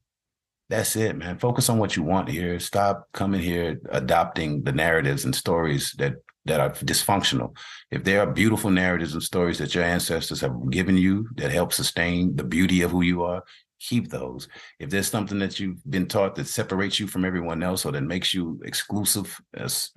that's 0.69 0.97
it 0.97 1.17
man. 1.17 1.39
Focus 1.39 1.69
on 1.69 1.79
what 1.79 1.97
you 1.97 2.03
want 2.03 2.29
here. 2.29 2.59
Stop 2.59 3.07
coming 3.13 3.41
here 3.41 3.81
adopting 3.91 4.65
the 4.65 4.73
narratives 4.73 5.25
and 5.25 5.35
stories 5.35 5.95
that 5.99 6.15
that 6.45 6.61
are 6.61 6.71
dysfunctional. 6.71 7.57
If 7.91 8.05
there 8.05 8.21
are 8.21 8.33
beautiful 8.33 8.71
narratives 8.71 9.15
and 9.15 9.23
stories 9.23 9.59
that 9.59 9.75
your 9.75 9.85
ancestors 9.85 10.41
have 10.41 10.71
given 10.71 10.97
you 10.97 11.29
that 11.37 11.51
help 11.51 11.73
sustain 11.73 12.37
the 12.37 12.45
beauty 12.45 12.83
of 12.83 12.93
who 12.93 13.03
you 13.03 13.23
are 13.23 13.43
keep 13.81 14.09
those. 14.09 14.49
If 14.79 14.91
there's 14.91 15.09
something 15.09 15.39
that 15.39 15.61
you've 15.61 15.83
been 15.89 16.07
taught 16.07 16.35
that 16.37 16.49
separates 16.49 16.99
you 16.99 17.07
from 17.07 17.25
everyone 17.25 17.63
else 17.63 17.85
or 17.85 17.93
that 17.93 18.03
makes 18.03 18.35
you 18.35 18.61
exclusive 18.65 19.39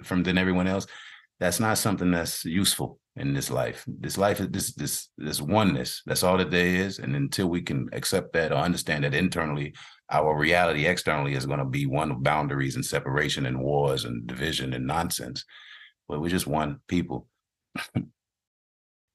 from 0.03 0.23
than 0.23 0.38
everyone 0.38 0.67
else, 0.67 0.88
that's 1.39 1.59
not 1.59 1.77
something 1.77 2.11
that's 2.11 2.43
useful 2.43 2.99
in 3.15 3.34
this 3.34 3.49
life. 3.49 3.86
This 3.88 4.17
life 4.17 4.39
is 4.39 4.49
this 4.49 4.73
this 4.73 5.09
this 5.17 5.41
oneness. 5.41 6.01
That's 6.05 6.23
all 6.23 6.38
that 6.38 6.51
there 6.51 6.65
is. 6.65 6.99
And 6.99 7.15
until 7.15 7.47
we 7.47 7.61
can 7.61 7.89
accept 7.93 8.34
that 8.34 8.51
or 8.51 8.55
understand 8.55 9.03
that 9.03 9.13
internally, 9.13 9.73
our 10.11 10.38
reality 10.38 10.86
externally 10.86 11.34
is 11.34 11.45
going 11.45 11.59
to 11.59 11.65
be 11.65 11.86
one 11.86 12.11
of 12.11 12.23
boundaries 12.23 12.75
and 12.75 12.86
separation 12.86 13.45
and 13.45 13.59
wars 13.59 14.05
and 14.05 14.27
division 14.27 14.73
and 14.73 14.86
nonsense. 14.86 15.45
But 16.07 16.21
we're 16.21 16.30
just 16.30 16.47
one 16.47 16.80
people 16.88 17.27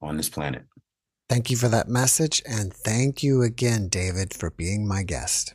on 0.00 0.16
this 0.16 0.28
planet. 0.28 0.64
Thank 1.28 1.50
you 1.50 1.56
for 1.56 1.68
that 1.68 1.88
message. 1.88 2.42
And 2.46 2.72
thank 2.72 3.22
you 3.22 3.42
again, 3.42 3.88
David, 3.88 4.34
for 4.34 4.50
being 4.50 4.86
my 4.86 5.02
guest. 5.02 5.54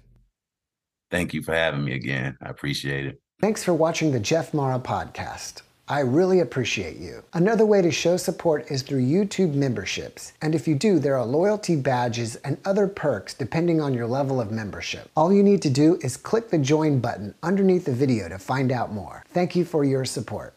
Thank 1.11 1.33
you 1.33 1.41
for 1.41 1.53
having 1.53 1.83
me 1.83 1.93
again. 1.93 2.37
I 2.41 2.49
appreciate 2.49 3.05
it. 3.05 3.21
Thanks 3.41 3.63
for 3.63 3.73
watching 3.73 4.11
the 4.11 4.19
Jeff 4.19 4.53
Mara 4.53 4.79
podcast. 4.79 5.61
I 5.87 6.01
really 6.01 6.39
appreciate 6.41 6.97
you. 6.97 7.23
Another 7.33 7.65
way 7.65 7.81
to 7.81 7.89
show 7.89 8.15
support 8.15 8.69
is 8.69 8.83
through 8.83 9.01
YouTube 9.01 9.55
memberships. 9.55 10.33
And 10.39 10.53
if 10.53 10.67
you 10.67 10.75
do, 10.75 10.99
there 10.99 11.17
are 11.17 11.25
loyalty 11.25 11.75
badges 11.75 12.35
and 12.37 12.57
other 12.63 12.87
perks 12.87 13.33
depending 13.33 13.81
on 13.81 13.95
your 13.95 14.05
level 14.05 14.39
of 14.39 14.51
membership. 14.51 15.09
All 15.17 15.33
you 15.33 15.41
need 15.41 15.63
to 15.63 15.69
do 15.69 15.97
is 16.03 16.15
click 16.15 16.49
the 16.49 16.59
join 16.59 16.99
button 16.99 17.33
underneath 17.41 17.85
the 17.85 17.91
video 17.91 18.29
to 18.29 18.37
find 18.37 18.71
out 18.71 18.93
more. 18.93 19.23
Thank 19.29 19.55
you 19.55 19.65
for 19.65 19.83
your 19.83 20.05
support. 20.05 20.53